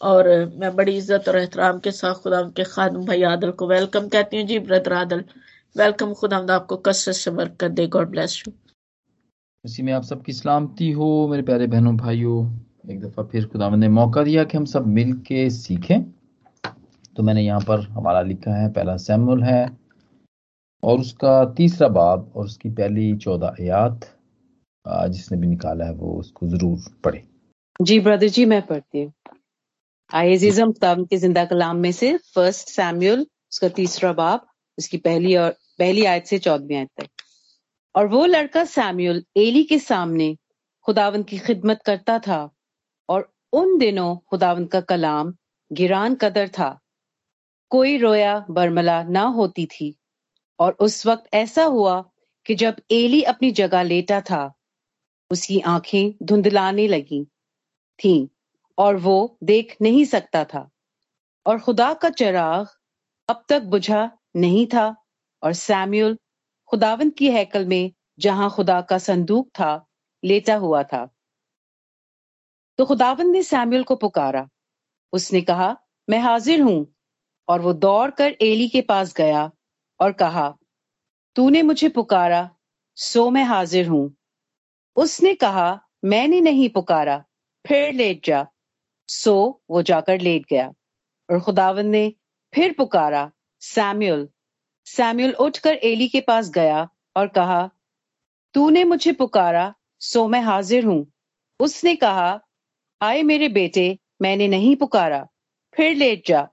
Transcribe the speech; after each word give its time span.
और 0.00 0.28
मैं 0.58 0.74
बड़ी 0.76 0.96
इज़्ज़त 0.96 1.28
और 1.28 1.36
एहतराम 1.38 1.78
के 1.80 1.90
साथ 1.92 2.22
खुदा 2.22 2.40
के 2.56 2.64
खादम 2.66 3.04
भाई 3.06 3.22
आदल 3.24 3.50
को 3.52 3.66
वेलकम 3.68 4.08
कहती 4.08 4.36
हूँ। 4.36 4.46
जी 4.46 4.58
ब्रदर 4.60 4.92
आदल 4.94 5.24
वेलकम 5.76 6.12
खुदा 6.14 6.38
आपको 6.54 6.76
कसरत 6.78 7.16
से 7.16 7.30
वर्क 7.32 7.56
कर 7.60 7.68
दे। 7.70 7.86
गॉड 7.88 8.10
ब्लेस 8.10 8.42
यू 8.46 8.52
इसी 9.64 9.82
में 9.82 9.92
आप 9.92 10.02
सबकी 10.04 10.32
सलामती 10.32 10.90
हो, 10.92 11.28
मेरे 11.30 11.42
प्यारे 11.42 11.66
बहनों 11.66 11.96
भाइयों। 11.96 12.44
एक 12.90 13.00
दफ़ा 13.00 13.22
फिर 13.24 13.46
खुदा 13.48 13.68
ने 13.70 13.88
मौका 13.90 14.22
दिया 14.24 14.44
कि 14.44 14.56
हम 14.56 14.64
सब 14.66 14.86
मिल 14.88 15.12
के 15.26 15.48
सीखें। 15.50 16.02
तो 17.16 17.22
मैंने 17.22 17.42
यहाँ 17.42 17.60
पर 17.60 17.80
हमारा 17.90 18.20
लिखा 18.22 18.54
है, 18.54 18.70
पहला 18.72 18.96
सैमुल 18.98 19.42
है 19.42 19.70
और 20.82 21.00
उसका 21.00 21.44
तीसरा 21.54 21.88
बाब 21.90 22.32
और 22.36 22.44
उसकी 22.44 22.70
पहली 22.70 23.16
चौदह 23.18 23.56
आयात 23.60 24.06
जिसने 24.84 25.38
भी 25.38 25.46
निकाला 25.46 25.84
है 25.84 25.92
वो 25.94 26.12
उसको 26.20 26.46
ज़रूर 26.48 26.78
पढ़े। 27.04 27.22
जी 27.80 27.98
ब्रदर 28.00 28.28
जी 28.28 28.44
मैं 28.44 28.60
पढ़ती 28.66 29.02
हूँ। 29.02 29.12
आयजीजम 30.10 30.72
किताब 30.72 31.06
के 31.06 31.16
ज़िंदा 31.16 31.44
कलाम 31.44 31.76
में 31.76 31.92
से 31.92 32.16
फ़र्स्ट 32.34 32.68
सैम्यूल 32.68 33.20
उसका 33.20 33.68
तीसरा 33.68 34.12
बाप 34.12 34.46
उसकी 34.78 34.96
पहली 34.96 35.34
और 35.36 35.50
पहली 35.78 36.04
आयत 36.04 36.26
से 36.26 36.38
चौदहवीं 36.38 36.76
आयत 36.76 36.88
तक। 37.00 37.08
और 37.94 38.08
वो 38.08 38.24
लड़का 38.26 38.64
सैम्यूल 38.64 39.22
एली 39.36 39.62
के 39.64 39.78
सामने 39.78 40.36
खुदावन 40.86 41.22
की 41.22 41.38
खिदमत 41.38 41.80
करता 41.86 42.18
था 42.18 42.50
और 43.08 43.28
उन 43.52 43.76
दिनों 43.78 44.16
खुदावन 44.30 44.66
का 44.66 44.80
कलाम 44.80 45.34
गिरान 45.72 46.14
कदर 46.14 46.48
था। 46.48 46.78
कोई 47.70 47.96
रोया 47.98 48.38
बरमला 48.50 49.02
ना 49.02 49.22
होती 49.22 49.66
थी। 49.66 49.94
और 50.58 50.76
उस 50.80 51.06
वक्त 51.06 51.34
ऐसा 51.34 51.64
हुआ 51.64 52.00
कि 52.46 52.54
जब 52.54 52.76
एली 52.92 53.22
अपनी 53.22 53.50
जगह 53.52 53.82
लेटा 53.82 54.20
था 54.20 54.44
उसकी 55.30 55.60
आँखें 55.60 56.14
धुंधलाने 56.22 56.88
लगी। 56.88 57.26
थीं 58.04 58.28
और 58.78 58.96
वो 58.96 59.38
देख 59.42 59.76
नहीं 59.82 60.04
सकता 60.04 60.44
था। 60.44 60.70
और 61.46 61.60
खुदा 61.60 61.94
का 61.94 62.10
चिराग 62.10 62.66
अब 63.28 63.44
तक 63.48 63.62
बुझा 63.62 64.10
नहीं 64.36 64.66
था 64.66 64.96
और 65.42 65.52
सैम्यूल 65.52 66.18
खुदावंत 66.68 67.16
की 67.16 67.30
हैकल 67.30 67.66
में 67.66 67.92
जहाँ 68.18 68.50
खुदा 68.50 68.80
का 68.80 68.98
संदूक 68.98 69.48
था, 69.48 69.86
लेटा 70.24 70.56
हुआ 70.56 70.82
था। 70.82 71.14
तो 72.78 72.86
खुदावंत 72.86 73.32
ने 73.32 73.42
सैम्यूल 73.42 73.82
को 73.82 73.96
पुकारा। 73.96 74.48
उसने 75.12 75.40
कहा, 75.40 75.76
मैं 76.10 76.18
हाजिर 76.18 76.60
हूँ। 76.60 76.94
और 77.48 77.60
वो 77.60 77.72
दौड़कर 77.72 78.36
एली 78.40 78.68
के 78.68 78.80
पास 78.80 79.14
गया 79.14 79.50
और 80.00 80.12
कहा, 80.12 80.56
तूने 81.36 81.62
मुझे 81.62 81.88
पुकारा, 81.88 82.50
सो 82.96 83.30
मैं 83.30 83.44
हाजिर 83.44 83.88
हूँ। 83.88 84.16
उसने 84.96 85.34
कहा, 85.34 85.80
मैंने 86.04 86.40
नहीं 86.40 86.68
पुकारा। 86.68 87.24
फिर 87.64 87.92
लेट 87.92 88.24
जा। 88.26 88.46
सो 89.08 89.62
वो 89.70 89.82
जाकर 89.82 90.20
लेट 90.20 90.46
गया 90.50 90.66
और 91.28 91.40
खुदावन 91.40 91.86
ने 91.86 92.12
फिर 92.52 92.72
पुकारा, 92.72 93.30
सैम्यूल 93.62 94.28
सैम्यूल 94.86 95.32
उठकर 95.40 95.74
एली 95.74 96.08
के 96.08 96.20
पास 96.20 96.50
गया 96.50 96.88
और 97.16 97.26
कहा, 97.28 97.70
तूने 98.54 98.84
मुझे 98.84 99.12
पुकारा, 99.12 99.74
सो 100.00 100.26
मैं 100.28 100.40
हाजिर 100.40 100.84
हूँ। 100.84 101.06
उसने 101.60 101.94
कहा, 101.96 102.40
आए 103.00 103.22
मेरे 103.22 103.48
बेटे, 103.48 103.98
मैंने 104.22 104.48
नहीं 104.48 104.74
पुकारा, 104.76 105.26
फिर 105.74 105.94
लेट 105.94 106.26
जा। 106.26 106.48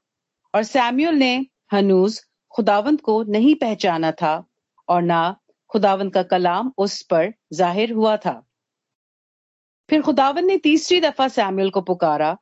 और 0.53 0.63
सैम्यूल 0.63 1.15
ने 1.15 1.35
हनूज 1.73 2.19
खुदावंत 2.53 3.01
को 3.01 3.21
नहीं 3.23 3.55
पहचाना 3.55 4.11
था 4.11 4.35
और 4.87 5.01
ना 5.01 5.35
खुदावन 5.71 6.09
का 6.09 6.23
कलाम 6.23 6.71
उस 6.77 7.01
पर 7.03 7.33
ज़ाहिर 7.53 7.91
हुआ 7.91 8.15
था। 8.17 8.41
फिर 9.89 10.01
खुदावन 10.01 10.45
ने 10.45 10.57
तीसरी 10.57 10.99
दफ़ा 11.01 11.27
सैमुअल 11.27 11.69
को 11.69 11.81
पुकारा 11.81 12.37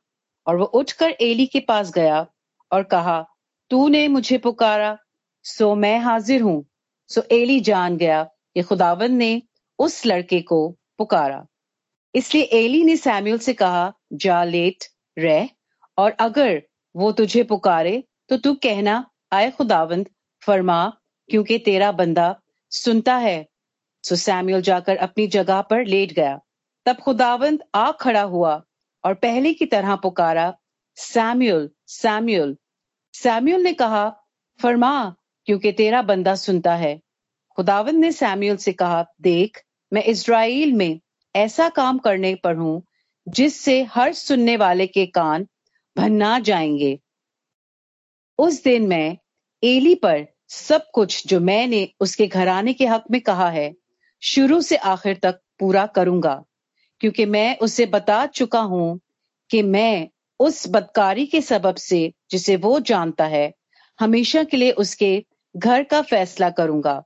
और 0.46 0.56
वो 0.56 0.64
उठकर 0.64 1.10
एली 1.20 1.46
के 1.46 1.60
पास 1.60 1.90
गया 1.90 2.26
और 2.72 2.82
कहा, 2.82 3.26
तूने 3.70 4.08
मुझे 4.08 4.38
पुकारा, 4.38 4.96
सो 5.44 5.74
मैं 5.74 5.98
हाजिर 5.98 6.42
हूँ। 6.42 6.64
सो 7.08 7.22
एली 7.30 7.60
जान 7.60 7.96
गया 7.96 8.22
कि 8.24 8.62
खुदावन 8.62 9.12
ने 9.12 9.42
उस 9.78 10.06
लड़के 10.06 10.40
को 10.40 10.58
पुकारा। 10.98 11.46
इसलिए 12.14 12.42
एली 12.42 12.82
ने 12.84 12.96
सैमुअल 12.96 13.38
से 13.38 13.54
कहा, 13.54 13.92
जा 14.12 14.44
लेट, 14.44 14.84
रह, 15.18 15.48
और 15.98 16.10
अगर 16.10 16.62
वो 16.96 17.12
तुझे 17.12 17.42
पुकारे 17.42 18.02
तो 18.28 18.36
तू 18.36 18.54
कहना, 18.54 19.10
आए 19.32 19.50
खुदावंद, 19.50 20.08
फरमा, 20.42 20.92
क्योंकि 21.28 21.58
तेरा 21.58 21.92
बंदा 21.92 22.34
सुनता 22.72 23.16
है। 23.16 23.46
सो 24.04 24.16
सैमुअल 24.16 24.60
जाकर 24.60 24.96
अपनी 24.96 25.26
जगह 25.26 25.60
पर 25.60 25.84
लेट 25.84 26.12
गया। 26.12 26.40
तब 26.86 26.96
खुदावंद 26.96 27.62
आ 27.74 27.92
खड़ा 27.92 28.22
हुआ 28.22 28.64
और 29.04 29.14
पहले 29.14 29.54
की 29.54 29.66
तरह 29.66 29.96
पुकारा 29.96 30.58
सैम्यूल 30.96 31.70
सैमुअल 31.86 32.56
सैम्यूल 33.14 33.60
ने 33.60 33.72
कहा, 33.72 34.16
फरमा, 34.62 35.14
क्योंकि 35.44 35.72
तेरा 35.72 36.02
बंदा 36.02 36.34
सुनता 36.34 36.74
है। 36.74 37.00
खुदावंद 37.56 37.96
ने 37.96 38.12
सैम्यूल 38.12 38.56
से 38.56 38.72
कहा, 38.72 39.06
देख, 39.20 39.62
मैं 39.92 40.04
इसराइल 40.04 40.72
में 40.72 41.00
ऐसा 41.36 41.68
काम 41.68 41.98
करने 41.98 42.34
पर 42.34 42.56
हूँ, 42.56 42.82
जिससे 43.28 43.82
हर 43.82 44.12
सुनने 44.12 44.56
वाले 44.56 44.86
के 44.86 45.06
कान 45.06 45.46
भन्ना 45.96 46.38
जाएँगे। 46.38 47.00
उस 48.38 48.64
दिन 48.64 48.86
मैं 48.86 49.18
एली 49.64 49.94
पर 49.94 50.26
सब 50.48 50.90
कुछ 50.94 51.26
जो 51.26 51.40
मैंने 51.40 51.92
उसके 52.00 52.26
घराने 52.26 52.72
के 52.72 52.86
हक 52.86 53.04
में 53.10 53.20
कहा 53.20 53.50
है, 53.50 53.74
शुरू 54.22 54.60
से 54.60 54.76
आखिर 54.76 55.20
तक 55.22 55.40
पूरा 55.58 55.86
करूँगा। 55.86 56.44
क्योंकि 57.00 57.26
मैं 57.26 57.58
उसे 57.58 57.86
बता 57.86 58.26
चुका 58.26 58.60
हूँ 58.60 59.00
कि 59.50 59.62
मैं 59.62 60.08
उस 60.40 60.68
बदकारी 60.68 61.26
के 61.26 61.40
सबब 61.40 61.74
से, 61.74 62.12
जिसे 62.30 62.56
वो 62.56 62.80
जानता 62.80 63.26
है, 63.26 63.52
हमेशा 64.00 64.44
के 64.44 64.56
लिए 64.56 64.70
उसके 64.70 65.24
घर 65.56 65.82
का 65.82 66.02
फैसला 66.02 66.50
करूँगा। 66.50 67.02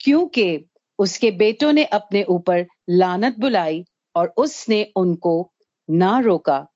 क्योंकि 0.00 0.64
उसके 0.98 1.30
बेटों 1.30 1.72
ने 1.72 1.84
अपने 1.84 2.22
ऊपर 2.22 2.66
लानत 2.90 3.38
बुलाई 3.38 3.84
और 4.16 4.34
उसने 4.36 4.92
उनको 4.96 5.52
ना 5.90 6.18
रोका। 6.20 6.66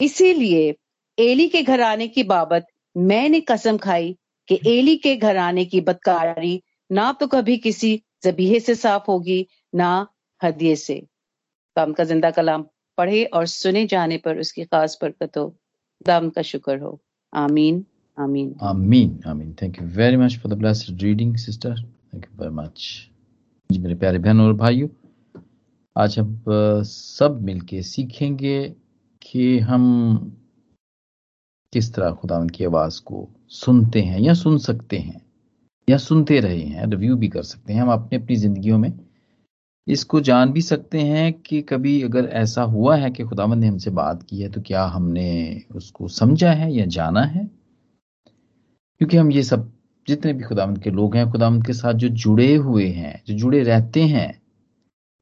इसीलिए 0.00 0.74
एली 1.18 1.48
के 1.48 1.62
घराने 1.62 2.08
की 2.08 2.22
बाबत 2.22 2.66
मैंने 2.96 3.40
कसम 3.40 3.76
खाई 3.76 4.16
कि 4.48 4.60
एली 4.66 4.96
के 4.96 5.16
घराने 5.16 5.64
की 5.64 5.80
बदकारी 5.80 6.62
ना 6.92 7.12
तो 7.12 7.26
कभी 7.26 7.56
किसी 7.56 8.02
जबीहे 8.24 8.60
से 8.60 8.74
साफ़ 8.74 9.02
होगी, 9.08 9.46
ना 9.74 10.06
हदिये 10.44 10.76
से। 10.76 11.02
काम 11.76 11.92
का 11.92 12.04
ज़िंदा 12.04 12.30
कलाम 12.30 12.64
पढ़े 12.98 13.24
और 13.26 13.46
सुने 13.46 13.86
जाने 13.86 14.16
पर 14.18 14.38
उसकी 14.38 14.64
खास 14.64 14.98
बरकत। 15.02 15.36
हो 15.38 15.54
दाम 16.06 16.28
का 16.30 16.42
शुक्र 16.42 16.78
हो। 16.78 16.98
आमीन 17.32 17.84
आमीन। 18.18 18.54
आमीन 18.62 19.20
आमीन। 19.26 19.54
Thank 19.62 19.80
you 19.80 19.86
very 19.96 20.16
much 20.16 20.36
for 20.38 20.52
the 20.54 20.58
blessed 20.58 21.02
reading 21.02 21.36
sister 21.36 21.74
thank 21.74 22.24
you 22.24 22.38
very 22.38 22.54
much 22.54 23.08
जी, 23.70 23.78
मेरे 23.78 23.94
प्यारे 23.94 24.18
बहनों 24.18 24.46
और 24.46 24.52
भाइयों, 24.52 24.88
आज 25.96 26.18
हम 26.18 26.42
सब 26.84 27.38
मिलके 27.42 27.82
सीखेंगे 27.82 28.58
कि 29.22 29.58
हम 29.58 29.82
किस 31.72 31.92
तरह 31.94 32.10
खुदा 32.12 32.44
की 32.46 32.64
आवाज़ 32.64 33.00
को 33.02 33.28
सुनते 33.50 34.00
हैं 34.02 34.20
या 34.20 34.34
सुन 34.34 34.58
सकते 34.58 34.98
हैं 34.98 35.20
या 35.88 35.96
सुनते 35.98 36.40
रहे 36.40 36.60
हैं, 36.60 36.86
रिव्यू 36.86 37.16
भी 37.16 37.28
कर 37.28 37.42
सकते 37.42 37.72
हैं। 37.72 37.80
हम 37.82 37.92
अपनी 37.92 38.18
अपनी 38.18 38.36
जिंदगियों 38.36 38.78
में 38.78 38.90
इसको 39.88 40.20
जान 40.20 40.52
भी 40.52 40.60
सकते 40.62 41.00
हैं 41.00 41.32
कि 41.32 41.62
कभी 41.62 42.02
अगर 42.02 42.24
ऐसा 42.24 42.62
हुआ 42.62 42.96
है 42.96 43.10
कि 43.10 43.24
खुदावंद 43.24 43.60
ने 43.60 43.68
हमसे 43.68 43.90
बात 43.90 44.22
की 44.22 44.42
है 44.42 44.48
तो 44.48 44.60
क्या 44.60 44.84
हमने 44.84 45.62
उसको 45.74 46.08
समझा 46.08 46.52
है 46.52 46.74
या 46.74 46.86
जाना 46.86 47.22
है? 47.22 47.50
क्योंकि 49.00 49.16
हम 49.16 49.32
ये 49.32 49.42
सब, 49.42 49.72
जितने 50.08 50.32
भी 50.32 50.44
खुदावंद 50.44 50.78
के 50.78 50.90
लोग 50.90 51.16
हैं 51.16 51.30
खुदावंद 51.30 51.66
के 51.66 51.72
साथ 51.72 51.94
जो 51.94 52.08
जुड़े 52.08 52.54
हुए 52.54 52.88
हैं, 52.88 53.22
जो 53.26 53.34
जुड़े 53.34 53.62
रहते 53.62 54.02
हैं, 54.02 54.42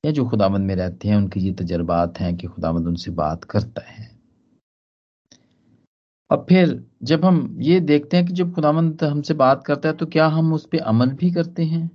या 0.06 0.12
जो 0.12 0.24
खुदावंद 0.28 0.66
में 0.66 0.76
रहते 0.76 1.08
हैं, 1.08 1.16
उनके 1.16 1.40
ये 1.40 1.52
तजर्बात 1.52 2.20
हैं 2.20 2.36
कि 2.36 2.46
खुदावंद 2.46 2.86
उनसे 2.86 3.10
बात 3.10 3.44
करता 3.44 3.82
है। 3.90 4.20
और 6.30 6.46
फिर 6.48 6.84
जब 7.02 7.24
हम 7.24 7.56
ये 7.60 7.80
देखते 7.80 8.16
हैं 8.16 8.26
कि 8.26 8.32
जब 8.32 8.54
खुदामंद 8.54 9.04
हमसे 9.04 9.34
बात 9.34 9.64
करता 9.64 9.88
है 9.88 9.94
तो 9.94 10.06
क्या 10.06 10.26
हम 10.26 10.52
उस 10.52 10.66
पर 10.66 10.78
अमल 10.78 11.08
भी 11.08 11.30
करते 11.30 11.64
हैं? 11.64 11.90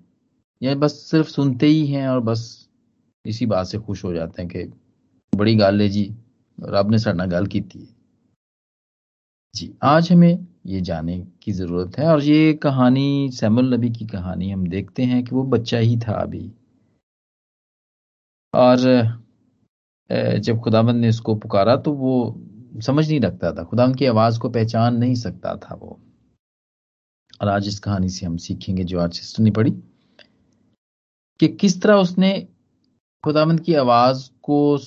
या 0.63 0.75
बस 0.75 0.91
सिर्फ़ 0.91 1.27
सुनते 1.27 1.65
ही 1.67 1.87
हैं 1.87 2.07
और 2.07 2.19
बस 2.19 2.64
इसी 3.25 3.45
बात 3.45 3.67
से 3.67 3.77
खुश 3.77 4.03
हो 4.03 4.13
जाते 4.13 4.41
हैं 4.41 4.51
कि 4.51 4.63
बड़ी 5.37 5.55
गाल 5.55 5.81
है 5.81 5.89
जी, 5.89 6.15
रब 6.57 6.91
ने 6.91 6.99
साढ़े 6.99 7.27
गल 7.27 7.45
की 7.47 7.59
जी, 9.53 9.73
आज 9.83 10.11
हमें 10.11 10.47
ये 10.65 10.81
जाने 10.81 11.19
की 11.43 11.51
ज़रूरत 11.51 11.97
है 11.99 12.07
और 12.07 12.23
ये 12.23 12.53
कहानी 12.53 13.29
सैमुल 13.31 13.73
नबी 13.73 13.89
की 13.89 14.05
कहानी 14.05 14.51
हम 14.51 14.67
देखते 14.67 15.03
हैं 15.03 15.23
कि 15.25 15.35
वो 15.35 15.43
बच्चा 15.43 15.77
ही 15.77 15.97
था 15.97 16.13
अभी। 16.13 16.51
और 18.53 18.77
जब 20.39 20.59
खुदाबंद 20.59 21.01
ने 21.01 21.09
उसको 21.09 21.35
पुकारा 21.35 21.75
तो 21.75 21.91
वो 21.93 22.15
समझ 22.81 23.07
नहीं 23.09 23.19
रखता 23.19 23.51
था 23.51 23.63
खुदा 23.63 23.87
की 23.93 24.05
आवाज़ 24.05 24.39
को 24.39 24.49
पहचान 24.49 24.97
नहीं 24.97 25.15
सकता 25.15 25.55
था 25.55 25.75
वो। 25.75 25.99
और 27.41 27.47
आज 27.47 27.67
इस 27.67 27.79
कहानी 27.79 28.09
से 28.09 28.25
हम 28.25 28.37
सीखेंगे 28.37 28.83
जो 28.83 28.99
आज 28.99 29.13
सिस्टर 29.13 29.43
ने 29.43 29.51
पढ़ी 29.51 29.71
कि 31.39 31.47
किस 31.47 31.81
तरह 31.81 31.95
उसने 31.95 32.47
खुदामंद 33.25 33.59
की 33.59 33.73
आवाज़ 33.73 34.29
को 34.43 34.77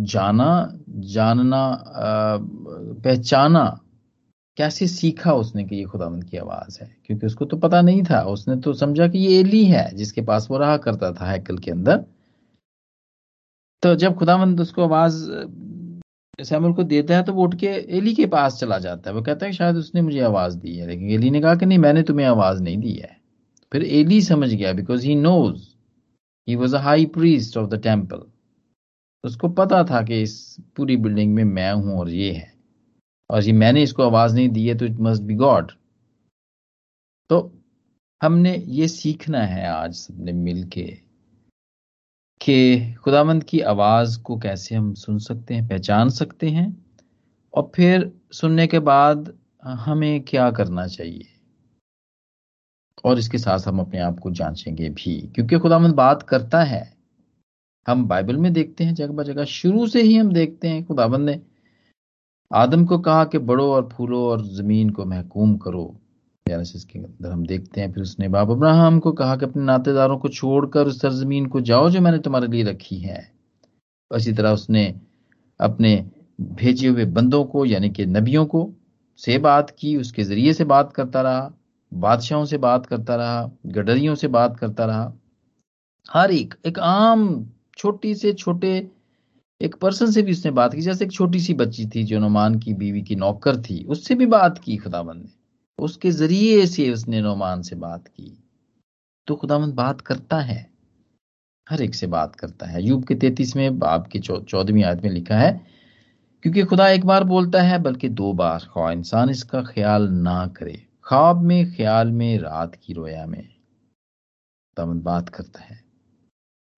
जाना, 0.00 0.78
जानना 0.88 1.84
पहचाना, 3.04 3.80
कैसे 4.56 4.86
सीखा 4.86 5.32
उसने 5.32 5.64
कि 5.64 5.76
ये 5.76 5.84
खुदावंद 5.84 6.24
की 6.24 6.36
आवाज़ 6.36 6.78
है? 6.82 6.96
क्योंकि 7.06 7.26
उसको 7.26 7.44
तो 7.44 7.56
पता 7.56 7.80
नहीं 7.80 8.02
था। 8.02 8.20
उसने 8.22 8.56
तो 8.56 8.72
समझा 8.72 9.08
कि 9.08 9.18
ये 9.18 9.40
एली 9.40 9.64
है, 9.64 9.90
जिसके 9.96 10.20
पास 10.20 10.48
वो 10.50 10.58
रहा 10.58 10.76
करता 10.76 11.12
था 11.12 11.30
हैकल 11.30 11.58
के 11.58 11.70
अंदर। 11.70 12.04
तो 13.82 13.94
जब 13.94 14.14
खुदावंद 14.14 14.60
उसको 14.60 14.82
आवाज़ 14.82 15.24
सैमुअल 16.44 16.72
को 16.72 16.82
देता 16.84 17.16
है 17.16 17.22
तो 17.22 17.32
वो 17.32 17.44
उठ 17.44 17.54
के 17.54 17.66
एली 17.66 18.14
के 18.14 18.26
पास 18.26 18.58
चला 18.60 18.78
जाता 18.78 19.10
है। 19.10 19.16
वो 19.16 19.22
कहता 19.22 19.46
है, 19.46 19.52
शायद 19.52 19.76
उसने 19.76 20.02
मुझे 20.02 20.20
आवाज़ 20.20 20.58
दी 20.58 20.76
है। 20.76 20.86
लेकिन 20.86 21.10
एली 21.10 21.30
ने 21.30 21.40
कहा 21.40 21.54
कि 21.54 21.66
नहीं, 21.66 21.78
मैंने 21.78 22.02
तुम्हें 22.02 22.26
आवाज़ 22.26 22.62
नहीं 22.62 22.78
दी 22.78 22.92
है। 22.92 23.16
फिर 23.72 23.84
एली 23.84 24.20
समझ 24.22 24.54
गया 24.54 24.72
because 24.72 25.06
he 25.06 25.14
knows 25.16 25.77
he 26.48 26.56
was 26.56 26.76
a 26.76 26.78
high 26.80 27.06
priest 27.14 27.56
of 27.56 27.68
the 27.70 27.80
temple 27.82 28.22
उसको 29.24 29.48
पता 29.48 29.82
था 29.84 30.02
कि 30.02 30.20
इस 30.22 30.34
पूरी 30.76 30.96
बिल्डिंग 30.96 31.34
में 31.34 31.44
मैं 31.44 31.72
हूँ 31.72 31.98
और 32.00 32.10
ये 32.10 32.32
है। 32.32 32.52
और 33.30 33.44
ये 33.44 33.52
मैंने 33.54 33.82
इसको 33.82 34.02
आवाज़ 34.02 34.34
नहीं 34.34 34.48
दी 34.48 34.68
है 34.68 34.74
तो 34.74 34.86
इट 34.86 34.96
मस्ट 35.00 35.22
बी 35.22 35.34
गॉड 35.34 35.72
तो 37.30 37.38
हमने 38.20 38.54
ये 38.56 38.88
सीखना 38.88 39.42
है 39.46 39.66
आज 39.68 39.94
सबने 39.94 40.32
मिल 40.32 40.62
के 40.68 40.84
कि 42.40 42.94
खुदामंद 42.94 43.44
की 43.44 43.60
आवाज़ 43.60 44.20
को 44.22 44.36
कैसे 44.38 44.74
हम 44.74 44.92
सुन 44.94 45.18
सकते 45.18 45.54
हैं, 45.54 45.66
पहचान 45.68 46.10
सकते 46.10 46.48
हैं, 46.48 46.66
और 47.54 47.70
फिर 47.76 48.12
सुनने 48.32 48.66
के 48.66 48.78
बाद 48.78 49.32
हमें 49.64 50.20
क्या 50.20 50.50
करना 50.50 50.86
चाहिए? 50.86 51.26
और 53.04 53.18
इसके 53.18 53.38
साथ 53.38 53.58
हम 53.58 53.80
अपने 53.80 53.98
आप 53.98 54.18
को 54.18 54.30
जांचेंगे 54.30 54.88
भी। 54.88 55.32
क्योंकि 55.34 55.58
खुदामंद 55.58 55.94
बात 55.94 56.22
करता 56.22 56.62
है, 56.62 56.96
हम 57.88 58.08
बाइबल 58.08 58.36
में 58.36 58.52
देखते 58.52 58.84
हैं 58.84 58.94
जगह 58.94 59.22
जगह 59.22 59.44
शुरू 59.44 59.86
से 59.86 60.02
ही 60.02 60.16
हम 60.16 60.32
देखते 60.32 60.68
हैं 60.68 60.84
खुदाबंद 60.84 61.30
ने 61.30 61.40
आदम 62.54 62.84
को 62.84 62.98
कहा 62.98 63.24
कि 63.24 63.38
बड़ो 63.38 63.72
और 63.72 63.88
फूलो 63.92 64.28
और 64.28 64.46
ज़मीन 64.46 64.90
को 64.90 65.04
महकूम 65.04 65.56
करो। 65.56 66.00
के 66.48 66.98
अंदर 66.98 67.30
हम 67.30 67.46
देखते 67.46 67.80
हैं, 67.80 67.92
फिर 67.92 68.02
उसने 68.02 68.28
बाप 68.28 68.50
अब्राहम 68.50 68.98
को 68.98 69.12
कहा 69.12 69.36
कि 69.36 69.46
अपने 69.46 69.62
नातेदारों 69.62 70.18
को 70.18 70.28
छोड़कर 70.28 70.86
उस 70.86 71.00
सरजमीन 71.00 71.46
को 71.46 71.60
जाओ 71.60 71.90
जो 71.90 72.00
मैंने 72.00 72.18
तुम्हारे 72.18 72.46
लिए 72.46 72.62
रखी 72.62 72.98
है। 72.98 73.32
इसी 74.16 74.32
तरह 74.32 74.50
उसने 74.50 75.00
अपने 75.60 76.10
भेजे 76.40 76.88
हुए 76.88 77.04
बंदों 77.04 77.44
को, 77.44 77.64
यानी 77.64 77.90
कि 77.90 78.06
नबियों 78.06 78.46
को 78.46 78.72
से 79.16 79.38
बात 79.38 79.70
की, 79.70 79.96
उसके 79.96 80.22
ज़रिए 80.24 80.52
से 80.52 80.64
बात 80.64 80.92
करता 80.92 81.20
रहा। 81.20 81.52
बादशाहों 81.92 82.44
से 82.44 82.58
बात 82.58 82.86
करता 82.86 83.16
रहा, 83.16 83.50
गडरियों 83.66 84.14
से 84.14 84.28
बात 84.28 84.56
करता 84.56 84.84
रहा। 84.84 85.12
हर 86.10 86.30
एक 86.30 86.54
एक 86.66 86.78
आम, 86.78 87.50
छोटी 87.76 88.14
से 88.14 88.32
छोटे, 88.32 88.90
एक 89.60 89.74
पर्सन 89.74 90.10
से 90.10 90.22
भी 90.22 90.32
उसने 90.32 90.50
बात 90.50 90.74
की, 90.74 90.80
जैसे 90.80 91.04
एक 91.04 91.12
छोटी 91.12 91.40
सी 91.40 91.54
बच्ची 91.54 91.86
थी 91.86 92.02
जो 92.04 92.18
नोमान 92.18 92.58
की 92.58 92.74
बीवी 92.74 93.02
की 93.02 93.16
नौकर 93.16 93.62
थी, 93.62 93.84
उससे 93.84 94.14
भी 94.14 94.26
बात 94.26 94.58
की 94.58 94.76
खुदाबंद 94.76 95.22
ने। 95.22 95.30
उसके 95.78 96.10
ज़रिए 96.10 96.66
से 96.66 96.90
उसने 96.90 97.20
नोमान 97.20 97.62
से 97.62 97.76
बात 97.76 98.08
की। 98.08 98.44
तो 99.26 99.34
खुदाबंद 99.34 99.74
बात 99.74 100.00
करता 100.00 100.40
है, 100.40 100.70
हर 101.70 101.82
एक 101.82 101.94
से 101.94 102.06
बात 102.06 102.36
करता 102.36 102.66
है। 102.66 102.82
यूब 102.84 103.04
के 103.04 103.14
तैतीसवें 103.14 103.78
बाप 103.78 104.06
के 104.06 104.18
चौदहवीं 104.18 104.84
आयत 104.84 105.02
में 105.04 105.10
लिखा 105.10 105.38
है, 105.38 105.66
क्योंकि 106.42 106.62
खुदा 106.62 106.88
एक 106.88 107.06
बार 107.06 107.24
बोलता 107.24 107.62
है, 107.62 107.78
बल्कि 107.78 108.08
दो 108.08 108.32
बार 108.32 108.58
खा 108.58 108.92
इंसान 108.92 109.30
इसका 109.30 109.62
ख्याल 109.62 110.08
ना 110.08 110.46
करे। 110.46 110.87
ख्वाब 111.08 111.42
में, 111.42 111.74
ख्याल 111.74 112.10
में, 112.10 112.38
रात 112.38 112.74
की 112.74 112.92
रोया 112.92 113.26
में। 113.26 113.42
खुदाबंद 113.42 115.02
बात 115.02 115.28
करता 115.28 115.60
है। 115.60 115.80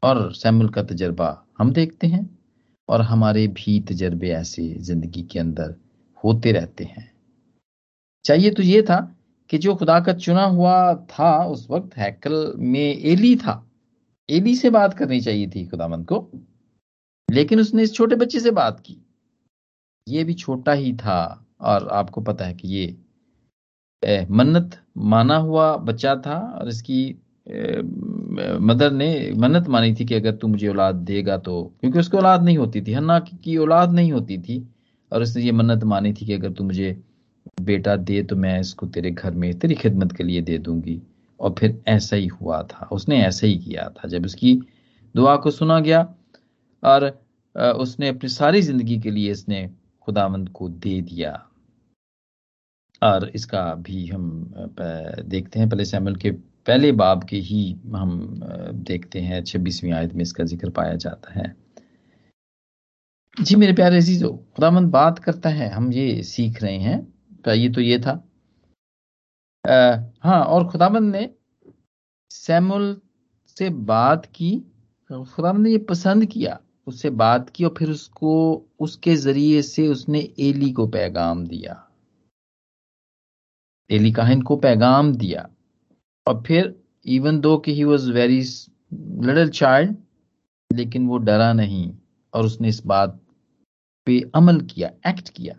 और 0.03 0.33
सैमुल 0.35 0.69
का 0.69 0.83
तजर्बा 0.83 1.47
हम 1.59 1.73
देखते 1.73 2.07
हैं 2.07 2.39
और 2.89 3.01
हमारे 3.01 3.47
भी 3.49 3.79
तजर्बे 3.81 4.29
ऐसे 4.29 4.69
ज़िंदगी 4.75 5.23
के 5.23 5.39
अंदर 5.39 5.75
होते 6.25 6.53
रहते 6.53 6.85
हैं। 6.85 7.13
चाहिए 8.25 8.51
तो 8.51 8.63
ये 8.63 8.83
था 8.83 9.01
कि 9.51 9.59
जो 9.59 9.75
खुदा 9.75 9.99
का 10.01 10.13
चुना 10.13 10.45
हुआ 10.45 10.95
था 10.95 11.45
उस 11.45 11.67
वक्त 11.71 11.97
हैकल 11.97 12.55
में 12.57 12.81
एली 12.81 13.35
था। 13.37 13.71
एली 14.29 14.57
से 14.57 14.71
बात 14.71 14.95
करनी 14.95 15.21
चाहिए 15.21 15.47
थी 15.47 15.67
खुदामंद 15.67 16.07
को, 16.07 16.31
लेकिन 17.29 17.61
उसने 17.61 17.83
इस 17.83 17.95
छोटे 17.95 18.17
बच्चे 18.17 18.41
से 18.41 18.51
बात 18.51 18.81
की। 18.81 19.01
ये 20.09 20.25
भी 20.25 20.35
छोटा 20.35 20.73
ही 20.73 20.93
था 20.97 21.47
और 21.61 21.89
आपको 21.89 22.21
पता 22.21 22.45
है 22.45 22.55
कि 22.55 22.69
ये 22.69 22.97
मन्नत 24.03 24.79
माना 24.97 25.37
हुआ 25.39 25.75
बच्चा 25.79 26.15
था 26.27 26.39
और 26.61 26.69
इसकी 26.69 27.03
मदर 28.63 28.91
ने 28.93 29.11
मन्नत 29.37 29.69
मानी 29.69 29.95
थी 29.95 30.05
कि 30.05 30.15
अगर 30.15 30.33
तू 30.33 30.49
मुझे 30.49 30.69
औलाद 30.69 30.95
देगा 31.05 31.37
तो 31.39 31.63
क्योंकि 31.81 31.99
उसको 31.99 32.19
औलाद 32.19 32.43
नहीं 32.45 32.59
होती 32.59 32.83
थी, 32.83 32.93
हन्ना 32.93 33.19
की 33.21 33.57
औलाद 33.57 33.93
नहीं 33.93 34.13
होती 34.13 34.39
थी 34.39 34.67
और 35.13 35.23
उसने 35.23 35.43
ये 35.43 35.53
मन्नत 35.53 35.85
मानी 35.85 36.13
थी 36.13 36.27
कि 36.27 36.33
अगर 36.33 36.53
तू 36.53 36.65
मुझे 36.65 36.97
बेटा 37.61 37.97
दे 37.97 38.23
तो 38.23 38.37
मैं 38.37 38.59
इसको 38.61 38.87
तेरे 38.87 39.11
घर 39.11 39.31
में, 39.33 39.59
तेरी 39.59 39.75
खिदमत 39.75 40.13
के 40.13 40.25
लिए 40.25 40.41
दे 40.43 40.59
दूँगी। 40.59 41.01
और 41.41 41.55
फिर 41.59 41.81
ऐसा 41.89 42.17
ही 42.17 42.27
हुआ 42.27 42.63
था, 42.63 42.89
उसने 42.93 43.21
ऐसा 43.25 43.47
ही 43.47 43.57
किया 43.59 43.89
था। 43.89 44.09
जब 44.09 44.25
उसकी 44.25 44.55
दुआ 45.15 45.37
को 45.37 45.51
सुना 45.51 45.79
गया 45.81 46.01
और 46.83 47.07
उसने 47.57 48.09
अपनी 48.09 48.29
सारी 48.29 48.63
ज़िंदगी 48.63 48.99
के 49.01 49.11
लिए 49.11 49.31
इसने 49.33 49.69
खुदावंद 50.07 50.49
को 50.49 50.69
दे 50.69 51.01
दिया। 51.03 51.33
और 53.03 53.29
इसका 53.35 53.63
भी 53.77 54.07
हम 54.07 54.31
देखते 54.79 55.59
हैं। 55.59 55.69
पहले 55.69 55.85
सैमल 55.85 56.17
के 56.17 56.31
पहले 56.31 56.93
बाब 56.95 57.25
के 57.25 57.37
ही 57.39 57.63
हम 57.95 58.41
देखते 58.85 59.21
हैं। 59.21 59.43
छब्बीसवीं 59.45 59.93
आयत 59.93 60.15
में 60.15 60.23
इसका 60.23 60.45
ज़िक्र 60.45 60.71
पाया 60.71 60.95
जाता 60.97 61.33
है। 61.33 61.55
जी 63.37 63.57
मेरे 63.57 63.73
प्यारे 63.73 63.97
अजीजो 63.97 64.29
खुदामंद 64.57 64.91
बात 64.93 65.19
करता 65.19 65.49
है। 65.49 65.71
हम 65.71 65.93
ये 65.93 66.23
सीख 66.25 66.63
रहे 66.63 66.79
हैं। 66.79 66.99
ये 67.49 67.69
तो 67.69 67.81
ये 67.81 67.99
था। 67.99 68.13
आ, 69.65 69.97
हाँ 70.23 70.43
और 70.45 70.67
खुदामंद 70.69 71.15
ने 71.15 71.29
सैमुल 72.31 72.97
से 73.57 73.69
बात 73.71 74.27
की 74.27 74.51
खुदामंद 75.11 75.65
ने 75.65 75.71
ये 75.71 75.79
पसंद 75.89 76.25
किया 76.27 76.59
उससे 76.87 77.11
बात 77.13 77.51
की 77.51 77.65
और 77.65 77.75
फिर 77.79 77.91
उसको 77.91 78.33
उसके 78.81 79.15
ज़रिए 79.17 79.63
से 79.63 79.87
उसने 79.89 80.21
एली 80.41 80.71
को 80.73 80.87
पैगाम 80.89 81.47
दिया। 81.47 81.75
एली 83.91 84.13
काहिन 84.13 84.43
को 84.43 84.57
पैगाम 84.57 85.15
दिया। 85.15 85.49
और 86.27 86.43
फिर 86.47 86.83
इवन 87.07 87.41
दो 87.41 87.57
कि 87.59 87.75
he 87.75 87.85
was 87.85 88.13
very 88.13 88.41
little 88.93 89.49
child 89.49 89.97
लेकिन 90.73 91.07
वो 91.07 91.19
डरा 91.19 91.53
नहीं, 91.53 91.95
और 92.35 92.45
उसने 92.45 92.69
इस 92.69 92.87
बात 92.87 93.21
पे 94.07 94.31
अमल 94.35 94.61
किया 94.61 95.11
एक्ट 95.11 95.29
किया। 95.29 95.55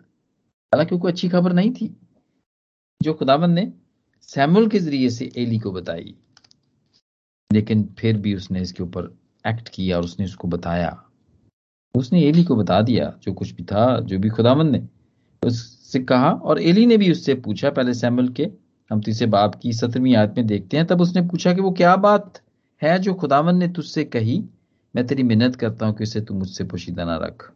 हालाँकि 0.72 0.98
कोई 0.98 1.12
अच्छी 1.12 1.28
खबर 1.28 1.52
नहीं 1.52 1.70
थी, 1.70 1.96
जो 3.02 3.14
खुदाबंद 3.14 3.54
ने 3.54 3.72
सैमुअल 4.22 4.68
के 4.68 4.78
ज़रिए 4.78 5.10
से 5.10 5.30
एली 5.36 5.58
को 5.58 5.72
बताई। 5.72 6.14
लेकिन 7.52 7.94
फिर 7.98 8.16
भी 8.16 8.34
उसने 8.34 8.60
इसके 8.60 8.82
ऊपर 8.82 9.18
एक्ट 9.46 9.68
किया 9.68 9.96
और 9.96 10.04
उसने 10.04 10.24
उसको 10.24 10.48
बताया। 10.48 11.04
उसने 11.94 12.22
एली 12.22 12.44
को 12.44 12.56
बता 12.56 12.80
दिया, 12.82 13.18
जो 13.22 13.32
कुछ 13.32 13.50
भी 13.50 13.62
था, 13.62 14.00
जो 14.00 14.18
भी 14.18 14.28
खुदाबंद 14.28 14.76
ने 14.76 14.88
उससे 15.92 16.04
कहा 16.04 16.30
और 16.30 16.60
एली 16.62 16.86
ने 16.86 16.96
भी 16.96 17.12
उससे 17.12 17.34
पूछा, 17.34 17.70
पहले 17.70 17.94
सैमुअल 17.94 18.28
के, 18.28 18.50
हम 18.90 19.00
तीसरे 19.00 19.26
बाप 19.26 19.54
की 19.54 19.72
सत्रहवीं 19.72 20.16
आयत 20.16 20.34
में 20.36 20.46
देखते 20.46 20.76
हैं, 20.76 20.86
तब 20.86 21.00
उसने 21.00 21.22
पूछा 21.22 21.52
कि 21.52 21.60
वो 21.60 21.70
क्या 21.70 21.96
बात 21.96 22.40
है 22.82 22.98
जो 22.98 23.14
खुदावन 23.14 23.56
ने 23.56 23.68
तुझसे 23.68 24.04
कही? 24.04 24.44
मैं 24.96 25.06
तेरी 25.06 25.22
मिन्नत 25.22 25.56
करता 25.56 25.86
हूँ 25.86 25.94
कि 25.94 26.04
इसे 26.04 26.20
तू 26.20 26.34
मुझसे 26.34 26.64
पोशीदा 26.64 27.04
ना 27.04 27.16
रख। 27.16 27.52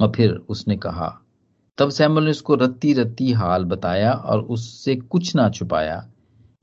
और 0.00 0.12
फिर 0.16 0.30
उसने 0.30 0.76
कहा, 0.76 1.20
तब 1.78 1.90
सैमुअल 1.90 2.24
ने 2.24 2.30
उसको 2.30 2.54
रत्ती 2.54 2.92
रत्ती 2.92 3.32
हाल 3.32 3.64
बताया 3.64 4.12
और 4.12 4.40
उससे 4.40 4.96
कुछ 4.96 5.36
ना 5.36 5.50
छुपाया। 5.50 6.08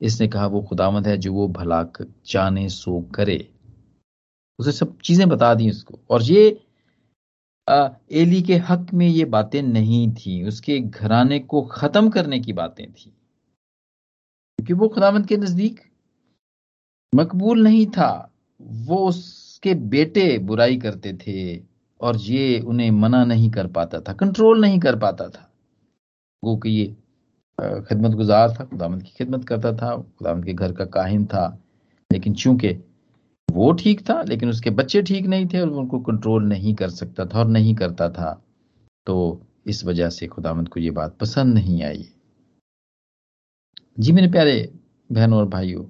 इसने 0.00 0.28
कहा, 0.28 0.46
वो 0.46 0.62
खुदामद 0.62 1.06
है 1.06 1.18
जो 1.18 1.32
वो 1.32 1.48
भला 1.48 1.86
जाने 2.26 2.68
सो 2.68 3.00
करे। 3.14 3.48
उसे 4.58 4.72
सब 4.72 4.98
चीज़ें 4.98 5.28
बता 5.28 5.54
दी 5.54 5.70
उसको। 5.70 5.98
और 6.10 6.22
ये 6.22 6.63
एली 8.12 8.42
के 8.42 8.54
हक 8.54 8.86
में 8.94 9.06
ये 9.06 9.24
बातें 9.24 9.62
नहीं 9.62 10.12
थी, 10.12 10.44
उसके 10.44 10.80
घराने 10.80 11.38
को 11.38 11.62
खत्म 11.62 12.10
करने 12.10 12.40
की 12.40 12.52
बातें 12.52 12.92
थी। 12.92 13.16
क्योंकि 14.58 14.72
वो 14.72 14.88
खुदावंत 14.88 15.26
के 15.26 15.36
नज़दीक 15.36 15.80
मकबूल 17.14 17.62
नहीं 17.62 17.86
था। 17.86 18.30
वो 18.62 19.08
उसके 19.08 19.74
बेटे 19.74 20.38
बुराई 20.38 20.76
करते 20.76 21.12
थे 21.14 21.62
और 22.00 22.16
ये 22.16 22.60
उन्हें 22.60 22.90
मना 22.90 23.24
नहीं 23.24 23.50
कर 23.50 23.66
पाता 23.66 24.00
था, 24.00 24.12
कंट्रोल 24.12 24.60
नहीं 24.60 24.78
कर 24.78 24.98
पाता 24.98 25.28
था। 25.28 25.52
वो 26.44 26.56
कि 26.56 26.70
ये 26.70 26.96
खिदमत 27.60 28.10
गुजार 28.10 28.56
था, 28.60 28.64
खुदावंत 28.64 29.02
की 29.02 29.10
खिदमत 29.10 29.44
करता 29.44 29.72
था, 29.72 29.96
खुदावंत 29.96 30.44
के 30.44 30.52
घर 30.52 30.72
का 30.72 30.84
काहिन 30.84 31.26
था। 31.26 31.58
लेकिन 32.12 32.34
चूँकि 32.34 32.93
वो 33.54 33.72
ठीक 33.72 34.00
था, 34.08 34.22
लेकिन 34.22 34.48
उसके 34.50 34.70
बच्चे 34.72 35.02
ठीक 35.02 35.26
नहीं 35.26 35.46
थे 35.48 35.60
और 35.60 35.68
वो 35.68 35.78
उनको 35.80 35.98
कंट्रोल 36.02 36.44
नहीं 36.44 36.74
कर 36.74 36.90
सकता 36.90 37.26
था 37.26 37.38
और 37.38 37.48
नहीं 37.48 37.74
करता 37.74 38.08
था। 38.10 38.32
तो 39.06 39.46
इस 39.66 39.84
वजह 39.84 40.08
से 40.10 40.26
खुदामंद 40.26 40.68
को 40.68 40.80
ये 40.80 40.90
बात 40.92 41.16
पसंद 41.18 41.54
नहीं 41.54 41.82
आई। 41.84 42.08
जी 43.98 44.12
मेरे 44.12 44.30
प्यारे 44.30 44.72
बहनों 45.10 45.38
और 45.38 45.48
भाइयों, 45.48 45.84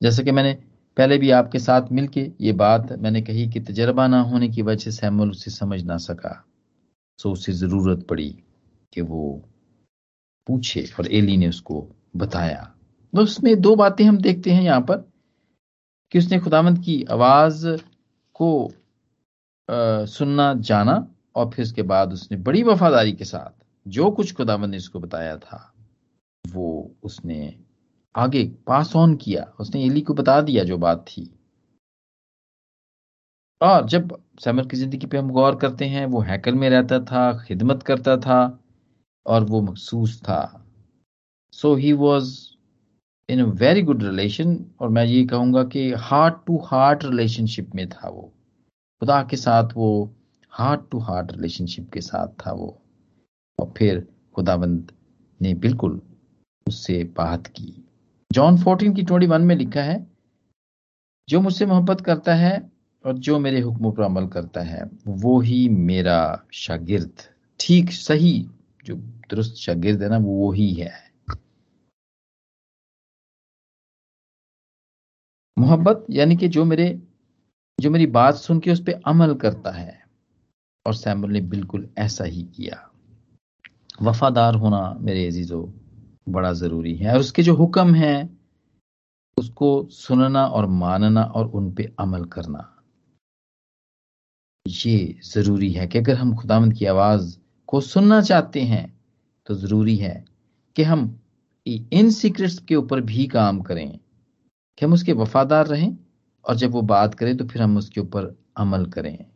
जैसे 0.00 0.24
कि 0.24 0.30
मैंने 0.30 0.52
पहले 0.96 1.18
भी 1.18 1.30
आपके 1.30 1.58
साथ 1.58 1.92
मिलके 1.92 2.20
ये 2.40 2.52
बात 2.54 2.92
मैंने 3.00 3.22
कही 3.22 3.48
कि 3.50 3.60
तजर्बा 3.60 4.06
ना 4.06 4.20
होने 4.20 4.48
की 4.48 4.62
वजह 4.62 4.84
से 4.84 4.90
सैमुल 4.92 5.30
उसे 5.30 5.50
समझ 5.50 5.82
ना 5.84 5.96
सका 5.98 6.32
सो 7.18 7.32
उसे 7.32 7.52
ज़रूरत 7.54 8.06
पड़ी 8.10 8.30
कि 8.92 9.00
वो 9.00 9.30
पूछे 10.46 10.84
और 10.98 11.12
एली 11.12 11.36
ने 11.36 11.48
उसको 11.48 11.86
बताया। 12.16 12.62
तो 13.12 13.22
उसमें 13.22 13.60
दो 13.60 13.74
बातें 13.76 14.04
हम 14.04 14.18
देखते 14.18 14.50
हैं 14.50 14.62
यहाँ 14.62 14.80
पर। 14.80 15.07
कि 16.12 16.18
उसने 16.18 16.38
खुदामंद 16.38 16.78
की 16.78 17.02
आवाज़ 17.04 17.66
को 18.34 18.66
आ, 19.68 20.04
सुनना 20.04 20.54
जाना 20.54 21.06
और 21.36 21.50
फिर 21.50 21.64
उसके 21.64 21.82
बाद 21.82 22.12
उसने 22.12 22.36
बड़ी 22.38 22.62
वफादारी 22.62 23.12
के 23.12 23.24
साथ 23.24 23.64
जो 23.86 24.10
कुछ 24.10 24.32
खुदामंद 24.34 24.70
ने 24.70 24.76
उसको 24.76 25.00
बताया 25.00 25.36
था 25.36 25.74
वो 26.44 26.90
उसने 27.02 27.54
आगे 28.14 28.44
पास 28.66 28.96
ऑन 28.96 29.14
किया। 29.16 29.42
उसने 29.60 29.84
एली 29.84 30.00
को 30.00 30.14
बता 30.14 30.40
दिया 30.40 30.64
जो 30.64 30.78
बात 30.78 31.04
थी। 31.08 31.30
और 33.60 33.86
जब 33.86 34.16
सैमर 34.40 34.66
की 34.66 34.76
ज़िंदगी 34.76 35.06
पे 35.06 35.18
हम 35.18 35.30
गौर 35.30 35.56
करते 35.56 35.84
हैं 35.84 36.06
वो 36.06 36.20
हैकल 36.20 36.54
में 36.54 36.68
रहता 36.70 36.98
था 37.00 37.32
खिदमत 37.38 37.82
करता 37.82 38.16
था 38.16 38.38
और 39.26 39.44
वो 39.44 39.60
मखसूस 39.60 40.20
था। 40.22 40.64
So 41.52 41.74
he 41.74 41.92
was 41.92 42.57
in 43.30 43.40
a 43.40 43.44
very 43.44 43.82
good 43.82 44.02
relation 44.02 44.66
और 44.80 44.88
मैं 44.88 45.04
ये 45.04 45.24
कहूँगा 45.24 45.64
कि 45.64 45.92
हार्ट 45.92 46.34
टू 46.46 46.56
हार्ट 46.66 47.04
रिलेशनशिप 47.04 47.74
में 47.74 47.88
था 47.88 48.08
वो। 48.08 48.32
खुदा 49.00 49.22
के 49.22 49.36
साथ 49.36 49.68
वो 49.76 50.14
हार्ट 50.50 50.80
टू 50.90 50.98
हार्ट 50.98 51.32
रिलेशनशिप 51.32 51.90
के 51.92 52.00
साथ 52.00 52.28
था 52.28 52.52
वो। 52.52 52.82
और 53.60 53.74
फिर 53.76 54.08
खुदाबंद 54.34 54.92
ने 55.42 55.54
बिल्कुल 55.54 56.00
उससे 56.66 57.04
बात 57.04 57.46
की। 57.46 57.84
जॉन 58.32 58.58
फोर्टीन 58.58 58.94
की 58.94 59.02
ट्वेंटी 59.02 59.26
वन 59.26 59.42
में 59.42 59.56
लिखा 59.56 59.82
है, 59.82 60.06
जो 61.28 61.40
मुझसे 61.40 61.66
मोहब्बत 61.66 62.00
करता 62.00 62.34
है 62.34 62.70
और 63.06 63.18
जो 63.18 63.38
मेरे 63.38 63.60
हुक्मों 63.60 63.92
पर 63.92 64.02
अमल 64.02 64.26
करता 64.26 64.60
है, 64.60 64.90
वो 65.06 65.40
ही 65.40 65.68
मेरा 65.68 66.42
शागिर्द। 66.52 67.12
ठीक, 67.60 67.90
सही, 67.90 68.46
जो 68.84 68.94
दुरुस्त 68.94 69.56
शागिर्द 69.56 70.02
है 70.02 70.08
ना, 70.08 70.18
वो 70.18 70.52
ही 70.52 70.72
है। 70.74 71.07
मोहब्बत, 75.58 76.06
यानी 76.10 76.36
कि 76.36 76.48
जो 76.48 76.64
मेरे, 76.64 77.02
जो 77.80 77.90
मेरी 77.90 78.06
बात 78.06 78.34
सुन 78.34 78.60
के 78.60 78.70
उस 78.70 78.80
पर 78.80 79.00
अमल 79.06 79.34
करता 79.34 79.70
है। 79.70 80.00
और 80.86 80.94
सैमुल 80.94 81.32
ने 81.32 81.40
बिल्कुल 81.40 81.88
ऐसा 81.98 82.24
ही 82.24 82.42
किया। 82.42 82.90
वफादार 84.02 84.54
होना 84.54 84.96
मेरे 85.00 85.26
अजीजों 85.26 85.64
बड़ा 86.32 86.52
ज़रूरी 86.52 86.94
है। 86.96 87.12
और 87.14 87.20
उसके 87.20 87.42
जो 87.42 87.54
हुक्म 87.54 87.94
है, 87.94 88.30
उसको 89.36 89.88
सुनना 89.90 90.46
और 90.46 90.66
मानना 90.66 91.22
और 91.22 91.46
उन 91.46 91.72
पे 91.72 91.92
अमल 91.98 92.24
करना, 92.24 92.74
ये 94.66 95.20
ज़रूरी 95.24 95.72
है 95.72 95.86
कि 95.86 95.98
अगर 95.98 96.14
हम 96.14 96.34
खुदामंद 96.36 96.74
की 96.74 96.86
आवाज़ 96.86 97.38
को 97.66 97.80
सुनना 97.80 98.20
चाहते 98.20 98.62
हैं 98.62 99.00
तो 99.46 99.54
ज़रूरी 99.54 99.96
है 99.96 100.24
कि 100.76 100.82
हम 100.82 101.20
इन 101.66 102.10
सीक्रेट्स 102.10 102.58
के 102.58 102.74
ऊपर 102.74 103.00
भी 103.00 103.26
काम 103.26 103.60
करें। 103.60 103.98
कि 104.78 104.86
हम 104.86 104.92
उसके 104.92 105.12
वफादार 105.12 105.66
रहें 105.66 105.96
और 106.44 106.54
जब 106.54 106.70
वो 106.70 106.82
बात 106.82 107.14
करें 107.14 107.36
तो 107.36 107.46
फिर 107.46 107.62
हम 107.62 107.76
उसके 107.78 108.00
ऊपर 108.00 108.44
अमल 108.56 108.86
करें। 108.86 109.26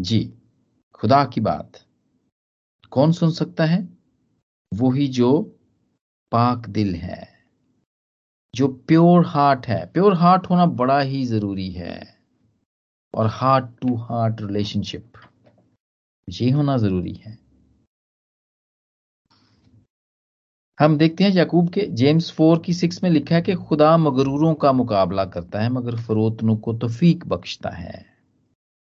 जी, 0.00 0.34
खुदा 0.94 1.24
की 1.24 1.40
बात। 1.40 1.86
कौन 2.90 3.12
सुन 3.12 3.30
सकता 3.30 3.64
है? 3.64 3.98
वो 4.74 4.90
ही 4.90 5.08
जो 5.08 5.58
पाक 6.32 6.68
दिल 6.68 6.94
है, 6.94 7.44
जो 8.54 8.68
प्योर 8.68 9.26
हार्ट 9.26 9.66
है। 9.66 9.86
प्योर 9.86 10.14
हार्ट 10.14 10.46
होना 10.50 10.66
बड़ा 10.66 11.00
ही 11.00 11.24
ज़रूरी 11.24 11.70
है। 11.70 12.22
और 13.14 13.26
हार्ट 13.26 13.64
टू 13.80 13.96
हार्ट 13.96 14.40
रिलेशनशिप, 14.40 15.12
ये 16.28 16.50
होना 16.50 16.76
ज़रूरी 16.76 17.12
है। 17.12 17.41
हम 20.82 20.96
देखते 20.98 21.24
हैं 21.24 21.30
याकूब 21.30 21.68
के, 21.70 21.80
जेम्स 21.90 22.30
फोर 22.32 22.58
की 22.58 22.72
सिक्स 22.74 23.02
में 23.02 23.10
लिखा 23.10 23.34
है 23.34 23.42
कि 23.42 23.54
खुदा 23.56 23.96
मगरूरों 23.96 24.54
का 24.54 24.72
मुकाबला 24.72 25.24
करता 25.24 25.60
है, 25.60 25.68
मगर 25.72 25.96
फरोतनों 25.98 26.56
को 26.56 26.72
तफीक 26.78 27.26
बख्शता 27.26 27.70
है। 27.70 28.04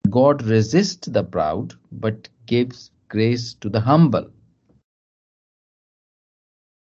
God 0.04 0.42
resist 0.42 1.08
the 1.10 1.24
proud 1.26 1.72
but 1.94 2.28
gives 2.48 2.90
grace 3.10 3.56
to 3.62 3.70
the 3.70 3.76
humble 3.86 4.26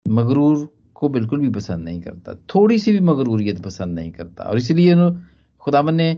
मगरूर 0.06 0.68
को 0.94 1.10
बिल्कुल 1.10 1.40
भी 1.40 1.50
पसंद 1.50 1.86
नहीं 1.86 2.02
करता। 2.02 2.34
थोड़ी 2.56 2.80
सी 2.80 2.92
भी 2.92 3.00
मगरूरियत 3.02 3.64
पसंद 3.64 3.96
नहीं 3.96 4.12
करता। 4.12 4.44
और 4.44 4.58
इसलिए 4.58 4.96
खुदावन 5.62 5.96
ने 5.96 6.18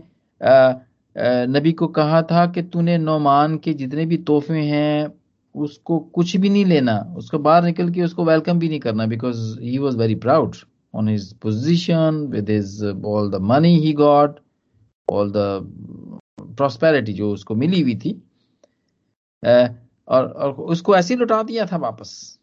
नबी 1.48 1.72
को 1.72 1.86
कहा 1.88 2.22
था 2.22 2.46
कि 2.46 2.62
तूने 2.62 2.98
नौमान 2.98 3.56
के 3.58 3.74
जितने 3.74 4.06
भी 4.06 4.16
तोहफे 4.16 4.60
हैं 4.60 5.08
उसको 5.56 5.98
कुछ 6.14 6.36
भी 6.36 6.48
नहीं 6.48 6.64
लेना 6.64 6.98
उसको 7.16 7.38
बाहर 7.38 7.64
निकल 7.64 7.90
के 7.90 8.02
उसको 8.02 8.24
वेलकम 8.24 8.58
भी 8.58 8.68
नहीं 8.68 8.80
करना 8.80 9.06
because 9.06 9.60
he 9.60 9.78
was 9.78 9.96
very 9.96 10.14
proud 10.14 10.56
on 10.94 11.08
his 11.08 11.32
position 11.38 12.26
with 12.30 12.50
his 12.50 12.82
all 13.06 13.30
the 13.30 13.40
money 13.42 13.76
he 13.80 13.92
got 13.92 14.40
all 15.08 15.32
the 15.36 15.36
prosperity 16.40 17.12
जो 17.12 17.32
उसको 17.32 17.54
मिली 17.54 17.80
हुई 17.80 17.94
थी। 17.96 18.12
और, 20.08 20.26
और 20.26 20.52
उसको 20.52 20.94
ऐसे 20.96 21.14
ही 21.14 21.18
लुटा 21.20 21.42
दिया 21.42 21.66
था 21.66 21.76
वापस। 21.76 22.38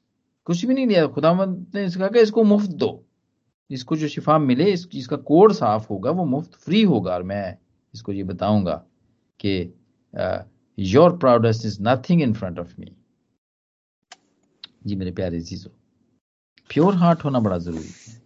कुछ 0.46 0.66
भी 0.66 0.74
नहीं 0.74 0.88
लिया। 0.88 1.06
खुदा 1.08 1.34
ने 1.46 1.88
कहा 1.90 2.08
कि 2.08 2.20
इसको 2.20 2.44
मुफ़्त 2.44 2.70
दो। 2.70 3.04
इसको 3.70 3.96
जो 3.96 4.08
शिफा 4.08 4.38
मिले 4.40 4.66
इस, 4.72 4.88
इसका 4.94 5.18
कोड 5.18 5.54
साफ़ 5.54 5.88
होगा 5.90 6.12
वो 6.12 6.26
मुफ़्त 6.26 6.54
फ्री 6.56 6.82
होगा। 6.84 7.14
और 7.14 7.24
मैं 7.24 7.58
इसको 7.94 8.12
ये 8.12 8.24
बताऊँगा 8.24 8.76
कि 9.40 9.74
your 10.78 11.18
proudest 11.18 11.66
is 11.66 11.78
nothing 11.82 12.22
in 12.22 12.34
front 12.34 12.60
of 12.60 12.74
me 12.80 12.92
जी 14.88 14.96
मेरे 14.96 15.12
प्यारे 15.12 15.42
चीज़ों 15.42 15.72
प्योर 16.70 16.96
हार्ट 16.96 17.24
होना 17.24 17.40
बड़ा 17.40 17.58
ज़रूरी 17.58 17.92
है। 18.08 18.22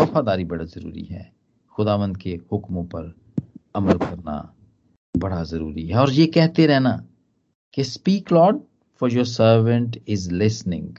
वफादारी 0.00 0.44
बड़ा 0.44 0.64
ज़रूरी 0.64 1.04
है। 1.04 1.32
खुदावंद 1.72 2.16
के 2.16 2.40
हुक्मों 2.52 2.84
पर 2.84 3.14
अमल 3.76 3.98
करना 3.98 4.54
बड़ा 5.14 5.42
ज़रूरी 5.44 5.86
है। 5.88 5.96
और 5.96 6.10
ये 6.12 6.26
कहते 6.26 6.66
रहना 6.66 7.06
कि 7.74 7.84
speak 7.84 8.32
lord 8.32 8.60
for 9.00 9.12
your 9.12 9.26
servant 9.26 10.02
is 10.08 10.30
listening 10.34 10.96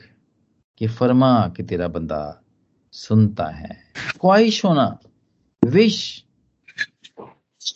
कि 0.78 0.88
फरमा 0.88 1.50
कि 1.50 1.64
तेरा 1.64 1.88
बंदा 1.88 2.42
सुनता 2.94 3.46
है। 3.46 3.78
ख्वाहिश 4.22 4.64
होना 4.66 5.00
विश 5.64 6.24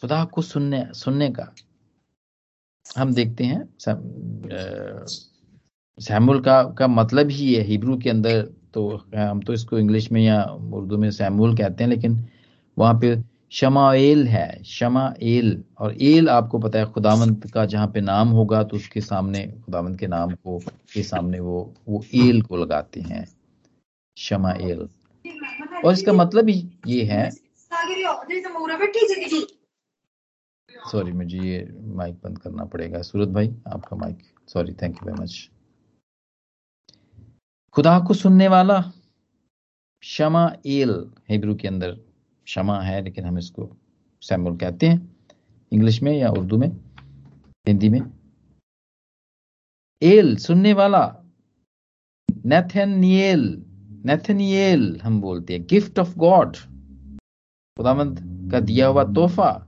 खुदा 0.02 0.24
को 0.26 0.42
सुनने 0.42 0.86
सुनने 0.94 1.30
का। 1.32 1.54
हम 2.98 3.14
देखते 3.14 3.44
हैं 3.44 3.62
सैमुल 5.98 6.40
का 6.42 6.64
का 6.78 6.88
मतलब 6.88 7.30
ही 7.30 7.54
है, 7.54 7.64
हिब्रू 7.64 7.98
के 7.98 8.10
अंदर 8.10 8.42
तो 8.74 8.90
हम 9.16 9.40
तो 9.42 9.54
इसको 9.54 9.78
इंग्लिश 9.80 10.12
में 10.12 10.22
या 10.22 10.44
उर्दू 10.74 10.98
में 10.98 11.10
सैमुल 11.12 11.56
कहते 11.58 11.84
हैं, 11.84 11.90
लेकिन 11.90 12.24
वहाँ 12.78 12.94
पे 13.02 13.16
शमाएल 13.52 14.28
है 14.28 14.64
शमा 14.64 15.14
एल 15.24 15.64
और 15.80 15.96
एल 16.02 16.30
आपको 16.30 16.60
पता 16.60 16.80
है, 16.80 16.86
खुदावंत 16.88 17.50
का 17.54 17.66
जहाँ 17.66 17.88
पे 17.88 18.02
नाम 18.02 18.30
होगा 18.30 18.64
तो 18.64 18.78
उसके 18.78 19.02
सामने, 19.02 19.46
खुदावंत 19.66 20.00
के 20.00 20.08
नाम 20.08 20.32
को, 20.32 20.60
के 20.94 21.04
सामने 21.04 21.40
वो 21.40 21.74
वो 21.88 22.04
एल 22.16 22.42
को 22.42 22.58
लगाते 22.58 23.02
हैं 23.02 23.26
शमा 24.18 24.52
एल 24.52 24.88
और 25.86 25.94
इसका 25.94 26.14
मतलब 26.14 26.50
ये 26.50 27.04
है 27.04 27.30
सॉरी 30.92 31.12
मुझे 31.12 31.38
ये 31.40 31.68
माइक 31.96 32.16
बंद 32.24 32.38
करना 32.40 32.64
पड़ेगा। 32.66 33.02
सूरत 33.02 33.30
भाई, 33.30 33.56
आपका 33.68 33.96
mic 33.98 34.18
sorry 34.48 34.74
thank 34.82 34.96
you 34.96 35.08
very 35.08 35.22
much 35.22 35.50
खुदा 37.74 38.00
को 38.00 38.14
सुनने 38.14 38.48
वाला 38.48 38.92
शमा 40.04 40.56
एल, 40.66 41.12
हिब्रू 41.30 41.56
के 41.56 41.68
अंदर 41.68 41.92
क्षमा 42.46 42.82
है, 42.82 43.02
लेकिन 43.02 43.26
हम 43.26 43.38
इसको 43.38 43.78
सैमुल 44.22 44.58
कहते 44.58 44.88
हैं, 44.88 45.16
इंग्लिश 45.72 46.02
में 46.04 46.12
या 46.18 46.30
उर्दू 46.30 46.58
में, 46.58 46.68
हिंदी 47.68 47.90
में। 47.90 48.02
एल, 50.02 50.36
सुनने 50.38 50.74
वाला 50.74 51.24
नेथनियल 52.46 53.66
नेथनियल 54.06 55.00
हम 55.04 55.22
बोलते 55.22 55.54
हैं, 55.54 55.66
गिफ्ट 55.66 56.00
ऑफ़ 56.00 56.18
गॉड। 56.18 56.58
खुदामंद 57.78 58.50
का 58.52 58.60
दिया 58.60 58.88
हुआ 58.88 59.04
तोहफा। 59.04 59.68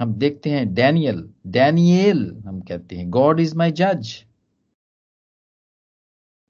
हम 0.00 0.14
देखते 0.14 0.50
हैं 0.50 0.74
डैनियल 0.74 1.30
डैनियल 1.46 2.42
हम 2.46 2.60
कहते 2.60 2.96
हैं, 2.96 3.10
गॉड 3.10 3.40
इज़ 3.40 3.56
माई 3.56 3.72
जज। 3.72 4.24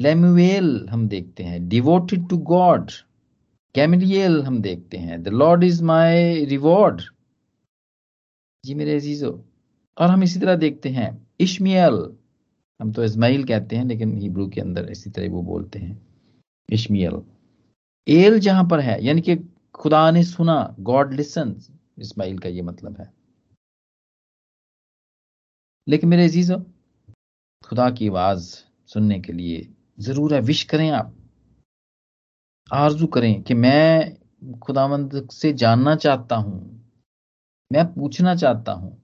लेमुएल 0.00 0.88
हम 0.88 1.06
देखते 1.08 1.42
हैं 1.42 1.68
डिवोटेड 1.68 2.28
टू 2.28 2.36
गॉड 2.48 2.90
कैमिलियल 3.74 4.42
हम 4.42 4.60
देखते 4.62 4.96
हैं 4.96 5.22
the 5.22 5.28
lord 5.28 5.64
is 5.64 5.82
my 5.84 6.44
reward 6.44 7.00
जी 8.64 8.74
मेरे 8.74 8.94
अजीजो, 8.96 9.30
और 9.96 10.10
हम 10.10 10.22
इसी 10.22 10.40
तरह 10.40 10.56
देखते 10.56 10.88
हैं 10.88 11.10
इश्मियल 11.40 11.94
हम 12.80 12.92
तो 12.92 13.04
इस्माइल 13.04 13.44
कहते 13.44 13.76
हैं, 13.76 13.84
लेकिन 13.84 14.16
हिब्रू 14.18 14.46
के 14.48 14.60
अंदर 14.60 14.90
इसी 14.90 15.10
तरह 15.10 15.30
वो 15.30 15.42
बोलते 15.42 15.78
हैं 15.78 16.00
इश्मियल 16.68 17.20
एल 18.06 18.38
जहाँ 18.40 18.64
पर 18.68 18.80
है, 18.80 19.02
यानी 19.04 19.20
कि 19.20 19.36
खुदा 19.74 20.10
ने 20.10 20.22
सुना 20.24 20.74
गॉड 20.80 21.12
लिसन 21.14 21.54
इस्माइल 21.98 22.38
का 22.38 22.48
ये 22.48 22.62
मतलब 22.62 23.00
है। 23.00 23.10
लेकिन 25.86 26.10
मेरे 26.10 26.24
अजीजो, 26.24 26.58
खुदा 27.64 27.90
की 27.90 28.08
आवाज़ 28.08 28.48
सुनने 28.92 29.18
के 29.20 29.32
लिए 29.32 29.68
ज़रूर 29.98 30.34
है। 30.34 30.40
विश 30.40 30.62
करें 30.64 30.90
आप। 30.90 31.14
आरज़ू 32.72 33.06
करें 33.06 33.42
कि 33.42 33.54
मैं 33.54 34.16
खुदावंद 34.58 35.28
से 35.32 35.52
जानना 35.52 35.94
चाहता 35.96 36.36
हूँ। 36.36 36.60
मैं 37.70 37.84
पूछना 37.94 38.34
चाहता 38.34 38.72
हूँ। 38.72 38.96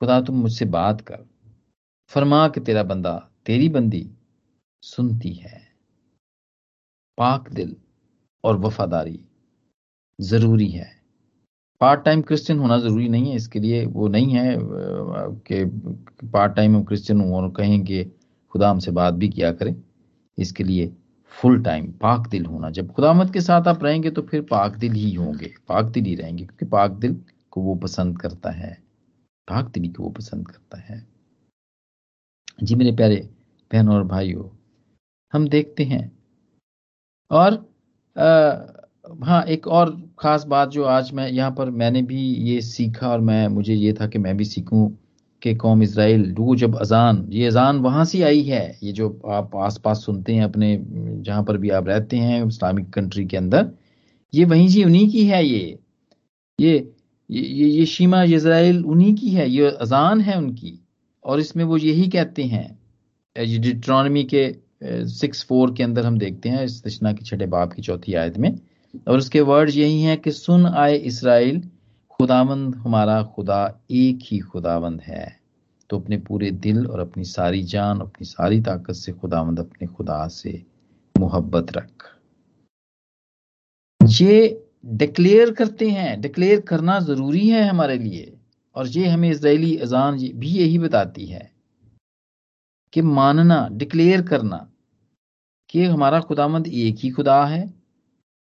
खुदा 0.00 0.20
तुम 0.20 0.36
मुझसे 0.36 0.64
बात 0.64 1.00
कर। 1.00 1.24
फरमा 2.10 2.48
कि 2.48 2.60
तेरा 2.60 2.82
बंदा 2.82 3.16
तेरी 3.46 3.68
बंदी 3.68 4.08
सुनती 4.82 5.32
है। 5.34 5.62
पाक 7.18 7.48
दिल 7.48 7.76
और 8.44 8.56
वफादारी 8.56 9.20
ज़रूरी 10.18 10.68
है। 10.68 10.90
पार्ट 11.80 12.04
टाइम 12.04 12.22
क्रिश्चियन 12.22 12.58
होना 12.58 12.78
ज़रूरी 12.78 13.08
नहीं 13.08 13.30
है। 13.30 13.36
इसके 13.36 13.60
लिए 13.60 13.84
वो 13.86 14.08
नहीं 14.08 14.34
है 14.34 14.56
कि 15.48 15.64
पार्ट 16.28 16.54
टाइम 16.56 16.76
हम 16.76 16.84
क्रिश्चियन 16.84 17.20
हूँ 17.20 17.34
और 17.36 17.50
कहें 17.52 17.84
कि 17.84 18.02
खुदा 18.54 18.70
हमसे 18.70 18.90
बात 18.92 19.14
भी 19.14 19.28
किया 19.28 19.52
करें 19.52 19.74
इसके 20.38 20.64
लिए 20.64 20.92
फुल 21.32 21.62
टाइम 21.62 21.86
पाक 22.00 22.26
दिल 22.28 22.44
होना। 22.46 22.70
जब 22.70 22.92
खुदामत 22.92 23.32
के 23.32 23.40
साथ 23.40 23.68
आप 23.68 23.84
रहेंगे 23.84 24.10
तो 24.10 24.22
फिर 24.22 24.42
पाक 24.50 24.76
दिल 24.78 24.92
ही 24.92 25.12
होंगे 25.14 25.52
पाक 25.68 25.84
दिल 25.86 26.04
ही 26.04 26.14
रहेंगे 26.14 26.44
क्योंकि 26.44 26.66
पाक 26.66 26.90
दिल 27.00 27.16
को 27.52 27.60
वो 27.60 27.74
पसंद 27.76 28.20
करता 28.20 28.50
है 28.50 28.72
पाक 29.48 29.70
दिल 29.74 29.90
को 29.92 30.02
वो 30.02 30.10
पसंद 30.10 30.46
करता 30.48 30.78
है। 30.82 31.02
जी 32.62 32.74
मेरे 32.74 32.92
प्यारे 32.96 33.16
बहनों 33.70 33.94
और 33.94 34.04
भाइयों 34.06 34.48
हम 35.32 35.48
देखते 35.48 35.84
हैं। 35.84 36.10
और 37.30 37.52
आ, 38.16 38.26
हाँ 39.24 39.42
एक 39.44 39.66
और 39.68 39.90
खास 40.18 40.44
बात 40.46 40.68
जो 40.68 40.84
आज 40.84 41.12
मैं 41.12 41.28
यहाँ 41.28 41.50
पर 41.50 41.70
मैंने 41.72 42.02
भी 42.02 42.22
ये 42.50 42.60
सीखा 42.62 43.08
और 43.08 43.20
मैं 43.20 43.46
मुझे 43.48 43.74
ये 43.74 43.92
था 43.92 44.06
कि 44.06 44.18
मैं 44.18 44.36
भी 44.36 44.44
सीखूं 44.44 44.88
कि 45.44 45.54
कौम 45.54 45.82
इसराइल 45.82 46.32
डू 46.32 46.56
जब 46.56 46.76
अजान। 46.80 47.26
ये 47.30 47.46
अजान 47.46 47.76
वहाँ 47.76 48.04
से 48.04 48.22
आई 48.22 48.42
है। 48.42 48.78
ये 48.82 48.92
जो 48.92 49.20
आप 49.28 49.56
आस 49.56 49.80
पास 49.84 50.04
सुनते 50.04 50.34
हैं, 50.34 50.44
अपने, 50.44 50.78
जहाँ 51.22 51.44
पर 51.44 51.56
भी 51.56 51.70
आप 51.70 51.88
रहते 51.88 52.16
हैं, 52.16 52.46
इस्लामिक 52.46 52.90
कंट्री 52.90 53.24
के 53.26 53.36
अंदर, 53.36 53.70
ये 54.34 54.44
वहीं 54.44 54.68
से 54.68 54.84
उन्हीं 54.84 55.10
की 55.10 55.26
है 55.26 55.46
ये। 55.46 55.78
ये 56.60 56.90
ये 57.30 57.68
ये 57.68 57.86
शीमा 57.86 58.22
इसराइल 58.22 58.84
उन्हीं 58.84 59.14
की 59.14 59.28
है। 59.28 59.50
ये 59.50 59.70
अजान 59.70 60.20
है 60.20 60.38
उनकी। 60.38 60.86
और 61.24 61.40
इसमें 61.40 61.64
वो 61.64 61.76
यही 61.76 62.08
कहते 62.08 62.42
हैं। 62.42 62.78
डिट्रॉनमी 63.38 64.24
के 64.24 64.54
सिक्स 64.84 65.44
फोर 65.44 65.74
के 65.74 65.82
अंदर 65.82 66.06
हम 66.06 66.18
देखते 66.18 66.48
हैं, 66.48 66.64
इस 66.64 66.82
दशना 66.86 67.12
की 67.12 67.24
छठे 67.24 67.46
बाप 67.46 67.72
की 67.72 67.82
चौथी 67.82 68.14
आयत 68.14 68.38
में। 68.38 68.58
और 69.08 69.18
उसके 69.18 69.40
वर्ड 69.40 69.70
यही 69.70 70.00
हैं 70.00 70.18
कि, 70.18 70.30
सुन 70.30 70.66
आए 70.66 70.96
इसराइल 70.96 71.62
खुदावंद, 72.18 72.74
हमारा 72.74 73.22
खुदा 73.22 73.80
एक 73.90 74.18
ही 74.22 74.38
खुदावंद 74.38 75.00
है। 75.00 75.40
तो 75.90 76.00
अपने 76.00 76.18
पूरे 76.18 76.50
दिल 76.50 76.86
और 76.86 77.00
अपनी 77.00 77.24
सारी 77.24 77.62
जान, 77.62 78.00
अपनी 78.00 78.24
सारी 78.24 78.60
ताकत 78.60 78.94
से 78.94 79.12
खुदावंद 79.12 79.60
अपने 79.60 79.86
खुदा 79.86 80.28
से 80.28 80.66
मोहब्बत 81.18 81.72
रख। 81.72 82.18
ये 84.08 84.66
डिक्लेयर 84.86 85.50
करते 85.50 85.90
हैं। 85.90 86.20
डिक्लेयर 86.20 86.60
करना 86.60 87.00
ज़रूरी 87.00 87.48
है 87.48 87.68
हमारे 87.68 87.98
लिए। 87.98 88.38
और 88.74 88.86
ये 88.86 89.08
हमें 89.08 89.30
इसराइली 89.30 89.76
अजान 89.76 90.18
भी 90.18 90.48
यही 90.48 90.78
बताती 90.78 91.26
है 91.26 91.52
कि 92.92 93.02
मानना 93.02 93.68
डिक्लेयर 93.72 94.22
करना 94.22 94.72
कि 95.70 95.84
हमारा 95.84 96.20
खुदामंद 96.20 96.66
एक 96.66 96.96
ही 96.98 97.10
खुदा 97.10 97.44
है 97.46 97.74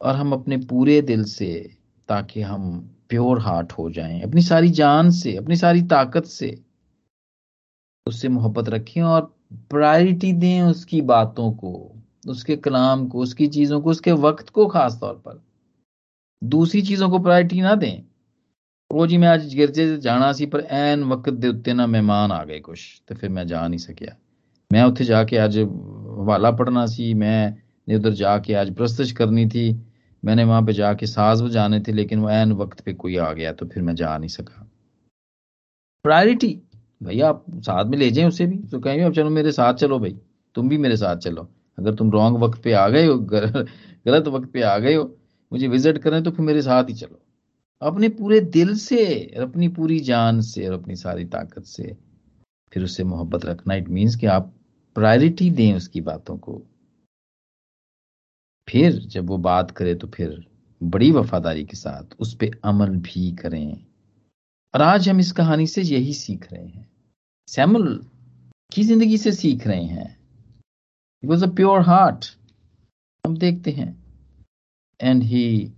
और 0.00 0.14
हम 0.16 0.32
अपने 0.32 0.56
पूरे 0.56 1.02
दिल 1.02 1.25
से 1.25 1.76
ताकि 2.08 2.42
हम 2.42 2.96
प्योर 3.10 3.40
हार्ट 3.40 3.72
हो 3.72 3.90
जाएँ, 3.90 4.20
अपनी 4.22 4.42
सारी 4.42 4.68
जान 4.68 5.10
से, 5.10 5.36
अपनी 5.36 5.56
सारी 5.56 5.82
ताकत 5.82 6.25
से, 6.25 6.56
उससे 8.06 8.28
मोहब्बत 8.28 8.69
रखें 8.69 9.02
और 9.02 9.21
प्रायोरिटी 9.71 10.32
दें 10.32 10.62
उसकी 10.62 11.00
बातों 11.02 11.50
को, 11.52 11.92
उसके 12.28 12.56
कलाम 12.56 13.06
को, 13.08 13.19
उसकी 13.19 13.47
चीज़ों 13.47 13.80
को, 13.80 13.90
उसके 13.90 14.12
वक्त 14.12 14.49
को 14.49 14.66
खास 14.66 14.99
तौर 15.00 15.14
पर। 15.14 15.42
दूसरी 16.42 16.82
चीज़ों 16.82 17.10
को 17.10 17.19
प्रायोरिटी 17.19 17.60
ना 17.60 17.75
दें। 17.75 18.02
वो 18.90 19.06
जी, 19.06 19.16
मैं 19.16 19.28
आज 19.28 19.54
गिरजे 19.54 19.97
जाना 19.97 20.32
सी 20.32 20.47
पर 20.47 20.60
एन 20.60 21.02
वक्त 21.04 21.30
दे 21.30 21.49
उत्ते 21.49 21.73
ना 21.73 21.86
मेहमान 21.86 22.32
आ 22.32 22.42
गए 22.45 22.58
कुछ 22.60 23.02
तो 23.08 23.14
फिर 23.14 23.30
मैं 23.30 23.47
जा 23.47 23.66
नहीं 23.69 23.78
सकिया 23.78 24.16
मैं 24.71 24.82
उत्थे 24.82 25.04
जाके 25.04 25.36
आज 25.36 25.58
हवाला 25.58 26.50
पढ़ना 26.50 26.86
सी 26.86 27.12
मैं 27.14 27.95
उधर 27.97 28.12
जाके 28.12 28.54
आज 28.54 28.75
प्रस्तश 28.75 29.12
करनी 29.12 29.47
थी। 29.47 29.73
मैंने 30.26 30.45
वहाँ 30.45 30.62
पे 30.62 30.73
जाके 30.73 31.06
साज 31.06 31.43
बजाने 31.43 31.80
थे, 31.80 31.93
लेकिन 31.93 32.21
वो 32.21 32.30
एन 32.30 32.52
वक्त 32.54 32.80
पे 32.80 32.93
कोई 32.95 33.17
आ 33.19 33.32
गया 33.32 33.52
तो 33.52 33.67
फिर 33.67 33.82
मैं 33.82 33.95
जा 33.95 34.17
नहीं 34.19 34.28
सका। 34.28 34.69
प्रायोरिटी 36.04 36.49
भैया, 37.00 37.28
आप 37.28 37.45
साथ 37.58 37.84
में 37.84 37.97
ले 37.99 38.10
जाए 38.10 38.26
उसे 38.26 38.47
भी। 38.47 38.56
तो 38.60 38.80
कहेंगे, 38.80 39.04
अब 39.04 39.12
चलो 39.12 39.30
मेरे 39.30 39.52
साथ 39.52 39.75
चलो 39.75 39.99
भाई। 39.99 40.17
तुम 40.54 40.69
भी 40.69 40.78
मेरे 40.78 40.97
साथ 40.97 41.17
चलो। 41.19 41.49
अगर 41.78 41.95
तुम 41.95 42.10
रॉन्ग 42.10 42.39
वक्त 42.39 42.62
पे 42.62 42.73
आ 42.73 42.89
गए 42.89 43.06
हो 43.06 43.19
गलत 43.19 44.28
वक्त 44.28 44.50
पे 44.52 44.62
आ 44.62 44.76
गए 44.78 44.95
हो, 44.95 45.04
मुझे 45.52 45.69
विज़िट 45.69 45.99
करें 45.99 46.23
तो 46.23 46.30
फिर 46.30 46.47
मेरे 46.47 46.62
साथ 46.62 46.84
ही 46.84 46.95
चलो। 46.95 47.21
अपने 47.82 48.08
पूरे 48.10 48.41
दिल 48.41 48.75
से, 48.76 49.04
अपनी 49.39 49.69
पूरी 49.69 49.99
जान 50.00 50.41
से 50.43 50.67
और 50.69 50.73
अपनी 50.75 50.97
सारी 50.97 51.25
ताकत 51.26 51.65
से 51.65 51.97
फिर 52.73 52.84
उससे 52.84 53.04
मोहब्बत 53.04 53.45
रखना। 53.45 53.75
इट 53.75 53.89
मीन्स 53.89 54.17
कि 54.17 54.26
आप 54.28 54.52
प्रायोरिटी 54.97 55.50
दें 55.50 55.75
उसकी 55.75 56.00
बातों 56.02 56.36
को। 56.39 56.62
फिर 58.69 58.99
जब 59.07 59.26
वो 59.26 59.37
बात 59.39 59.71
करे 59.71 59.95
तो 59.95 60.07
फिर 60.09 60.45
बड़ी 60.81 61.11
वफादारी 61.13 61.65
के 61.65 61.76
साथ 61.76 62.15
उस 62.21 62.35
पर 62.35 62.59
अमल 62.65 62.97
भी 62.99 63.31
करें। 63.33 63.87
और 64.75 64.83
आज 64.83 65.09
हम 65.09 65.21
इस 65.21 65.33
कहानी 65.33 65.67
से 65.67 65.83
यही 65.83 66.15
सीख 66.15 66.52
रहे 66.52 66.67
हैं। 66.67 66.89
सैमुल 67.49 68.07
की 68.73 68.83
ज़िंदगी 68.83 69.19
से 69.19 69.33
सीख 69.33 69.67
रहे 69.67 69.85
हैं। 69.85 70.17
वॉज़ 71.23 71.45
अ 71.45 71.49
प्योर 71.49 71.81
हार्ट 71.81 72.26
हम 73.25 73.37
देखते 73.37 73.71
हैं। 73.71 73.91
And 75.00 75.23
he 75.23 75.73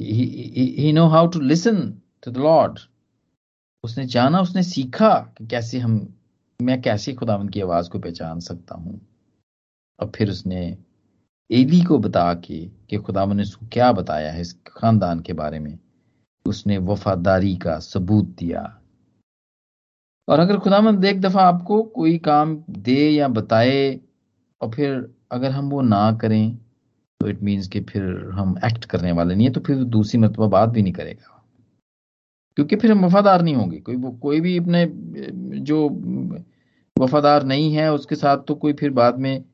he 0.00 0.92
know 0.92 1.06
how 1.06 1.26
to 1.26 1.40
listen 1.40 1.80
to 2.24 2.30
the 2.30 2.36
lord 2.36 2.78
उसने 3.84 4.06
जाना, 4.06 4.40
उसने 4.40 4.62
सीखा 4.62 5.14
कि 5.38 5.46
कैसे 5.46 5.78
हम, 5.78 6.14
मैं 6.60 6.80
कैसे 6.82 7.12
खुदावन 7.14 7.48
की 7.48 7.60
आवाज़ 7.60 7.90
को 7.90 7.98
पहचान 7.98 8.40
सकता 8.40 8.74
हूँ। 8.74 9.00
और 10.00 10.12
फिर 10.16 10.30
उसने 10.30 10.78
एली 11.50 11.80
को 11.80 11.98
बता 11.98 12.34
के 12.34 12.66
कि 12.88 12.96
खुदावन 12.96 13.36
ने 13.36 13.42
उसको 13.42 13.66
क्या 13.72 13.92
बताया 13.92 14.32
है 14.32 14.40
इस 14.40 14.52
खानदान 14.66 15.20
के 15.20 15.32
बारे 15.32 15.58
में? 15.58 15.78
उसने 16.46 16.78
वफादारी 16.78 17.56
का 17.56 17.78
सबूत 17.78 18.24
दिया। 18.24 18.80
और 20.28 20.40
अगर 20.40 20.58
खुदामंद 20.58 21.04
एक 21.04 21.20
दफ़ा 21.20 21.42
आपको 21.42 21.82
कोई 21.82 22.18
काम 22.18 22.64
दे 22.70 23.10
या 23.10 23.28
बताए 23.28 24.00
और 24.60 24.70
फिर 24.70 25.14
अगर 25.32 25.50
हम 25.50 25.70
वो 25.70 25.80
ना 25.82 26.12
करें 26.12 26.56
तो 27.20 27.28
इट 27.28 27.42
मीन्स 27.42 27.68
कि 27.68 27.80
फिर 27.80 28.30
हम 28.32 28.58
एक्ट 28.64 28.84
करने 28.84 29.12
वाले 29.12 29.34
नहीं 29.34 29.46
है 29.46 29.52
तो 29.52 29.60
फिर 29.60 29.84
दूसरी 29.84 30.20
मरतबा 30.20 30.46
बात 30.46 30.68
भी 30.68 30.82
नहीं 30.82 30.92
करेगा। 30.92 31.44
क्योंकि 32.56 32.76
फिर 32.76 32.92
हम 32.92 33.04
वफादार 33.06 33.42
नहीं 33.42 33.54
होंगे। 33.54 33.80
कोई 33.80 33.96
वो, 33.96 34.10
कोई 34.10 34.40
भी 34.40 34.58
अपने, 34.58 34.92
जो 35.60 35.88
वफादार 36.98 37.44
नहीं 37.44 37.72
है, 37.74 37.92
उसके 37.92 38.14
साथ 38.14 38.38
तो 38.38 38.54
कोई 38.54 38.72
फिर 38.72 38.90
बाद 38.90 39.18
में 39.18 39.44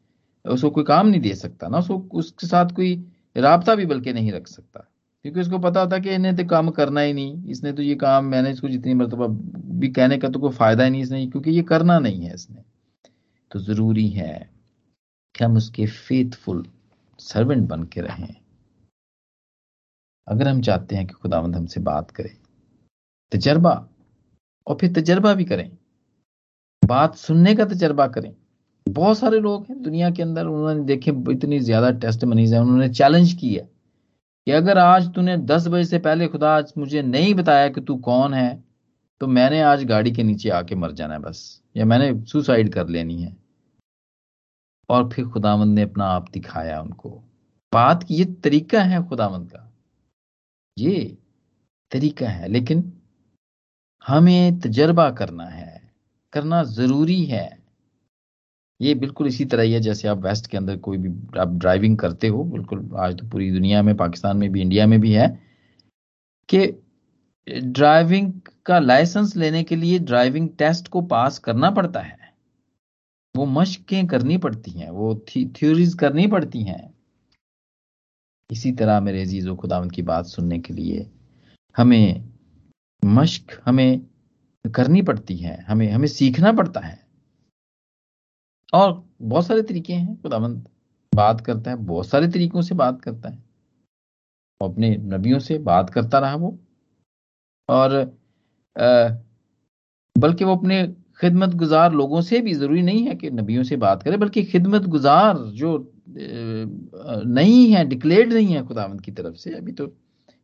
उसको 0.44 0.70
कोई 0.70 0.84
काम 0.84 1.06
नहीं 1.06 1.20
दे 1.20 1.34
सकता 1.34 1.68
ना, 1.68 1.78
उसको 1.78 1.98
उसके 2.12 2.46
साथ 2.46 2.70
कोई 2.70 2.94
रबता 3.36 3.74
भी 3.74 3.86
बल्कि 3.86 4.12
नहीं 4.12 4.32
रख 4.32 4.46
सकता। 4.46 4.86
क्योंकि 5.22 5.40
उसको 5.40 5.58
पता 5.58 5.80
होता 5.80 5.98
कि 5.98 6.10
इन्हें 6.10 6.36
तो 6.36 6.44
काम 6.44 6.70
करना 6.70 7.00
ही 7.00 7.12
नहीं, 7.12 7.44
इसने 7.44 7.72
तो 7.72 7.82
ये 7.82 7.94
काम, 7.94 8.24
मैंने 8.24 8.50
इसको 8.50 8.68
जितनी 8.68 8.94
मरतबा 8.94 9.26
भी 9.80 9.88
कहने 9.88 10.18
का 10.18 10.28
तो 10.28 10.40
कोई 10.40 10.52
फ़ायदा 10.52 10.84
ही 10.84 10.90
नहीं 10.90 11.02
इसने, 11.02 11.26
क्योंकि 11.26 11.50
ये 11.50 11.62
करना 11.62 11.98
नहीं 11.98 12.24
है 12.24 12.34
इसने। 12.34 12.64
तो 13.50 13.58
ज़रूरी 13.58 14.08
है 14.08 14.50
कि 15.34 15.44
हम 15.44 15.56
उसके 15.56 15.86
फेथफुल 15.86 16.66
सर्वेंट 17.18 17.68
बन 17.68 17.82
के 17.84 18.00
रहें। 18.00 18.34
अगर 20.28 20.48
हम 20.48 20.60
चाहते 20.60 20.96
हैं 20.96 21.06
कि 21.06 21.14
खुदावंद 21.14 21.56
हमसे 21.56 21.80
बात 21.80 22.10
करे, 22.10 22.36
तजर्बा, 23.32 23.88
और 24.66 24.76
फिर 24.80 24.92
तजर्बा 24.92 25.34
भी 25.34 25.44
करें। 25.44 25.70
बात 26.84 27.16
सुनने 27.16 27.54
का 27.54 27.64
तजर्बा 27.64 28.06
करें। 28.06 28.34
बहुत 28.86 29.18
सारे 29.18 29.40
लोग 29.40 29.66
हैं 29.66 29.80
दुनिया 29.82 30.10
के 30.10 30.22
अंदर, 30.22 30.46
उन्होंने 30.46 30.84
देखे 30.84 31.10
इतनी 31.32 31.58
ज़्यादा 31.60 31.90
टेस्ट 32.00 32.24
मनीज 32.24 32.54
है, 32.54 32.60
उन्होंने 32.60 32.88
चैलेंज 32.90 33.32
किया 33.32 33.64
कि 34.46 34.52
अगर 34.52 34.78
आज 34.78 35.12
तूने 35.14 35.36
दस 35.38 35.66
बजे 35.68 35.84
से 35.84 35.98
पहले 35.98 36.26
खुदा 36.28 36.56
आज 36.56 36.72
मुझे 36.78 37.02
नहीं 37.02 37.34
बताया 37.34 37.68
कि 37.68 37.80
तू 37.80 37.96
कौन 37.98 38.34
है 38.34 38.62
तो 39.20 39.26
मैंने 39.26 39.60
आज 39.62 39.84
गाड़ी 39.84 40.10
के 40.12 40.22
नीचे 40.22 40.50
आके 40.50 40.74
मर 40.74 40.92
जाना 40.92 41.14
है 41.14 41.20
बस, 41.20 41.62
या 41.76 41.84
मैंने 41.84 42.24
सुसाइड 42.26 42.72
कर 42.72 42.88
लेनी 42.88 43.22
है। 43.22 43.36
और 44.88 45.08
फिर 45.08 45.26
खुदावंद 45.28 45.74
ने 45.74 45.82
अपना 45.82 46.04
आप 46.04 46.30
दिखाया 46.32 46.80
उनको। 46.82 47.10
बात 47.72 48.02
की, 48.02 48.14
ये 48.14 48.24
तरीका 48.44 48.82
है 48.82 49.06
खुदावंद 49.08 49.50
का। 49.50 49.70
ये 50.76 51.16
तरीका 51.92 52.28
है, 52.28 52.48
लेकिन 52.48 52.92
हमें 54.04 54.58
तजर्बा 54.60 55.10
करना 55.10 55.44
है, 55.44 55.92
करना 56.32 56.62
ज़रूरी 56.64 57.24
है। 57.24 57.59
ये 58.80 58.94
बिल्कुल 58.94 59.26
इसी 59.26 59.44
तरह 59.44 59.62
ही 59.62 59.72
है, 59.72 59.80
जैसे 59.80 60.08
आप 60.08 60.18
वेस्ट 60.18 60.46
के 60.46 60.56
अंदर 60.56 60.76
कोई 60.76 60.98
भी 60.98 61.38
आप 61.38 61.48
ड्राइविंग 61.54 61.96
करते 61.98 62.28
हो, 62.28 62.44
बिल्कुल 62.44 62.88
आज 62.98 63.18
तो 63.18 63.26
पूरी 63.26 63.50
दुनिया 63.52 63.82
में, 63.82 63.96
पाकिस्तान 63.96 64.36
में 64.36 64.50
भी 64.52 64.60
इंडिया 64.60 64.86
में 64.86 65.00
भी 65.00 65.12
है, 65.12 65.28
कि 66.48 66.66
ड्राइविंग 67.46 68.32
का 68.66 68.78
लाइसेंस 68.78 69.36
लेने 69.36 69.62
के 69.62 69.76
लिए 69.76 69.98
ड्राइविंग 69.98 70.48
टेस्ट 70.58 70.88
को 70.88 71.00
पास 71.02 71.38
करना 71.38 71.70
पड़ता 71.70 72.00
है। 72.00 72.18
वो 73.34 73.46
मशकें 73.46 74.06
करनी 74.06 74.36
पड़ती 74.38 74.70
हैं, 74.70 74.90
वो 74.90 75.14
थ्योरीज 75.28 75.94
करनी 75.94 76.26
पड़ती 76.26 76.62
हैं। 76.62 76.94
इसी 78.50 78.72
तरह 78.72 79.00
मेरे 79.00 79.22
अजीजों 79.22 79.56
खुदावंत 79.56 79.92
की 79.92 80.02
बात 80.02 80.26
सुनने 80.26 80.58
के 80.58 80.74
लिए 80.74 81.10
हमें 81.76 82.24
मश्क 83.02 83.60
हमें 83.64 84.00
करनी 84.64 85.02
पड़ती 85.02 85.36
है, 85.36 85.56
हमें 85.68 85.90
हमें 85.90 86.08
सीखना 86.08 86.52
पड़ता 86.52 86.80
है। 86.80 86.99
और 88.72 89.02
बहुत 89.22 89.46
सारे 89.46 89.62
तरीके 89.62 89.92
हैं 89.92 90.20
खुदावंत 90.22 90.64
बात 91.12 91.40
करता 91.40 91.70
है, 91.70 91.76
बहुत 91.76 92.06
सारे 92.06 92.28
तरीकों 92.28 92.62
से 92.62 92.74
बात 92.74 93.00
करता 93.02 93.28
है। 93.28 93.38
अपने 94.60 94.96
नबियों 94.96 95.38
से 95.38 95.58
बात 95.60 95.90
करता 95.90 96.18
रहा 96.18 96.34
वो। 96.36 96.58
और 97.68 97.94
बल्कि 100.16 100.44
वो 100.44 100.56
अपने 100.56 100.86
खिदमत 101.20 101.54
गुजार 101.54 101.92
लोगों 101.92 102.20
से 102.20 102.40
भी 102.40 102.52
ज़रूरी 102.54 102.82
नहीं 102.82 103.06
है 103.06 103.14
कि 103.14 103.30
नबियों 103.30 103.62
से 103.62 103.76
बात 103.76 104.02
करे, 104.02 104.16
बल्कि 104.16 104.44
खिदमत 104.44 104.86
गुजार 104.86 105.38
जो 105.54 105.92
नहीं 106.08 107.70
है, 107.72 107.84
डिक्लेयर्ड 107.84 108.32
नहीं 108.32 108.54
है 108.54 108.66
खुदावंद 108.66 109.00
की 109.00 109.12
तरफ़ 109.12 109.34
से, 109.34 109.54
अभी 109.54 109.72
तो 109.72 109.86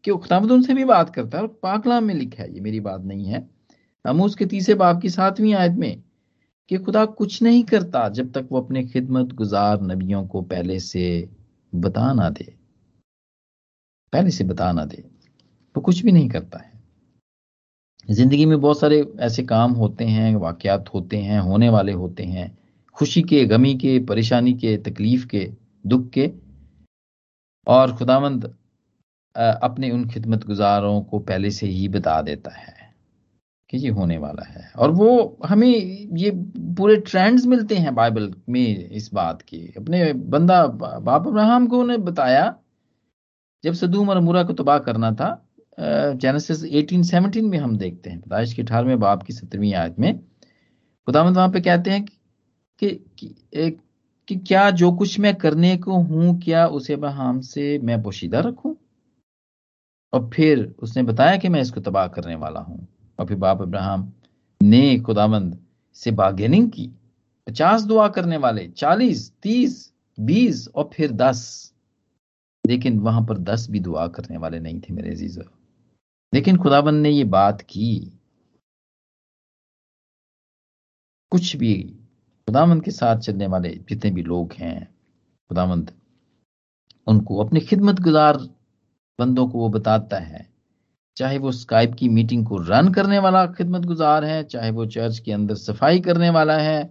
कि 0.05 0.11
खुदावंद 0.13 0.51
उनसे 0.51 0.75
भी 0.75 0.85
बात 0.85 1.15
करता 1.15 1.39
है 1.39 1.45
और 1.45 1.59
पाकलाम 1.63 2.05
में 2.05 2.15
लिखा 2.15 2.43
है, 2.43 2.53
ये 2.55 2.61
मेरी 2.61 2.81
बात 2.81 3.05
नहीं 3.05 3.27
है। 3.27 3.49
हम 4.05 4.23
उसके 4.23 4.47
तीसरे 4.47 4.75
बाप 4.75 5.01
की 5.03 5.11
सातवीं 5.11 5.55
आयत 5.55 5.73
में 5.75 6.03
कि 6.71 6.77
खुदा 6.77 7.05
कुछ 7.15 7.43
नहीं 7.43 7.63
करता 7.65 8.09
जब 8.09 8.33
तक 8.33 8.49
वो 8.51 8.61
अपने 8.61 8.85
खिदमत 8.85 9.33
गुजार 9.35 9.81
नबियों 9.83 10.27
को 10.27 10.43
पहले 10.45 10.79
से 10.81 11.29
बता 11.73 12.13
ना 12.13 12.29
दे। 12.31 12.55
पहले 14.13 14.31
से 14.31 14.45
बता 14.45 14.71
ना 14.73 14.85
दे, 14.85 15.05
वो 15.75 15.81
कुछ 15.81 16.03
भी 16.03 16.13
नहीं 16.13 16.29
करता 16.29 16.59
है। 16.59 16.75
ज़िंदगी 18.09 18.47
में 18.47 18.61
बहुत 18.61 18.81
सारे 18.81 19.01
ऐसे 19.21 19.43
काम 19.43 19.73
होते 19.73 20.05
हैं, 20.05 20.35
वाकयात 20.37 20.89
होते 20.95 21.17
हैं, 21.17 21.39
होने 21.41 21.69
वाले 21.69 21.93
होते 21.93 22.25
हैं, 22.25 22.59
खुशी 22.97 23.23
के, 23.23 23.45
गमी 23.45 23.75
के, 23.75 23.99
परेशानी 24.01 24.53
के, 24.55 24.77
तकलीफ़ 24.83 25.27
के, 25.27 25.51
दुख 25.87 26.09
के। 26.11 26.31
और 27.67 27.97
खुदावंद 27.97 28.45
अपने 29.37 29.91
उन 29.91 30.09
खिदमत 30.09 30.45
गुजारों 30.47 31.01
को 31.03 31.19
पहले 31.19 31.51
से 31.51 31.67
ही 31.67 31.89
बता 31.89 32.21
देता 32.23 32.51
है। 32.51 32.76
कि 33.71 33.79
ये 33.79 33.89
होने 33.91 34.17
वाला 34.19 34.45
है। 34.45 34.71
और 34.79 34.91
वो 34.91 35.39
हमें 35.47 35.69
ये 36.19 36.31
पूरे 36.77 36.97
ट्रेंड्स 37.03 37.47
मिलते 37.47 37.77
हैं 37.77 37.95
बाइबल 37.95 38.33
में 38.49 38.89
इस 38.91 39.11
बात 39.15 39.43
के। 39.43 39.57
अपने 39.77 40.13
बंदा 40.13 40.67
बाप 40.67 41.27
अब्राहम 41.27 41.67
को 41.67 41.79
उन्हें 41.81 42.05
बताया 42.05 42.55
जब 43.65 43.75
सदूम 43.75 44.09
और 44.09 44.21
मुरा 44.21 44.43
को 44.43 44.53
तबाह 44.53 44.79
करना 44.79 45.11
था 45.13 45.31
जेनेसिस 45.81 46.63
1817 46.65 47.43
में 47.43 47.59
हम 47.59 47.77
देखते 47.79 48.11
हैं 48.11 48.21
पैदाइश 48.21 48.53
के 48.55 48.63
अठारहवें 48.63 48.99
बाप 49.01 49.23
की 49.23 49.33
सत्रहवीं 49.33 49.75
आयत 49.75 49.99
में। 49.99 50.19
खुदामंद 50.19 51.37
वहाँ 51.37 51.49
पे 51.49 51.61
कहते 51.61 51.91
हैं 51.91 52.05
कि, 52.05 52.17
कि, 52.79 52.91
कि, 53.19 53.71
कि 54.29 54.37
क्या 54.37 54.71
जो 54.71 54.93
कुछ 54.93 55.19
मैं 55.21 55.35
करने 55.35 55.77
को 55.77 55.99
हूँ 56.03 56.41
क्या 56.41 56.67
उसे 56.67 56.95
अब्राहम 56.95 57.41
से 57.41 57.79
मैं 57.79 58.03
पोशीदा 58.03 58.41
रखूँ? 58.41 58.77
और 60.13 60.31
फिर 60.35 60.75
उसने 60.79 61.03
बताया 61.03 61.37
कि 61.37 61.49
मैं 61.49 61.61
इसको 61.61 61.81
तबाह 61.81 62.07
करने 62.09 62.35
वाला 62.35 62.61
हूँ। 62.61 62.87
और 63.19 63.27
फिर 63.27 63.37
बाप 63.37 63.63
अब्राहम 63.63 64.13
ने 64.63 65.01
खुदामंद 65.01 65.67
से 65.95 66.11
बार्गेनिंग 66.11 66.71
की। 66.71 66.91
पचास 67.47 67.83
दुआ 67.83 68.09
करने 68.09 68.37
वाले, 68.37 68.69
चालीस, 68.69 69.33
तीस, 69.43 69.93
बीस 70.21 70.69
और 70.69 70.91
फिर 70.95 71.13
दस। 71.13 71.73
लेकिन 72.67 72.99
वहाँ 72.99 73.27
पर 73.27 73.39
दस 73.39 73.71
भी 73.71 73.81
दुआ 73.81 74.09
करने 74.09 74.37
वाले 74.37 74.61
नहीं 74.61 74.81
थे 74.81 74.93
मेरे 74.93 75.11
अज़ीज़। 75.11 75.41
लेकिन 76.35 76.57
खुदाबंद 76.57 77.03
ने 77.03 77.11
ये 77.11 77.25
बात 77.25 77.61
की। 77.61 78.13
कुछ 81.31 81.57
भी 81.57 81.83
खुदामंद 82.47 82.85
के 82.85 82.91
साथ 82.91 83.17
चलने 83.17 83.47
वाले 83.47 83.77
जितने 83.77 84.11
भी 84.11 84.23
लोग 84.23 84.53
हैं 84.53 84.95
खुदामंद 85.49 85.93
उनको 87.07 87.45
अपने 87.45 87.61
खिदमत 87.61 88.01
गुजार 88.01 88.37
बंदों 89.19 89.49
को 89.49 89.59
वो 89.59 89.69
बताता 89.69 90.17
है। 90.17 90.56
चाहे 91.17 91.39
वो 91.39 91.53
स्काइप 91.53 91.95
की 91.95 92.09
मीटिंग 92.09 92.45
को 92.47 92.57
रन 92.59 92.93
करने 92.93 93.19
वाला 93.19 93.47
खिदमत 93.47 93.85
गुजार 93.87 94.25
है, 94.25 94.43
चाहे 94.45 94.71
वो 94.71 94.87
चर्च 94.87 95.19
के 95.19 95.33
अंदर 95.33 95.55
सफ़ाई 95.55 96.01
करने 96.01 96.31
वाला 96.31 96.57
है, 96.59 96.85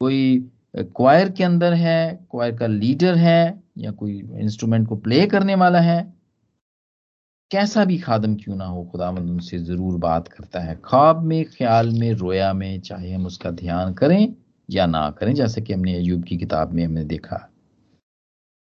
कोई 0.00 0.50
क्वायर 0.76 1.30
के 1.30 1.44
अंदर 1.44 1.72
है 1.72 2.26
क्वायर 2.30 2.56
का 2.56 2.66
लीडर 2.66 3.14
है, 3.14 3.62
या 3.78 3.90
कोई 3.90 4.18
इंस्ट्रूमेंट 4.40 4.88
को 4.88 4.96
प्ले 4.96 5.26
करने 5.26 5.54
वाला 5.54 5.80
है, 5.80 6.14
कैसा 7.50 7.84
भी 7.84 7.98
खादम 7.98 8.34
क्यों 8.34 8.56
ना 8.56 8.64
हो, 8.64 8.84
खुदावंद 8.84 9.30
उनसे 9.30 9.58
ज़रूर 9.58 9.98
बात 9.98 10.28
करता 10.28 10.60
है। 10.60 10.80
ख्वाब 10.84 11.22
में, 11.22 11.44
ख्याल 11.44 11.90
में, 11.90 12.12
रोया 12.12 12.52
में, 12.52 12.80
चाहे 12.80 13.12
हम 13.12 13.26
उसका 13.26 13.50
ध्यान 13.50 13.92
करें 13.94 14.34
या 14.70 14.86
ना 14.86 15.10
करें, 15.10 15.34
जैसे 15.34 15.60
कि 15.60 15.72
हमने 15.72 15.94
अयूब 15.94 16.24
की 16.24 16.36
किताब 16.36 16.72
में 16.72 16.84
हमने 16.84 17.04
देखा। 17.04 17.48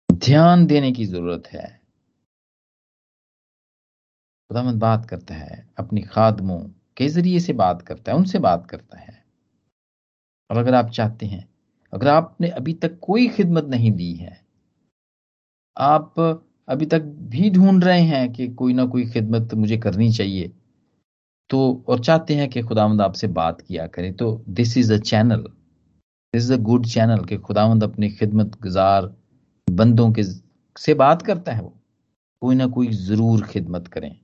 ध्यान 0.10 0.66
देने 0.66 0.92
की 0.92 1.06
ज़रूरत 1.06 1.48
है। 1.48 1.83
खुदावंद 4.54 4.80
बात 4.80 5.06
करता 5.06 5.36
है, 5.36 5.68
अपनी 5.78 6.02
खादमों 6.02 6.60
के 6.98 7.08
ज़रिए 7.10 7.40
से 7.40 7.54
बात 7.54 7.82
करता 7.82 8.12
है, 8.12 8.18
उनसे 8.18 8.40
बात 8.40 8.68
करता 8.70 9.00
है। 9.00 9.24
और 10.50 10.58
अगर 10.58 10.76
आप 10.76 10.90
चाहते 10.90 11.26
हैं, 11.26 11.50
अगर 11.94 12.08
आपने 12.08 12.48
अभी 12.48 12.74
तक 12.74 13.00
कोई 13.00 13.28
खिदमत 13.28 13.66
नहीं 13.66 13.92
दी 13.92 14.14
है, 14.14 14.42
आप 15.78 16.20
अभी 16.68 16.86
तक 16.86 17.02
भी 17.02 17.50
ढूंढ 17.50 17.84
रहे 17.84 18.02
हैं 18.02 18.34
कि 18.34 18.48
कोई 18.48 18.74
ना 18.74 18.86
कोई 18.86 19.06
खिदमत 19.06 19.54
मुझे 19.54 19.78
करनी 19.78 20.12
चाहिए 20.12 20.52
तो 21.50 21.84
और 21.88 22.00
चाहते 22.00 22.36
हैं 22.36 22.50
कि 22.50 22.62
खुदावंद 22.62 23.02
आपसे 23.02 23.28
बात 23.28 23.62
किया 23.62 23.88
करें 23.88 24.14
तो 24.14 24.44
this 24.50 24.78
is 24.78 24.94
a 24.94 24.98
channel 24.98 25.42
this 26.34 26.44
is 26.44 26.54
a 26.54 26.58
good 26.58 26.86
channel 26.86 27.26
कि 27.26 27.38
खुदावंद 27.38 27.84
अपने 27.84 28.10
खिदमत 28.10 28.62
गुजार 28.62 29.16
बंदों 29.68 30.14
के 30.14 30.24
से 30.24 30.94
बात 30.94 31.22
करता 31.22 31.52
है 31.52 31.62
वो। 31.62 31.74
कोई 32.42 32.56
ना 32.56 32.68
कोई 32.68 32.88
ज़रूर 32.88 33.46
खिदमत 33.48 33.88
करें। 33.88 34.23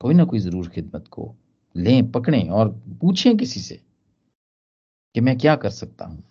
कोई 0.00 0.14
ना 0.14 0.24
कोई 0.24 0.38
ज़रूर 0.38 0.68
खिदमत 0.68 1.08
को 1.08 1.34
लें, 1.74 2.10
पकड़ें 2.12 2.48
और 2.50 2.68
पूछें 3.00 3.36
किसी 3.36 3.60
से 3.60 3.80
कि 5.14 5.20
मैं 5.20 5.36
क्या 5.38 5.54
कर 5.56 5.70
सकता 5.70 6.04
हूँ, 6.04 6.22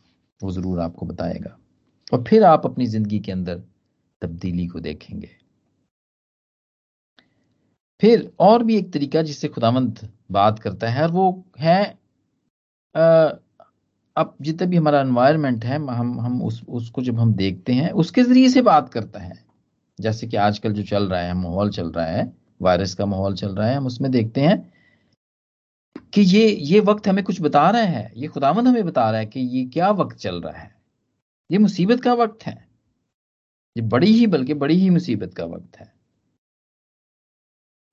वो 0.42 0.52
ज़रूर 0.52 0.80
आपको 0.80 1.06
बताएगा। 1.06 1.58
और 2.08 2.24
फिर 2.24 2.44
आप 2.46 2.66
अपनी 2.66 2.86
ज़िंदगी 2.88 3.20
के 3.20 3.32
अंदर 3.32 3.62
तब्दीली 4.22 4.68
को 4.68 4.80
देखेंगे। 4.80 5.30
फिर 8.02 8.32
और 8.40 8.64
भी 8.64 8.78
एक 8.78 8.92
तरीका 8.94 9.22
जिससे 9.22 9.48
खुदावंत 9.48 10.00
बात 10.32 10.60
करता 10.60 10.90
है, 10.90 11.04
और 11.04 11.12
वो 11.12 11.44
है 11.60 11.84
अब 14.16 14.36
जितना 14.42 14.68
भी 14.68 14.78
हमारा 14.78 15.00
एनवायरनमेंट 15.02 15.66
है, 15.66 15.76
हम 15.88 16.20
हम 16.22 16.42
उस, 16.44 16.62
उसको 16.70 17.02
जब 17.02 17.20
हम 17.20 17.34
देखते 17.36 17.74
हैं, 17.74 17.92
उसके 17.94 18.24
ज़रिए 18.24 18.50
से 18.50 18.62
बात 18.64 18.90
करता 18.90 19.20
है। 19.20 19.34
जैसे 20.00 20.28
कि 20.28 20.38
आजकल 20.38 20.74
जो 20.74 20.84
चल 20.86 21.08
रहा 21.10 21.22
है, 21.22 21.34
माहौल 21.36 21.70
चल 21.72 21.92
रहा 21.92 22.06
है 22.08 22.26
वायरस 22.62 22.94
का 22.96 23.06
माहौल 23.06 23.36
चल 23.36 23.56
रहा 23.56 23.68
है, 23.68 23.76
हम 23.76 23.86
उसमें 23.88 24.12
देखते 24.12 24.42
हैं 24.42 24.58
कि 26.14 26.22
ये 26.22 26.48
ये 26.50 26.80
वक्त 26.80 27.08
हमें 27.08 27.24
कुछ 27.24 27.42
बता 27.42 27.70
रहा 27.70 27.82
है, 27.82 28.12
ये 28.16 28.28
खुदावंद 28.28 28.68
हमें 28.68 28.86
बता 28.86 29.10
रहा 29.12 29.20
है 29.20 29.26
कि 29.26 29.40
ये 29.40 29.66
क्या 29.66 29.90
वक्त 29.92 30.18
चल 30.18 30.42
रहा 30.42 30.58
है। 30.58 30.76
ये 31.50 31.58
मुसीबत 31.58 32.02
का 32.04 32.14
वक्त 32.14 32.46
है। 32.46 32.56
ये 33.76 33.82
बड़ी 33.84 34.12
ही, 34.12 34.28
बल्कि 34.28 34.54
बड़ी 34.54 34.76
ही 34.76 34.90
मुसीबत 34.90 35.34
का 35.34 35.46
वक्त 35.46 35.78
है। 35.78 35.92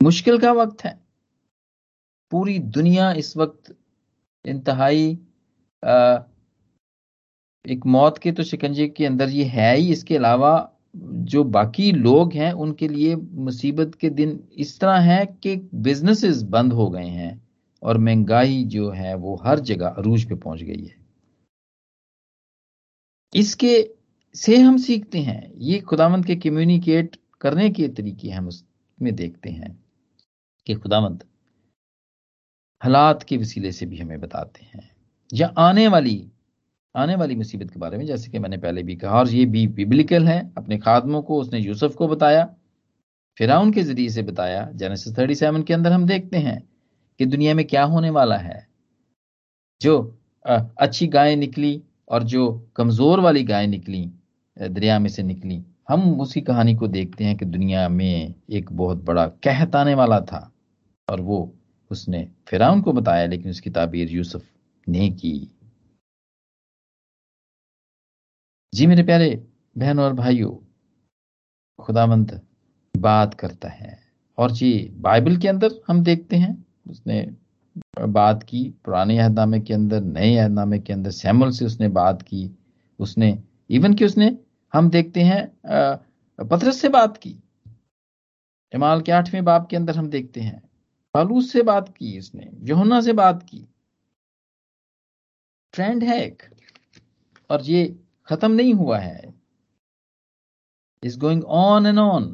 मुश्किल 0.00 0.38
का 0.38 0.52
वक्त 0.52 0.84
है। 0.84 0.98
पूरी 2.32 2.58
दुनिया 2.58 3.12
इस 3.12 3.36
वक्त 3.36 3.74
इंतहाई 4.44 5.06
एक 7.64 7.86
मौत 7.86 8.18
के 8.18 8.32
तो 8.32 8.42
शिकंजे 8.42 8.88
के 8.88 9.06
अंदर 9.06 9.28
ये 9.28 9.44
है 9.44 9.74
ही। 9.76 9.92
इसके 9.92 10.16
अलावा 10.16 10.73
जो 10.96 11.44
बाकी 11.44 11.92
लोग 11.92 12.32
हैं, 12.32 12.52
उनके 12.52 12.88
लिए 12.88 13.16
मुसीबत 13.16 13.94
के 13.94 14.10
दिन 14.10 14.48
इस 14.52 14.80
तरह 14.80 14.98
है 14.98 15.26
कि 15.26 15.56
बिजनेसेस 15.74 16.42
बंद 16.42 16.72
हो 16.72 16.90
गए 16.90 17.06
हैं 17.06 17.42
और 17.82 17.98
महँगाई 17.98 18.64
जो 18.64 18.90
है, 18.90 19.14
वो 19.14 19.40
हर 19.44 19.60
जगह 19.60 19.88
अरूज 19.88 20.24
पे 20.24 20.34
पहुँच 20.34 20.62
गई 20.62 20.84
है। 20.84 21.04
इसके 23.34 23.90
से 24.34 24.56
हम 24.58 24.76
सीखते 24.76 25.18
हैं। 25.18 25.52
ये 25.56 25.80
खुदावंत 25.80 26.24
के 26.24 26.36
कम्युनिकेट 26.36 27.16
करने 27.40 27.70
के 27.70 27.88
तरीके 27.88 28.30
हम 28.30 28.48
उसमें 28.48 29.14
देखते 29.14 29.50
हैं 29.50 29.84
कि 30.66 30.74
खुदावंत 30.74 31.24
हालात 32.82 33.22
के 33.22 33.36
वसीले 33.36 33.72
से 33.72 33.86
भी 33.86 33.96
हमें 33.96 34.20
बताते 34.20 34.64
हैं। 34.64 34.90
या 35.34 35.46
आने 35.58 35.88
वाली 35.88 36.30
आने 36.94 37.14
वाली 37.16 37.34
मुसीबत 37.34 37.70
के 37.70 37.78
बारे 37.80 37.98
में, 37.98 38.04
जैसे 38.06 38.30
कि 38.30 38.38
मैंने 38.38 38.56
पहले 38.58 38.82
भी 38.82 38.96
कहा, 38.96 39.18
और 39.18 39.28
ये 39.28 39.44
भी 39.46 39.66
बिब्लिकल 39.68 40.26
है। 40.28 40.52
अपने 40.58 40.78
खादमों 40.78 41.22
को 41.22 41.40
उसने 41.40 41.60
यूसुफ 41.60 41.94
को 41.94 42.08
बताया, 42.08 42.44
फिराउन 43.38 43.72
के 43.72 43.82
ज़रिए 43.82 44.08
से 44.08 44.22
बताया। 44.22 44.68
जेनेसिस 44.74 45.16
थर्टी 45.18 45.34
सेवन 45.34 45.62
के 45.62 45.74
अंदर 45.74 45.92
हम 45.92 46.06
देखते 46.06 46.38
हैं 46.38 46.62
कि 47.20 47.26
दुनिया 47.26 47.54
में 47.54 47.64
क्या 47.66 47.82
होने 47.84 48.10
वाला 48.10 48.36
है। 48.36 48.66
जो 49.80 50.18
अच्छी 50.44 51.06
गाय 51.06 51.36
निकली 51.36 51.80
और 52.08 52.22
जो 52.22 52.48
कमज़ोर 52.76 53.20
वाली 53.20 53.42
गाय 53.44 53.66
निकली 53.66 54.04
दरिया 54.56 54.98
में 54.98 55.08
से 55.08 55.22
निकली, 55.22 55.62
हम 55.88 56.20
उसी 56.20 56.40
कहानी 56.40 56.74
को 56.74 56.88
देखते 56.88 57.24
हैं 57.24 57.36
कि 57.36 57.44
दुनिया 57.46 57.88
में 57.88 58.34
एक 58.50 58.72
बहुत 58.72 59.04
बड़ा 59.04 59.26
कहत 59.44 59.76
आने 59.76 59.94
वाला 59.94 60.20
था 60.22 60.50
और 61.08 61.20
वो 61.20 61.54
उसने 61.90 62.26
फिराउन 62.48 62.80
को 62.80 62.92
बताया, 62.92 63.26
लेकिन 63.26 63.50
उसकी 63.50 63.70
ताबीर 63.70 64.10
यूसुफ 64.10 64.44
ने 64.86 65.08
की। 65.10 65.48
जी 68.74 68.86
मेरे 68.86 69.02
प्यारे 69.02 69.28
बहन 69.78 69.98
और 70.00 70.12
भाइयों, 70.12 70.50
खुदावंत 71.78 72.32
बात 72.94 73.34
करता 73.34 73.68
है। 73.68 73.98
और 74.38 74.50
जी, 74.50 74.88
बाइबल 74.94 75.36
के 75.36 75.48
अंदर 75.48 75.70
हम 75.88 76.02
देखते 76.04 76.36
हैं, 76.36 76.64
उसने 76.86 77.20
बात 78.00 78.42
की 78.42 78.62
पुराने 78.84 79.18
अहदनामे 79.18 79.60
के 79.60 79.74
अंदर, 79.74 80.00
नए 80.00 80.36
अहदनामे 80.36 80.78
के 80.78 80.92
अंदर 80.92 81.10
सैमुल 81.10 81.50
से 81.50 81.64
उसने 81.64 81.88
बात 81.88 82.22
की, 82.22 82.50
उसने, 83.00 83.38
इवन 83.70 83.94
कि 83.94 84.04
उसने, 84.04 84.36
हम 84.72 84.90
देखते 84.90 85.22
हैं 85.22 85.46
पथरस 86.38 86.80
से 86.80 86.88
बात 86.88 87.16
की, 87.16 87.36
इमाल 88.72 89.02
के 89.02 89.12
आठवें 89.12 89.44
बाप 89.44 89.68
के 89.70 89.76
अंदर 89.76 89.96
हम 89.96 90.08
देखते 90.08 90.40
हैं, 90.40 90.62
पालूस 91.14 91.52
से 91.52 91.62
बात 91.62 91.96
की 91.96 92.18
उसने 92.18 92.50
योहना 92.62 93.00
से 93.00 93.12
बात 93.12 93.42
की, 93.42 93.66
ट्रेंड 95.74 96.04
है 96.04 96.24
एक, 96.24 96.42
और 97.50 97.62
ये 97.62 97.84
खत्म 98.28 98.50
नहीं 98.52 98.74
हुआ 98.74 98.98
है। 98.98 99.34
Is 101.02 101.18
going 101.18 101.44
on 101.44 101.86
and 101.86 101.98
on 101.98 102.32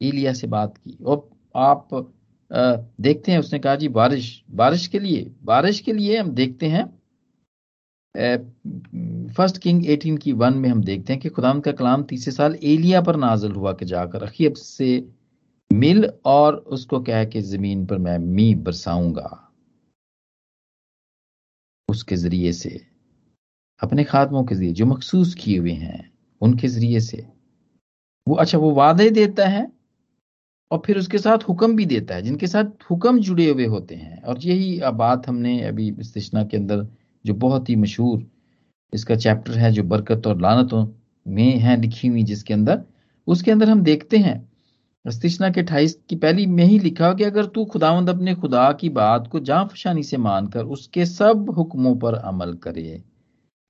इलिया 0.00 0.32
से 0.32 0.46
बात 0.46 0.76
की। 0.78 0.96
और 1.04 1.28
आप 1.54 1.88
देखते 3.00 3.32
हैं, 3.32 3.38
उसने 3.38 3.58
कहा, 3.58 3.74
जी, 3.76 3.88
बारिश 3.88 4.44
बारिश 4.50 4.86
के 4.86 4.98
लिए, 4.98 5.34
बारिश 5.42 5.80
के 5.80 5.92
लिए 5.92 6.18
हम 6.18 6.30
देखते 6.32 6.66
हैं 6.68 6.84
फ़र्स्ट 9.34 9.58
किंग 9.58 9.84
18 9.86 10.16
की 10.18 10.32
वन 10.32 10.54
में 10.54 10.68
हम 10.68 10.82
देखते 10.84 11.12
हैं 11.12 11.20
कि 11.22 11.28
खुदाम 11.28 11.60
का 11.60 11.72
कलाम 11.72 12.02
तीसरे 12.04 12.32
साल 12.32 12.54
एलिया 12.64 13.00
पर 13.02 13.16
नाजल 13.16 13.52
हुआ 13.52 13.72
कि 13.72 13.84
जाकर 13.84 14.22
अखीब 14.22 14.54
से 14.54 14.88
मिल 15.70 16.04
और 16.24 16.56
उसको 16.76 17.00
कह 17.00 17.24
के 17.24 17.40
ज़मीन 17.42 17.84
पर 17.86 17.98
मैं 17.98 18.18
मी 18.18 18.54
बरसाऊँगा। 18.54 19.53
उसके 21.94 22.16
ज़रिए 22.16 22.52
से, 22.52 22.80
अपने 23.80 24.04
खात्मों 24.04 24.44
के 24.44 24.54
ज़रिए, 24.54 24.72
जो 24.72 24.86
मखसूस 24.86 25.34
किए 25.34 25.58
हुए 25.58 25.72
हैं, 25.72 26.10
उनके 26.40 26.68
ज़रिए 26.68 27.00
से। 27.00 27.26
वो 28.26 28.34
अच्छा 28.34 28.58
वो 28.58 28.70
वादे 28.74 29.08
देता 29.10 29.46
है 29.48 29.66
और 30.70 30.82
फिर 30.86 30.98
उसके 30.98 31.18
साथ 31.18 31.48
हुक्म 31.48 31.76
भी 31.76 31.86
देता 31.86 32.14
है, 32.14 32.22
जिनके 32.22 32.46
साथ 32.46 32.90
हुक्म 32.90 33.18
जुड़े 33.20 33.48
हुए 33.50 33.66
होते 33.66 33.94
हैं। 33.94 34.22
और 34.22 34.38
यही 34.38 34.80
बात 34.94 35.28
हमने 35.28 35.60
अभी 35.62 35.88
इस्तना 36.00 36.44
के 36.44 36.56
अंदर, 36.56 36.86
जो 37.24 37.34
बहुत 37.34 37.68
ही 37.70 37.76
मशहूर 37.76 38.26
इसका 38.92 39.16
चैप्टर 39.16 39.52
है, 39.52 39.70
जो 39.72 39.82
बरकत 39.82 40.26
और 40.26 40.40
लानतों 40.40 40.86
में 41.26 41.58
है 41.58 41.80
लिखी 41.80 42.08
हुई, 42.08 42.22
जिसके 42.22 42.54
अंदर, 42.54 42.82
उसके 43.26 43.50
अंदर 43.50 43.68
हम 43.70 43.82
देखते 43.82 44.16
हैं 44.18 44.36
अस्तिशना 45.04 45.48
के 45.50 45.60
अठाईस 45.60 45.94
की 46.08 46.16
पहली 46.16 46.46
में 46.46 46.64
ही 46.64 46.78
लिखा 46.78 47.12
कि 47.14 47.24
अगर 47.24 47.46
तू 47.46 47.64
खुदावंद 47.64 48.10
अपने 48.10 48.34
खुदा 48.34 48.70
की 48.72 48.88
बात 48.90 49.26
को 49.26 49.40
जां 49.40 49.64
फशानी 49.66 50.02
से 50.02 50.16
मानकर 50.16 50.64
उसके 50.66 51.06
सब 51.06 51.50
हुक्मों 51.50 51.94
पर 51.96 52.14
अमल 52.14 52.54
करे 52.54 53.02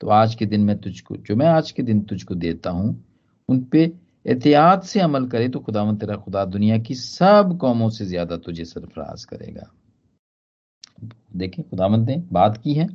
तो 0.01 0.09
आज 0.09 0.35
के 0.35 0.47
दिन 0.47 0.61
में 0.61 0.77
तुझको, 0.79 1.17
जो 1.17 1.37
मैं 1.37 1.47
आज 1.47 1.71
के 1.71 1.83
दिन 1.83 2.01
तुझको 2.03 2.35
देता 2.35 2.71
हूँ, 2.71 3.05
उन 3.49 3.61
पे 3.63 3.83
एहतियात 4.27 4.85
से 4.85 5.01
अमल 5.01 5.27
करे 5.29 5.49
तो 5.49 5.61
खुदावंद 5.61 6.01
तेरा 6.01 6.17
खुदा 6.17 6.45
दुनिया 6.45 6.79
की 6.79 6.95
सब 6.95 7.57
कौमों 7.61 7.89
से 7.91 8.05
ज़्यादा 8.07 8.37
तुझे 8.37 8.65
सरफराज 8.65 9.25
करेगा। 9.25 9.71
देखें, 11.37 11.63
खुदावंद 11.65 12.09
ने 12.11 12.17
बात 12.33 12.57
की 12.57 12.75
है। 12.75 12.89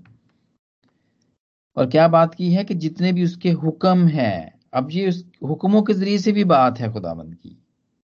और 1.78 1.90
क्या 1.90 2.08
बात 2.08 2.36
की 2.36 2.52
है 2.54 2.64
कि 2.64 2.76
जितने 2.76 3.12
भी 3.14 3.24
उसके 3.24 3.52
हुक्म 3.54 4.08
हैं, 4.08 4.60
अब 4.74 4.88
ये 4.92 5.08
उस 5.10 5.24
हुक्मों 5.44 5.82
के 5.82 5.94
ज़रिए 5.94 6.18
से 6.18 6.32
भी 6.32 6.44
बात 6.46 6.80
है 6.80 6.92
खुदावंद 6.94 7.36
की। 7.36 7.58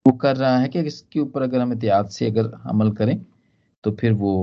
वो 0.07 0.11
कर 0.17 0.35
रहा 0.37 0.57
है 0.57 0.67
कि 0.67 0.79
इसके 0.81 1.19
ऊपर 1.19 1.41
अगर 1.41 1.59
हम 1.59 1.71
एहतियात 1.73 2.09
से 2.09 2.25
अगर 2.25 2.51
अमल 2.65 2.91
करें 2.91 3.17
तो 3.83 3.91
फिर 3.91 4.13
वो 4.13 4.33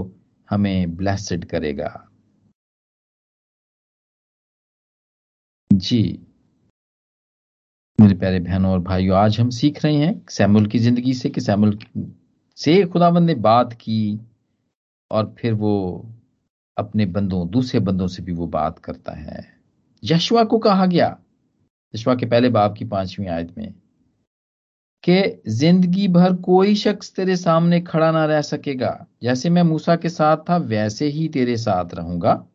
हमें 0.49 0.97
ब्लेसड 0.97 1.45
करेगा। 1.45 1.91
जी। 5.71 6.03
मेरे 7.99 8.15
प्यारे 8.15 8.41
बहनों 8.41 8.73
और 8.73 8.79
भाइयों, 8.81 9.17
आज 9.17 9.39
हम 9.41 9.51
सीख 9.51 9.85
रहे 9.85 9.95
हैं 9.95 10.25
सैमुल 10.31 10.67
की 10.67 10.79
ज़िंदगी 10.79 11.15
से 11.15 11.31
कि 11.31 11.41
सैमुल 11.41 11.79
से 12.59 12.83
खुदाबंद 12.85 13.27
ने 13.27 13.35
बात 13.35 13.73
की 13.73 14.21
और 15.11 15.35
फिर 15.39 15.55
वो 15.55 15.75
अपने 16.77 17.07
बंदों, 17.07 17.49
दूसरे 17.49 17.81
बंदों 17.81 18.07
से 18.07 18.23
भी 18.23 18.33
वो 18.33 18.47
बात 18.49 18.79
करता 18.79 19.13
है। 19.13 19.45
यशवा 20.03 20.45
को 20.45 20.59
कहा 20.59 20.87
गया। 20.87 21.09
यशवा 21.95 22.15
के 22.15 22.27
पहले 22.27 22.49
बाप 22.51 22.75
की 22.75 22.85
पांचवी 22.85 23.27
आयत 23.27 23.55
में 23.59 23.75
कि 25.09 25.43
ज़िंदगी 25.49 26.09
भर 26.09 26.33
कोई 26.33 26.75
शख्स 26.75 27.13
तेरे 27.13 27.37
सामने 27.37 27.81
खड़ा 27.81 28.13
ना 28.13 28.25
रह 28.25 28.41
सकेगा। 28.41 29.07
जैसे 29.23 29.51
मैं 29.51 29.63
मूसा 29.63 29.97
के 29.97 30.09
साथ 30.09 30.37
था, 30.37 30.57
वैसे 30.57 31.07
ही 31.07 31.29
तेरे 31.29 31.57
साथ 31.57 31.95
रहूँगा। 31.95 32.47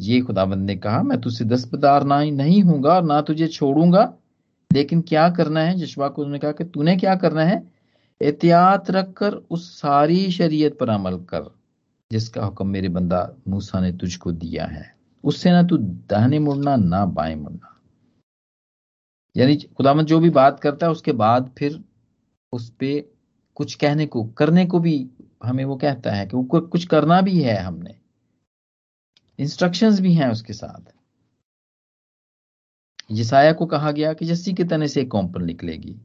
ये 0.00 0.20
खुदाबंद 0.20 0.66
ने 0.66 0.76
कहा, 0.76 1.02
मैं 1.02 1.20
तुझसे 1.20 1.44
दस्तबदार 1.44 2.04
ना 2.04 2.18
ही 2.18 2.30
नहीं 2.30 2.62
हूँगा 2.62 2.94
और 2.94 3.04
ना 3.04 3.20
तुझे 3.20 3.46
छोड़ूँगा। 3.46 4.14
लेकिन 4.72 5.00
क्या 5.00 5.30
करना 5.30 5.60
है? 5.60 5.78
जशवा 5.78 6.08
को 6.08 6.22
उन्होंने 6.22 6.38
कहा 6.38 6.52
कि 6.52 6.64
तूने 6.64 6.96
क्या 6.96 7.14
करना 7.14 7.44
है? 7.44 7.68
एहतियात 8.22 8.90
रखकर 8.90 9.32
उस 9.32 9.80
सारी 9.80 10.30
शरीयत 10.30 10.78
पर 10.78 10.88
अमल 10.88 11.16
कर, 11.16 11.50
जिसका 12.12 12.44
हुक्म 12.44 12.66
मेरे 12.66 12.88
बंदा 12.88 13.30
मूसा 13.48 13.80
ने 13.80 13.92
तुझको 13.92 14.32
दिया 14.32 14.64
है। 14.64 14.94
उससे 15.24 15.50
ना 15.50 15.62
तू 15.62 15.76
दाहने 15.76 16.38
मुड़ना, 16.38 16.76
ना 16.76 17.04
बाएँ 17.04 17.34
मुड़ना। 17.34 17.69
यानी 19.36 19.56
खुदामंद 19.56 20.06
जो 20.06 20.20
भी 20.20 20.30
बात 20.30 20.60
करता 20.60 20.86
है, 20.86 20.92
उसके 20.92 21.12
बाद 21.12 21.54
फिर 21.58 21.84
उस 22.52 22.70
पर 22.70 23.12
कुछ 23.54 23.74
कहने 23.74 24.06
को, 24.06 24.24
करने 24.24 24.66
को 24.66 24.78
भी 24.78 25.10
हमें 25.44 25.64
वो 25.64 25.76
कहता 25.76 26.10
है 26.12 26.26
कि 26.26 26.48
कुछ 26.58 26.86
करना 26.86 27.20
भी 27.20 27.42
है 27.42 27.56
हमने। 27.56 27.94
इंस्ट्रक्शंस 29.38 30.00
भी 30.00 30.14
हैं 30.14 30.28
उसके 30.28 30.52
साथ। 30.52 30.92
यसाया 33.10 33.52
को 33.52 33.66
कहा 33.66 33.92
गया 33.92 34.12
कि 34.12 34.24
जस्सी 34.24 34.52
के 34.52 34.64
तने 34.64 34.88
से 34.88 35.00
एक 35.00 35.10
कौम्पन 35.10 35.44
निकलेगी। 35.44 35.96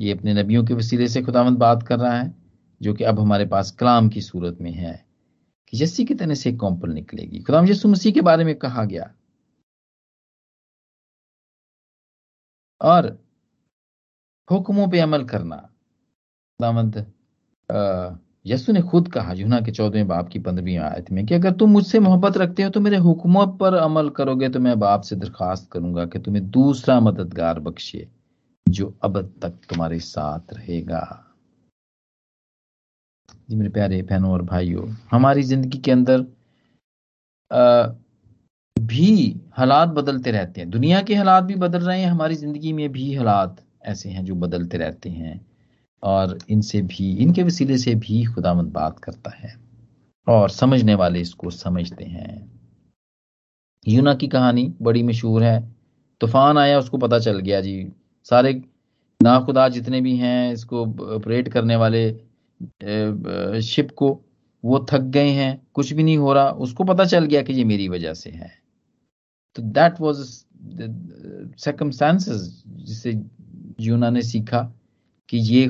ये 0.00 0.12
अपने 0.12 0.34
नबियों 0.34 0.64
के 0.64 0.74
वसीले 0.74 1.08
से 1.08 1.22
खुदावंद 1.22 1.58
बात 1.58 1.82
कर 1.82 1.98
रहा 1.98 2.20
है, 2.20 2.34
जो 2.82 2.94
कि 2.94 3.04
अब 3.04 3.20
हमारे 3.20 3.46
पास 3.46 3.70
कलाम 3.70 4.08
की 4.08 4.20
सूरत 4.20 4.58
में 4.60 4.72
है, 4.72 5.06
कि 5.68 5.76
जस्सी 5.76 6.04
के 6.04 6.14
तने 6.14 6.34
से 6.34 6.50
एक 6.50 6.56
कौम्पन 6.56 6.92
निकलेगी। 6.92 7.40
खुदाम 7.40 7.66
यसु 7.68 7.88
मसीह 7.88 8.12
के 8.12 8.20
बारे 8.20 8.44
में 8.44 8.54
कहा 8.54 8.84
गया। 8.84 9.14
और 12.84 13.06
हुक्मों 14.48 14.88
पे 14.88 15.00
अमल 15.00 15.24
करना। 15.26 15.56
खुदावंद 15.56 17.04
यसु 18.46 18.72
ने 18.72 18.80
खुद 18.82 19.08
कहा 19.12 19.32
यूना 19.32 19.60
के 19.60 19.72
चौदहवें 19.72 20.06
बाप 20.08 20.28
की 20.28 20.38
पंद्रहवीं 20.38 20.76
आयत 20.80 21.10
में 21.12 21.24
कि 21.26 21.34
अगर 21.34 21.52
तुम 21.54 21.70
मुझसे 21.70 21.98
मोहब्बत 22.00 22.36
रखते 22.36 22.62
हो 22.62 22.70
तो 22.70 22.80
मेरे 22.80 22.96
हुक्मों 23.00 23.46
पर 23.58 23.74
अमल 23.76 24.08
करोगे 24.16 24.48
तो 24.48 24.60
मैं 24.60 24.78
बाप 24.78 25.02
से 25.02 25.16
दरखास्त 25.16 25.70
करूँगा 25.72 26.04
कि 26.06 26.18
तुम्हें 26.18 26.50
दूसरा 26.50 26.98
मददगार 27.00 27.60
बख्शे 27.60 28.06
जो 28.66 28.92
अब 29.04 29.20
तक 29.42 29.58
तुम्हारे 29.70 29.98
साथ 30.00 30.52
रहेगा। 30.54 31.02
जी 33.48 33.56
मेरे 33.56 33.70
प्यारे 33.70 34.02
बहनों 34.02 34.32
और 34.32 34.42
भाइयों, 34.44 34.88
हमारी 35.10 35.42
ज़िंदगी 35.44 35.78
के 35.78 35.90
अंदर 35.92 36.20
भी 38.84 39.40
हालात 39.56 39.88
बदलते 39.88 40.30
रहते 40.30 40.60
हैं। 40.60 40.70
दुनिया 40.70 41.00
के 41.02 41.14
हालात 41.14 41.44
भी 41.44 41.54
बदल 41.54 41.78
रहे 41.78 42.00
हैं, 42.00 42.08
हमारी 42.08 42.34
ज़िंदगी 42.34 42.72
में 42.72 42.88
भी 42.92 43.14
हालात 43.14 43.56
ऐसे 43.86 44.08
हैं 44.08 44.24
जो 44.24 44.34
बदलते 44.34 44.78
रहते 44.78 45.10
हैं 45.10 45.40
और 46.02 46.38
इनसे 46.50 46.82
भी, 46.82 47.12
इनके 47.16 47.42
वसीले 47.42 47.78
से 47.78 47.94
भी 47.94 48.24
खुदामंद 48.24 48.72
बात 48.72 48.98
करता 48.98 49.30
है 49.36 49.54
और 50.26 50.50
समझने 50.50 50.94
वाले 50.94 51.20
इसको 51.20 51.50
समझते 51.50 52.04
हैं। 52.04 52.52
यूना 53.86 54.14
की 54.14 54.28
कहानी 54.28 54.72
बड़ी 54.82 55.02
मशहूर 55.02 55.42
है। 55.42 55.60
तूफ़ान 56.20 56.58
आया, 56.58 56.78
उसको 56.78 56.98
पता 56.98 57.18
चल 57.18 57.38
गया 57.38 57.60
जी। 57.60 57.92
सारे 58.26 58.52
ना 59.20 59.38
खुदा 59.40 59.68
जितने 59.68 60.00
भी 60.00 60.16
हैं, 60.16 60.52
इसको 60.52 60.84
ऑपरेट 61.16 61.48
करने 61.48 61.76
वाले 61.76 62.10
शिप 63.62 63.90
को, 63.96 64.10
वो 64.64 64.86
थक 64.90 65.00
गए 65.12 65.28
हैं। 65.28 65.60
कुछ 65.74 65.92
भी 65.92 66.02
नहीं 66.02 66.18
हो 66.18 66.32
रहा। 66.32 66.50
उसको 66.50 66.84
पता 66.84 67.04
चल 67.04 67.24
गया 67.24 67.42
कि 67.42 67.52
ये 67.52 67.64
मेरी 67.64 67.88
वजह 67.88 68.14
से 68.14 68.30
है। 68.30 68.63
तो 69.56 69.62
दैट 69.62 70.00
वाज 70.00 70.16
सर्कमस्टांसेस 71.58 72.62
जिसे 72.66 73.12
यूना 73.80 74.10
ने 74.10 74.22
सीखा 74.22 74.62
कि 75.28 75.38
ये, 75.38 75.66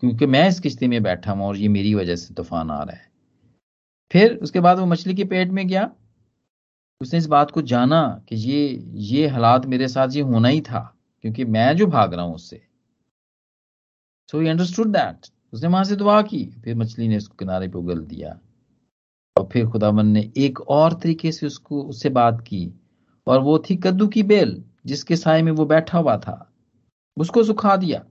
क्योंकि 0.00 0.26
मैं 0.26 0.48
इस 0.48 0.60
किश्ती 0.60 0.88
में 0.88 1.02
बैठा 1.02 1.32
हूँ 1.32 1.46
और 1.46 1.56
ये 1.56 1.68
मेरी 1.68 1.94
वजह 1.94 2.16
से 2.16 2.34
तूफ़ान 2.34 2.70
आ 2.70 2.82
रहा 2.82 2.96
है। 2.96 3.10
फिर 4.10 4.34
उसके 4.36 4.60
बाद 4.60 4.78
वो 4.78 4.86
मछली 4.86 5.14
के 5.14 5.24
पेट 5.24 5.50
में 5.50 5.66
गया। 5.68 5.90
उसने 7.00 7.18
इस 7.18 7.26
बात 7.26 7.50
को 7.50 7.62
जाना 7.62 8.02
कि 8.28 8.36
ये 8.36 8.84
ये 8.94 9.26
हालात 9.28 9.66
मेरे 9.66 9.88
साथ 9.88 10.08
ये 10.12 10.22
होना 10.22 10.48
ही 10.48 10.60
था, 10.60 10.80
क्योंकि 11.24 11.44
मैं 11.44 11.76
जो 11.76 11.86
भाग 11.86 12.14
रहा 12.14 12.24
हूँ 12.24 12.34
उससे। 12.34 12.62
सो 14.28 14.40
ही 14.40 14.48
अंडरस्टूड 14.48 14.88
दैट 14.88 15.26
उसने 15.52 15.68
वहाँ 15.68 15.84
से 15.84 15.96
दुआ 15.96 16.20
की, 16.22 16.44
फिर 16.64 16.74
मछली 16.76 17.08
ने 17.08 17.16
उसको 17.16 17.34
किनारे 17.38 17.68
पे 17.68 17.78
उगल 17.78 18.04
दिया। 18.04 18.38
और 19.36 19.48
फिर 19.52 19.66
खुदावन 19.66 20.06
ने 20.06 20.30
एक 20.36 20.60
और 20.60 20.92
तरीके 20.92 21.32
से 21.32 21.46
उसको, 21.46 21.82
उससे 21.82 22.08
बात 22.10 22.40
की। 22.40 22.66
और 23.26 23.40
वो 23.40 23.58
थी 23.58 23.76
कद्दू 23.76 24.08
की 24.08 24.22
बेल, 24.22 24.64
जिसके 24.86 25.16
साय 25.16 25.42
में 25.42 25.52
वो 25.52 25.66
बैठा 25.66 25.98
हुआ 25.98 26.16
था। 26.16 26.52
उसको 27.16 27.44
सुखा 27.44 27.76
दिया। 27.76 28.06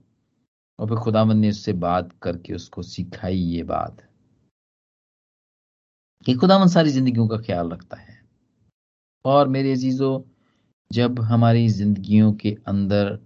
और 0.78 0.88
फिर 0.88 0.98
खुदावन 0.98 1.36
ने 1.36 1.50
उससे 1.50 1.72
बात 1.72 2.12
करके 2.22 2.54
उसको 2.54 2.82
सिखाई 2.82 3.36
ये 3.36 3.62
बात 3.62 4.08
कि 6.26 6.34
खुदावन 6.34 6.68
सारी 6.68 6.90
जिंदगियों 6.90 7.28
का 7.28 7.36
ख्याल 7.36 7.70
रखता 7.70 7.96
है। 7.96 8.24
और 9.24 9.48
मेरे 9.48 9.72
अजीजों, 9.72 10.22
जब 10.92 11.20
हमारी 11.20 11.68
जिंदगियों 11.68 12.32
के 12.32 12.58
अंदर 12.66 13.18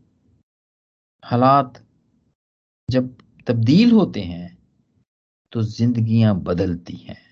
हालात 1.25 1.87
जब 2.90 3.16
तब्दील 3.46 3.92
होते 3.92 4.20
हैं 4.20 4.59
तो 5.53 5.62
जिंदगियाँ 5.62 6.40
बदलती 6.40 6.96
हैं। 6.96 7.26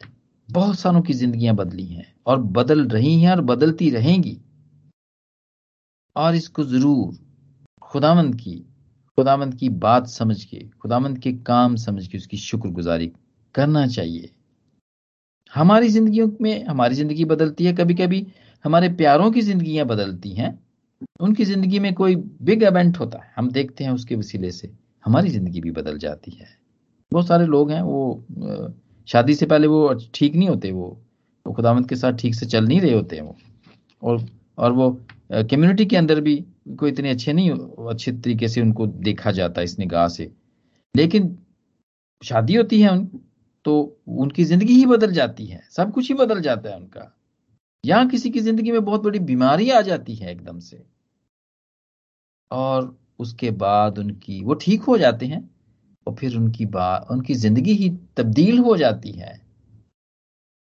बहुत 0.49 0.79
सारों 0.79 1.01
की 1.03 1.13
जिंदगियाँ 1.15 1.55
बदली 1.57 1.87
हैं 1.87 2.07
और 2.27 2.43
बदल 2.53 2.87
रही 2.89 3.21
हैं 3.21 3.31
और 3.31 3.41
बदलती 3.43 3.91
रहेंगी। 3.91 4.39
और 6.17 6.35
इसको 6.35 6.65
ज़रूर 6.65 7.17
खुदामंद 7.83 8.35
की 8.35 8.57
खुदामंद 9.19 9.55
की 9.55 9.69
बात 9.69 10.07
समझ 10.09 10.43
के 10.45 10.59
खुदामंद 10.73 11.19
के 11.19 11.33
काम 11.43 11.77
समझ 11.77 12.07
के 12.07 12.19
उसकी 12.19 12.37
शुक्रगुजारी 12.37 13.11
करना 13.55 13.87
चाहिए। 13.87 14.31
हमारी 15.53 15.89
जिंदगियों 15.89 16.29
में 16.41 16.65
हमारी 16.65 16.95
ज़िंदगी 16.95 17.25
बदलती 17.25 17.65
है 17.65 17.73
कभी 17.73 17.95
कभी 17.95 18.27
हमारे 18.65 18.89
प्यारों 18.95 19.31
की 19.31 19.43
जिंदगियाँ 19.43 19.87
बदलती 19.87 20.33
हैं। 20.33 20.59
उनकी 21.21 21.45
ज़िंदगी 21.45 21.79
में 21.79 21.93
कोई 21.95 22.17
बिग 22.17 22.63
इवेंट 22.63 22.99
होता 22.99 23.19
है, 23.19 23.33
हम 23.37 23.51
देखते 23.51 23.85
हैं 23.85 23.91
उसके 23.91 24.17
वसीले 24.17 24.51
से, 24.51 24.73
हमारी 25.05 25.29
ज़िंदगी 25.29 25.61
भी 25.61 25.71
बदल 25.71 25.99
जाती 25.99 26.31
है। 26.31 26.47
बहुत 27.13 27.27
सारे 27.27 27.47
लोग 27.47 27.71
हैं, 27.71 27.83
वो 27.83 28.75
शादी 29.09 29.35
से 29.35 29.47
पहले 29.47 29.67
वो 29.67 29.95
ठीक 30.15 30.35
नहीं 30.35 30.49
होते, 30.49 30.71
वो 30.73 31.01
वो 31.47 31.53
खुदामद 31.53 31.89
के 31.89 31.97
साथ 31.97 32.13
ठीक 32.13 32.35
से 32.35 32.47
चल 32.47 32.65
नहीं 32.67 32.81
रहे 32.81 32.93
होते 32.93 33.17
हैं 33.17 33.23
वो। 33.23 33.37
और 34.03 34.25
और 34.59 34.73
वो 34.73 34.91
कम्युनिटी 35.33 35.87
के 35.87 35.97
अंदर 35.97 36.21
भी 36.21 36.37
कोई 36.79 36.91
इतने 36.91 37.11
अच्छे 37.11 37.33
नहीं, 37.33 37.51
अच्छे 37.51 38.13
तरीके 38.13 38.49
से 38.49 38.61
उनको 38.61 38.87
देखा 38.87 39.31
जाता 39.33 39.61
है 39.61 39.65
इस 39.65 39.79
निगाह 39.79 40.09
से। 40.09 40.31
लेकिन 40.95 41.37
शादी 42.23 42.55
होती 42.55 42.81
है 42.81 42.91
उन 42.91 43.07
तो 43.65 43.75
उनकी 44.09 44.45
ज़िंदगी 44.45 44.75
ही 44.75 44.87
बदल 44.87 45.13
जाती 45.13 45.47
है, 45.47 45.61
सब 45.71 45.93
कुछ 45.93 46.09
ही 46.09 46.15
बदल 46.15 46.41
जाता 46.41 46.71
है 46.71 46.77
उनका। 46.77 47.11
या 47.85 48.05
किसी 48.05 48.31
की 48.31 48.41
ज़िंदगी 48.41 48.73
में 48.73 48.85
बहुत 48.85 49.03
बड़ी 49.03 49.19
बीमारी 49.21 49.71
आ 49.71 49.81
जाती 49.81 50.15
है 50.15 50.31
एकदम 50.33 50.59
से। 50.61 50.85
और 52.51 52.97
उसके 53.19 53.51
बाद 53.53 53.99
उनकी, 53.99 54.43
वो 54.45 54.55
ठीक 54.55 54.83
हो 54.83 54.99
जाते 54.99 55.27
हैं। 55.27 55.49
और 56.07 56.15
फिर 56.15 56.37
उनकी 56.37 56.67
बात 56.69 57.07
उनकी 57.11 57.35
ज़िंदगी 57.37 57.73
ही 57.75 57.89
तब्दील 58.17 58.59
हो 58.59 58.77
जाती 58.77 59.13
है। 59.13 59.41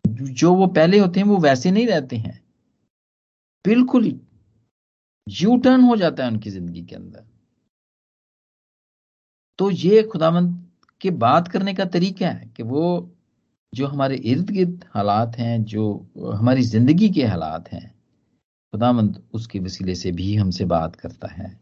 जो 0.05 0.55
वो 0.55 0.67
पहले 0.69 0.99
होते 0.99 1.21
हैं, 1.21 1.27
वो 1.27 1.37
वैसे 1.39 1.71
नहीं 1.71 1.87
रहते 1.87 2.17
हैं। 2.17 2.41
बिल्कुल 3.65 4.07
यू 5.27 5.57
टर्न 5.59 5.81
हो 5.83 5.97
जाता 5.97 6.25
है 6.25 6.31
उनकी 6.31 6.51
ज़िंदगी 6.51 6.83
के 6.83 6.97
अंदर। 6.97 7.25
तो 9.59 9.71
ये 9.71 10.03
खुदामंद 10.03 10.67
के 11.01 11.11
बात 11.13 11.49
करने 11.49 11.75
का 11.75 11.85
तरीका 11.87 12.29
है 12.29 12.53
कि 12.57 12.63
वो, 12.63 13.11
जो 13.73 13.87
हमारे 13.87 14.17
इर्द 14.17 14.51
गिर्द 14.51 14.85
हालात 14.95 15.37
हैं, 15.39 15.65
जो 15.65 16.33
हमारी 16.35 16.63
ज़िंदगी 16.63 17.09
के 17.09 17.25
हालात 17.25 17.69
हैं 17.69 17.89
खुदामंद 18.73 19.23
उसके 19.35 19.59
वसीले 19.59 19.95
से 19.95 20.13
भी 20.13 20.35
हमसे 20.37 20.65
बात 20.67 20.97
करता 20.97 21.29
है 21.29 21.59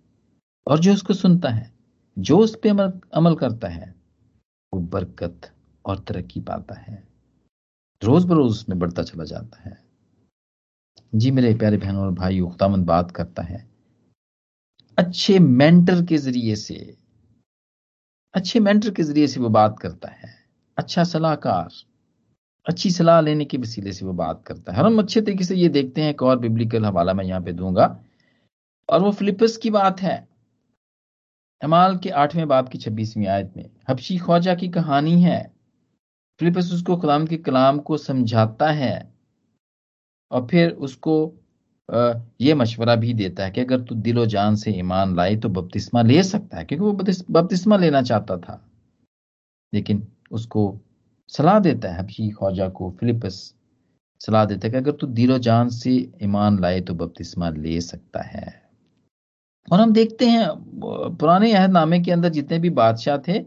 और 0.67 0.79
जो 0.79 0.93
उसको 0.93 1.15
सुनता 1.15 1.49
है। 1.51 1.78
जो 2.19 2.39
उस 2.39 2.55
पर 2.57 2.69
अमल, 2.69 2.93
अमल 3.15 3.35
करता 3.35 3.69
है 3.69 3.95
वो 4.73 4.81
बरकत 4.81 5.51
और 5.85 5.99
तरक्की 5.99 6.41
पाता 6.41 6.75
है। 6.75 7.03
रोज 8.03 8.25
बरोज 8.25 8.51
उसमें 8.51 8.79
बढ़ता 8.79 9.03
चला 9.03 9.25
जाता 9.25 9.63
है। 9.63 9.77
जी 11.15 11.31
मेरे 11.31 11.55
प्यारे 11.55 11.77
बहनों 11.77 12.03
और 12.03 12.13
भाई 12.13 12.41
खुदामंद 12.41 12.87
बात 12.87 13.11
करता 13.11 13.43
है। 13.43 13.67
अच्छे 14.99 15.39
मेंटर 15.39 16.05
के 16.05 16.19
ज़रिए 16.19 16.57
से 16.57 16.97
अच्छे 18.35 18.61
मेंटर 18.61 18.91
के 18.91 19.03
ज़रिए 19.03 19.27
से 19.27 19.41
वो 19.41 19.49
बात 19.49 19.79
करता 19.79 20.09
है। 20.09 20.35
अच्छा 20.79 21.05
सलाहकार 21.05 21.69
अच्छी 22.67 22.91
सलाह 22.91 23.21
लेने 23.21 23.45
के 23.45 23.59
वसीले 23.59 23.93
से 23.93 24.07
वो 24.07 24.13
बात 24.13 24.43
करता 24.47 24.73
है। 24.73 24.79
और 24.79 24.87
हम 24.87 24.99
अच्छे 24.99 25.21
तरीके 25.21 25.45
से 25.45 25.57
ये 25.57 25.69
देखते 25.69 26.03
हैं 26.03 26.11
एक 26.11 26.23
और 26.23 26.39
बिब्लिकल 26.39 26.85
हवाला 26.85 27.15
मैं 27.15 27.25
यहाँ 27.25 27.41
पे 27.43 27.53
दूँगा। 27.53 27.87
और 28.89 29.01
वो 29.01 29.13
फिलिपस 29.13 29.57
की 29.57 29.71
बात 29.71 30.01
है। 30.01 30.29
अमाल 31.63 31.97
के 31.99 32.11
आठवें 32.17 32.47
बाप 32.49 32.69
की 32.69 32.79
छब्बीसवीं 32.79 33.27
आयत 33.27 33.53
में, 33.57 33.71
हबशी 33.89 34.19
ख्वाजा 34.19 34.55
की 34.55 34.69
कहानी 34.69 35.23
है। 35.23 35.41
फिलिपस 36.41 36.71
उसको 36.75 36.97
कलाम 36.97 37.27
के 37.27 37.37
कलाम 37.39 37.79
को 37.79 37.97
समझाता 37.99 38.71
है 38.73 39.13
और 40.31 40.47
फिर 40.47 40.71
उसको 40.71 41.15
ये 42.41 42.55
मशवरा 42.55 42.95
भी 42.97 43.13
देता 43.15 43.45
है 43.45 43.51
कि 43.51 43.61
अगर 43.61 43.81
तू 43.81 43.95
दिलो 43.97 44.25
जान 44.27 44.57
से 44.57 44.71
ईमान 44.71 45.15
लाए 45.17 45.37
तो 45.37 45.49
बपतिस्मा 45.49 46.03
ले 46.03 46.23
सकता 46.23 46.57
है, 46.57 46.65
क्योंकि 46.65 46.85
वो 46.85 46.93
बपतिस्मा 47.31 47.77
लेना 47.77 48.03
चाहता 48.03 48.37
था। 48.39 48.65
लेकिन 49.73 50.07
उसको 50.33 50.81
सलाह 51.31 51.59
देता 51.59 51.89
है 51.89 51.99
हबशी 51.99 52.29
ख्वाजा 52.31 52.69
को 52.69 52.91
फिलिपस 53.01 53.55
सलाह 54.21 54.45
देता 54.45 54.67
है 54.67 54.71
कि 54.71 54.77
अगर 54.77 54.93
तू 54.93 55.07
दिलो 55.09 55.39
जान 55.39 55.69
से 55.71 55.91
ईमान 56.23 56.59
लाए 56.61 56.81
तो 56.81 56.95
बपतिस्मा 56.95 57.49
ले 57.51 57.81
सकता 57.81 58.23
है। 58.23 58.68
और 59.73 59.81
हम 59.81 59.93
देखते 59.93 60.27
हैं 60.27 60.49
पुराने 61.17 61.53
अहदनामे 61.53 62.01
के 62.01 62.13
अंदर 62.13 62.29
जितने 62.29 62.59
भी 62.59 62.71
बादशाह 62.71 63.19
थे 63.19 63.39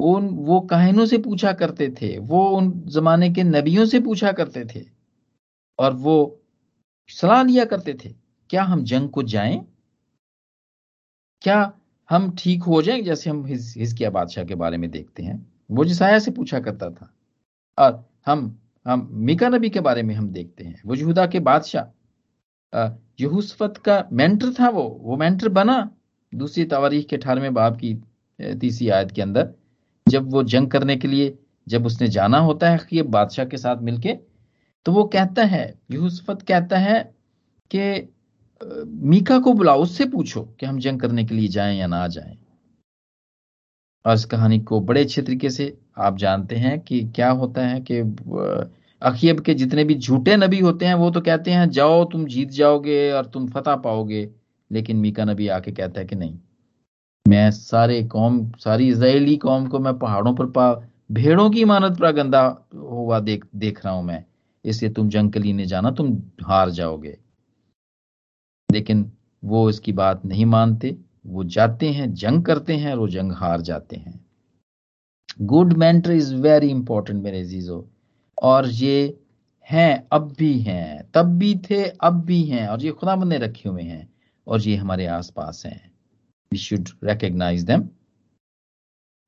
उन 0.00 0.28
वो 0.46 0.60
काहिनों 0.60 1.06
से 1.06 1.18
पूछा 1.18 1.52
करते 1.52 1.88
थे 2.02 2.18
वो 2.18 2.48
उन 2.50 2.72
जमाने 2.86 3.30
के 3.30 3.42
नबियों 3.42 3.84
से 3.86 4.00
पूछा 4.00 4.32
करते 4.32 4.64
थे 4.64 4.84
और 5.78 5.92
वो 5.94 6.16
सलाह 7.10 7.42
लिया 7.42 7.64
करते 7.64 7.94
थे 7.94 8.14
क्या 8.50 8.62
हम 8.62 8.84
जंग 8.84 9.08
को 9.10 9.22
जाएँ? 9.22 9.66
क्या 11.42 11.72
हम 12.10 12.30
ठीक 12.38 12.62
हो 12.62 12.82
जाएँ? 12.82 13.02
जैसे 13.02 13.30
हम 13.30 13.44
हिज, 13.46 13.74
हिजकिया 13.78 14.10
बादशाह 14.10 14.44
के 14.44 14.54
बारे 14.54 14.76
में 14.76 14.90
देखते 14.90 15.22
हैं। 15.22 15.46
वो 15.70 15.84
जिसाया 15.84 16.18
से 16.18 16.30
पूछा 16.30 16.60
करता 16.60 16.90
था 16.90 17.12
और 17.78 18.04
हम 18.26 18.58
हम 18.86 19.08
मिका 19.12 19.48
नबी 19.48 19.70
के 19.70 19.80
बारे 19.80 20.02
में 20.02 20.14
हम 20.14 20.28
देखते 20.30 20.64
हैं 20.64 20.82
वो 20.86 20.94
यहूदा 20.94 21.26
के 21.26 21.40
बादशाह 21.40 21.84
यहूसफत 23.18 23.76
का 23.84 24.02
मेंटर 24.12 24.52
था 24.52 24.68
वो 24.68 24.82
वो 25.02 25.16
मेंटर 25.16 25.48
बना 25.50 25.78
दूसरी 26.32 26.64
तवारीख 26.66 27.06
के 27.08 27.16
अठारहवें 27.16 27.54
बाब 27.54 27.76
की 27.76 27.94
तीसरी 28.60 28.88
आयत 28.88 29.10
के 29.10 29.22
अंदर। 29.22 29.48
जब 30.06 30.32
वो 30.32 30.42
जंग 30.44 30.68
करने 30.70 30.96
के 30.96 31.08
लिए, 31.08 31.36
जब 31.66 31.86
उसने 31.86 32.08
जाना 32.08 32.38
होता 32.40 32.70
है 32.70 32.78
कि 32.90 33.02
बादशाह 33.04 33.46
के 33.46 33.56
साथ 33.56 33.82
मिलके 33.82 34.16
तो 34.86 34.92
वो 34.92 35.04
कहता 35.04 35.44
है 35.44 35.62
यूसफत 35.90 36.42
कहता 36.48 36.78
है 36.78 37.00
कि 37.70 38.08
मीका 39.06 39.38
को 39.38 39.52
बुलाओ, 39.52 39.82
उससे 39.82 40.04
पूछो 40.06 40.42
कि 40.60 40.66
हम 40.66 40.78
जंग 40.78 41.00
करने 41.00 41.24
के 41.24 41.34
लिए 41.34 41.48
जाएँ 41.48 41.78
या 41.78 41.86
ना 41.86 42.06
जाएँ। 42.08 42.36
और 44.04 44.14
इस 44.14 44.24
कहानी 44.24 44.58
को 44.60 44.80
बड़े 44.80 45.00
अच्छे 45.00 45.22
तरीके 45.22 45.50
से 45.50 45.76
आप 45.98 46.16
जानते 46.18 46.56
हैं 46.56 46.78
कि 46.80 47.00
क्या 47.14 47.30
होता 47.32 47.66
है 47.66 47.80
कि 47.80 48.02
अखीब 49.04 49.40
के 49.40 49.54
जितने 49.54 49.84
भी 49.84 49.94
झूठे 49.94 50.36
नबी 50.36 50.60
होते 50.60 50.84
हैं, 50.84 50.94
वो 50.94 51.10
तो 51.10 51.20
कहते 51.20 51.50
हैं, 51.50 51.70
जाओ, 51.70 52.04
तुम 52.04 52.26
जीत 52.26 52.50
जाओगे 52.50 53.12
और 53.12 53.26
तुम 53.26 53.48
फतह 53.48 53.76
पाओगे। 53.76 54.30
लेकिन 54.72 54.96
मीका 54.96 55.24
नबी 55.24 55.48
आके 55.48 55.72
कहता 55.72 56.00
है 56.00 56.06
कि 56.06 56.16
नहीं। 56.16 56.38
मैं 57.28 57.50
सारे 57.50 58.02
कौम, 58.02 58.50
सारी 58.50 58.88
इसराइली 58.88 59.36
कौम 59.36 59.66
को 59.66 59.78
मैं 59.78 59.98
पहाड़ों 59.98 60.34
पर 60.34 60.46
पा, 60.46 60.88
भेड़ों 61.12 61.50
की 61.50 61.60
इमानत 61.60 61.98
पर 61.98 62.12
गंदा 62.12 62.58
हुआ 62.74 63.20
देख 63.20 63.44
देख 63.56 63.84
रहा 63.86 63.94
हूँ 63.94 64.04
मैं। 64.04 64.24
इसलिए 64.64 64.92
तुम 64.92 65.08
जंग 65.08 65.30
के 65.30 65.38
लिए 65.38 65.64
जाना, 65.64 65.90
तुम 65.90 66.22
हार 66.44 66.70
जाओगे। 66.70 67.18
लेकिन 68.72 69.12
वो 69.44 69.70
इसकी 69.70 69.92
बात 69.92 70.24
नहीं 70.24 70.46
मानते। 70.46 70.96
वो 71.26 71.44
जाते 71.44 71.88
हैं, 71.90 72.14
जंग 72.14 72.42
करते 72.42 72.72
हैं 72.72 72.92
और 72.92 72.98
वो 72.98 73.08
जंग 73.08 73.32
हार 73.32 73.60
जाते 73.60 73.96
हैं। 73.96 74.26
Good 75.40 75.72
mentor 75.72 76.12
is 76.12 76.34
very 76.34 76.68
important 76.68 77.24
मेरे 77.24 77.44
जीजो 77.44 77.90
और 78.42 78.68
ये 78.68 79.18
हैं, 79.68 80.06
अब 80.12 80.34
भी 80.38 80.58
हैं, 80.60 81.10
तब 81.14 81.26
भी 81.38 81.54
थे, 81.70 81.82
अब 81.84 82.24
भी 82.24 82.42
हैं, 82.44 82.66
और 82.68 82.82
ये 82.82 82.90
खुदा 82.90 83.14
ने 83.16 83.38
रखे 83.38 83.68
हुए 83.68 83.82
हैं, 83.82 84.08
और 84.46 84.60
ये 84.60 84.76
हमारे 84.76 85.06
आसपास 85.06 85.62
हैं। 85.66 85.80
वी 86.52 86.58
शुड 86.58 86.88
रिकग्नाइज 87.04 87.62
देम 87.62 87.88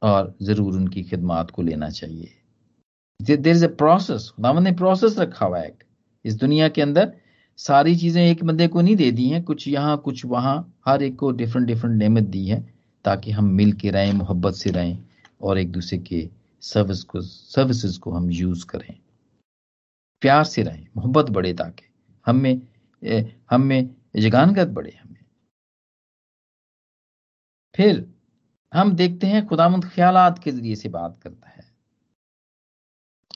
और 0.03 0.35
ज़रूर 0.43 0.77
उनकी 0.77 1.03
खिदमात 1.03 1.51
को 1.51 1.63
लेना 1.63 1.91
चाहिए। 1.91 2.29
देर 3.21 3.49
इज़ 3.49 3.65
ए 3.65 3.69
प्रोसेस 3.69 4.31
खुदावन 4.37 4.63
ने 4.63 4.73
प्रोसेस 4.73 5.19
रखा 5.19 5.47
हुआ 5.47 5.59
है 5.59 5.77
इस 6.25 6.35
दुनिया 6.35 6.69
के 6.69 6.83
अंदर 6.83 7.13
सारी 7.59 7.97
चीज़ें 7.97 8.23
एक 8.23 8.45
बंदे 8.45 8.67
को 8.69 8.81
नहीं 8.81 8.97
दे 8.97 9.11
दी 9.11 9.29
हैं, 9.29 9.43
कुछ 9.43 9.69
यहाँ, 9.69 9.97
कुछ 9.97 10.25
वहाँ, 10.25 10.75
हर 10.87 11.03
एक 11.03 11.17
को 11.17 11.31
डिफरेंट 11.31 11.67
डिफरेंट 11.69 11.97
नेमत 11.99 12.23
दी 12.23 12.47
है, 12.47 12.61
ताकि 13.05 13.31
हम 13.31 13.45
मिल 13.45 13.73
के 13.73 13.91
रहें, 13.91 14.13
मोहब्बत 14.13 14.55
से 14.55 14.71
रहें, 14.71 14.99
और 15.43 15.59
एक 15.59 15.73
दूसरे 15.73 15.99
के 15.99 16.29
सर्विस 16.67 17.03
को 17.05 17.21
सर्विसेज़ 17.21 17.99
को 18.01 18.11
हम 18.13 18.31
यूज़ 18.31 18.67
करें। 18.67 18.95
प्यार 20.23 20.45
से 20.45 20.63
रहें, 20.63 20.87
मोहब्बत 20.97 21.31
बढ़े 21.31 21.53
ताकि 21.55 21.85
हम 22.27 22.37
में 22.37 22.61
हम 23.51 23.63
में 23.63 23.95
जगानगत 24.17 24.69
बढ़े 24.69 24.91
हमें। 24.93 25.25
फिर 27.75 28.07
हम 28.73 28.93
देखते 28.97 29.27
हैं 29.27 29.47
खुदामंद 29.47 29.85
ख्यालात 29.85 30.39
के 30.45 30.51
ज़रिए 30.51 30.75
से 30.77 30.89
बात 30.89 31.17
करता 31.23 31.49
है। 31.49 31.65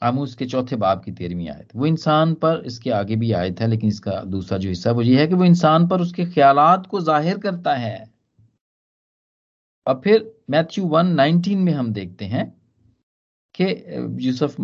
आमूस 0.02 0.34
के 0.34 0.46
चौथे 0.46 0.76
बाब 0.76 1.02
की 1.04 1.12
तेरहवीं 1.12 1.48
आयत। 1.50 1.74
वो 1.76 1.86
इंसान 1.86 2.34
पर 2.34 2.62
इसके 2.66 2.90
आगे 2.90 3.16
भी 3.16 3.32
आयत 3.32 3.60
है, 3.60 3.66
लेकिन 3.66 3.88
इसका 3.88 4.20
दूसरा 4.26 4.58
जो 4.58 4.68
हिस्सा 4.68 4.92
वो 4.92 5.02
ये 5.02 5.18
है 5.20 5.26
कि 5.26 5.34
वो 5.34 5.44
इंसान 5.44 5.86
पर 5.88 6.00
उसके 6.00 6.24
ख्यालात 6.26 6.86
को 6.86 7.00
ज़ाहिर 7.00 7.38
करता 7.38 7.74
है। 7.74 8.10
और 9.86 10.00
फिर 10.04 10.32
मैथ्यू 10.50 10.84
वन 10.86 11.06
नाइनटीन 11.14 11.58
में 11.58 11.72
हम 11.72 11.92
देखते 11.92 12.24
हैं 12.24 12.59
कि 13.60 14.26
यूसुफ 14.26 14.54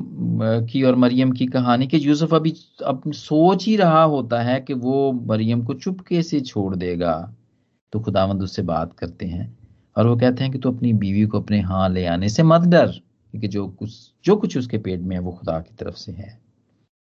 की 0.71 0.83
और 0.83 0.97
मरियम 0.97 1.33
की 1.33 1.47
कहानी 1.47 1.87
कि, 1.87 1.99
यूसुफ 1.99 2.35
अभी 2.35 2.55
अब 2.87 3.13
सोच 3.13 3.67
ही 3.67 3.77
रहा 3.77 4.03
होता 4.05 4.41
है 4.43 4.61
कि 4.61 4.75
वो 4.75 5.13
मरियम 5.27 5.63
को 5.63 5.75
चुपके 5.75 6.23
से 6.23 6.41
छोड़ 6.41 6.75
देगा। 6.77 7.15
तो 7.93 8.01
खुदावंद 8.01 8.43
उससे 8.43 8.63
बात 8.63 8.93
करते 8.93 9.27
हैं 9.27 9.57
और 9.97 10.07
वो 10.07 10.17
कहते 10.17 10.45
हैं 10.45 10.53
कि 10.53 10.59
तू 10.59 10.71
तो 10.71 10.77
अपनी 10.77 10.93
बीवी 10.95 11.25
को 11.27 11.41
अपने 11.41 11.61
हाँ 11.61 11.89
ले 11.89 12.05
आने 12.07 12.29
से 12.29 12.43
मत 12.43 12.61
डर, 12.61 12.87
क्योंकि 12.87 13.49
जो 13.49 13.67
कुछ 13.69 13.93
जो 14.25 14.37
कुछ 14.37 14.57
उसके 14.59 14.79
पेट 14.79 15.01
में 15.01 15.17
है 15.17 15.23
वो 15.23 15.33
खुदा 15.33 15.59
की 15.61 15.75
तरफ़ 15.75 15.95
से 15.95 16.13
है। 16.13 16.39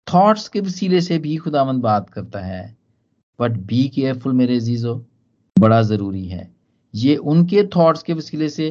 थॉट्स 0.06 0.48
के 0.48 0.60
वसीले 0.60 1.00
से 1.00 1.18
भी 1.18 1.36
खुदावंद 1.36 1.82
बात 1.82 2.10
करता 2.10 2.40
है। 2.40 2.76
बट 3.38 3.52
बी 3.66 3.88
केयरफुल 3.88 4.32
मेरे 4.32 4.58
जीजो 4.60 4.94
बड़ा 5.56 5.82
ज़रूरी 5.82 6.24
है। 6.26 6.50
ये 6.94 7.16
उनके 7.16 7.62
थॉट्स 7.76 8.02
के 8.02 8.12
वसीले 8.12 8.48
से 8.48 8.70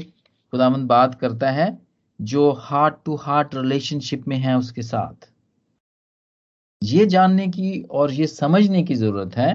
खुदावंद 0.53 0.87
बात 0.87 1.15
करता 1.15 1.51
है। 1.51 1.67
जो 2.23 2.51
हार्ट 2.61 2.95
टू 3.05 3.15
हार्ट 3.17 3.55
रिलेशनशिप 3.55 4.27
में 4.27 4.37
है 4.37 4.57
उसके 4.57 4.81
साथ। 4.81 5.29
ये 6.81 7.05
जानने 7.05 7.47
की 7.47 7.81
और 7.91 8.11
ये 8.11 8.27
समझने 8.27 8.83
की 8.83 8.95
ज़रूरत 8.95 9.35
है 9.37 9.53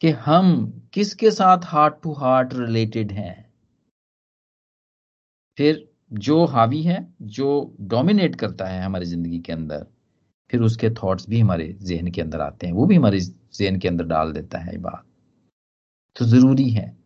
कि 0.00 0.10
हम 0.22 0.50
किसके 0.94 1.30
साथ 1.30 1.64
हार्ट 1.64 1.94
टू 2.02 2.12
हार्ट 2.14 2.54
रिलेटेड 2.54 3.12
हैं। 3.12 3.36
फिर 5.58 5.86
जो 6.12 6.44
हावी 6.46 6.82
है, 6.82 7.06
जो 7.22 7.74
डोमिनेट 7.82 8.36
करता 8.36 8.66
है 8.66 8.82
हमारी 8.82 9.06
ज़िंदगी 9.06 9.38
के 9.38 9.52
अंदर, 9.52 9.86
फिर 10.50 10.60
उसके 10.62 10.90
थॉट्स 10.92 11.28
भी 11.28 11.40
हमारे 11.40 11.66
जहन 11.82 12.10
के 12.10 12.20
अंदर 12.20 12.40
आते 12.40 12.66
हैं, 12.66 12.74
वो 12.74 12.86
भी 12.86 12.96
हमारे 12.96 13.20
जहन 13.20 13.78
के 13.78 13.88
अंदर 13.88 14.04
डाल 14.06 14.32
देता 14.32 14.58
है 14.58 14.72
ये 14.72 14.78
बात। 14.80 15.04
तो 16.16 16.24
ज़रूरी 16.24 16.68
है, 16.70 16.96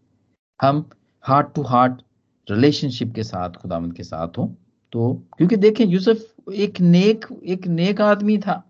हम 0.60 0.88
हार्ट 1.24 1.54
टू 1.54 1.62
हार्ट 1.64 2.02
रिलेशनशिप 2.48 3.14
के 3.14 3.22
साथ 3.24 3.50
खुदामंद 3.52 3.94
के 3.96 4.02
साथ 4.02 4.38
हो। 4.38 4.54
तो 4.92 5.12
क्योंकि 5.36 5.56
देखें 5.56 5.84
यूसुफ 5.84 6.50
एक 6.54 6.80
नेक 6.80 7.26
एक 7.44 7.66
नेक 7.68 8.00
आदमी 8.00 8.36
था। 8.38 8.62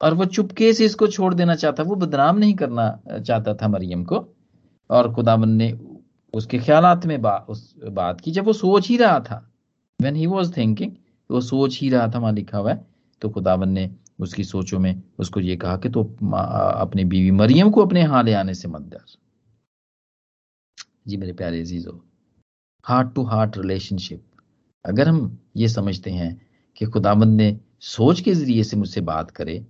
और 0.00 0.14
वो 0.14 0.24
चुपके 0.26 0.72
से 0.72 0.84
इसको 0.84 1.06
छोड़ 1.06 1.32
देना 1.34 1.54
चाहता 1.54 1.82
वो 1.82 1.94
बदनाम 1.96 2.38
नहीं 2.38 2.54
करना 2.54 2.88
चाहता 3.18 3.54
था 3.54 3.68
मरियम 3.68 4.04
को। 4.04 4.26
और 4.90 5.12
खुदावन 5.14 5.50
ने 5.50 5.72
उसके 6.34 6.58
ख्याल 6.58 7.00
में 7.06 7.20
बा, 7.22 7.36
उस 7.38 7.74
बात 7.80 8.20
की 8.20 8.30
जब 8.30 8.44
वो 8.44 8.52
सोच 8.52 8.88
ही 8.88 8.96
रहा 8.96 9.20
था 9.20 9.38
वेन 10.00 10.16
ही 10.16 10.26
वॉज़ 10.26 10.56
थिंकिंग 10.56 10.92
वो 11.30 11.40
सोच 11.40 11.78
ही 11.80 11.88
रहा 11.90 12.08
था 12.08 12.18
वहाँ 12.18 12.32
लिखा 12.32 12.58
हुआ 12.58 12.72
है 12.72 12.84
तो 13.22 13.28
खुदावन 13.30 13.68
ने 13.68 13.90
उसकी 14.20 14.44
सोचों 14.44 14.78
में 14.78 15.02
उसको 15.18 15.40
ये 15.40 15.56
कहा 15.56 15.76
कि 15.76 15.88
तो 15.88 16.02
अपनी 16.02 17.04
बीवी 17.04 17.30
मरियम 17.30 17.70
को 17.70 17.84
अपने 17.84 18.00
यहाँ 18.00 18.22
ले 18.22 18.32
आने 18.34 18.54
से 18.54 18.68
मत 18.68 18.82
डर। 18.82 19.04
जी 21.08 21.16
मेरे 21.16 21.32
प्यारे 21.32 21.60
अजीजो 21.60 22.00
हार्ट 22.84 23.14
टू 23.14 23.22
हार्ट 23.24 23.58
रिलेशनशिप 23.58 24.24
अगर 24.86 25.08
हम 25.08 25.38
ये 25.56 25.68
समझते 25.68 26.10
हैं 26.10 26.40
कि 26.76 26.86
खुदाबंद 26.86 27.36
ने 27.36 27.56
सोच 27.82 28.20
के 28.20 28.34
ज़रिए 28.34 28.62
से 28.64 28.76
मुझसे 28.76 29.00
बात 29.02 29.30
करे, 29.30 29.64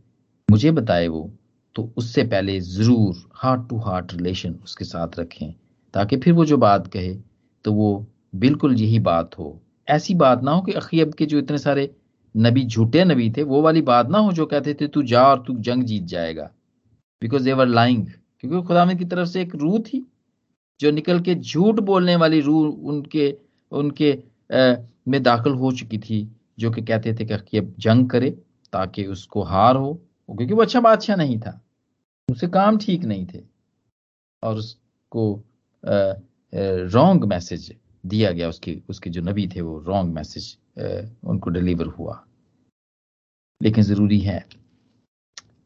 मुझे 0.48 0.70
बताए 0.72 1.06
वो 1.08 1.30
तो 1.76 1.90
उससे 1.96 2.22
पहले 2.24 2.58
ज़रूर 2.60 3.16
हार्ट 3.34 3.68
टू 3.68 3.78
हार्ट 3.78 4.12
रिलेशन 4.12 4.54
उसके 4.64 4.84
साथ 4.84 5.18
रखें, 5.18 5.54
ताकि 5.94 6.16
फिर 6.16 6.32
वो 6.32 6.44
जो 6.44 6.56
बात 6.58 6.86
कहे 6.86 7.14
तो 7.64 7.72
वो 7.72 8.06
बिल्कुल 8.36 8.74
यही 8.74 8.98
बात 9.00 9.38
हो। 9.38 9.60
ऐसी 9.88 10.14
बात 10.16 10.42
ना 10.42 10.50
हो 10.50 10.62
कि 10.62 10.72
अखीब 10.72 11.12
के 11.14 11.26
जो 11.26 11.38
इतने 11.38 11.58
सारे 11.58 11.90
नबी, 12.34 12.64
झूठे 12.64 13.04
नबी 13.04 13.30
थे, 13.30 13.42
वो 13.42 13.60
वाली 13.62 13.82
बात 13.82 14.08
ना 14.10 14.18
हो 14.18 14.32
जो 14.32 14.46
कहते 14.46 14.74
थे, 14.74 14.86
तू 14.88 15.02
जा 15.04 15.22
और 15.24 15.42
तू 15.46 15.54
जंग 15.60 15.82
जीत 15.84 16.04
जाएगा। 16.04 16.50
बिकॉज़ 17.22 17.44
देवर 17.44 17.66
लाइंग 17.68 18.06
क्योंकि 18.06 18.66
खुदा 18.68 18.84
की 18.94 19.04
तरफ़ 19.04 19.28
से 19.28 19.42
एक 19.42 19.54
रूह 19.54 19.78
थी, 19.82 20.06
जो 20.80 20.90
निकल 20.90 21.20
के 21.20 21.34
झूठ 21.34 21.80
बोलने 21.82 22.16
वाली 22.16 22.40
रूह 22.40 22.88
उनके 22.88 23.34
उनके 23.72 24.12
में 25.07 25.22
दाखिल 25.22 25.52
हो 25.54 25.72
चुकी 25.72 25.98
थी, 25.98 26.28
जो 26.59 26.70
कि 26.70 26.82
कहते 26.82 27.14
थे 27.14 27.24
कि 27.24 27.34
अखीब 27.34 27.74
जंग 27.78 28.09
करे 28.11 28.30
ताकि 28.72 29.04
उसको 29.07 29.42
हार 29.44 29.76
हो 29.76 29.92
क्योंकि 30.28 30.54
वो 30.54 30.62
अच्छा 30.62 30.80
बादशाह 30.80 31.16
नहीं 31.16 31.38
था, 31.40 31.61
उसे 32.28 32.48
काम 32.48 32.78
ठीक 32.78 33.04
नहीं 33.04 33.26
थे। 33.26 33.42
और 34.42 34.57
उसको 34.57 35.42
रॉन्ग 36.92 37.24
मैसेज 37.24 37.74
दिया 38.04 38.30
गया, 38.30 38.48
उसके 38.48 38.80
उसके 38.88 39.11
जो 39.11 39.22
नबी 39.22 39.46
थे 39.48 39.61
वो 39.61 39.78
रॉन्ग 39.78 40.14
मैसेज 40.14 40.57
उनको 41.24 41.50
डिलीवर 41.50 41.86
हुआ। 41.88 42.22
लेकिन 43.61 43.84
ज़रूरी 43.84 44.18
है 44.20 44.44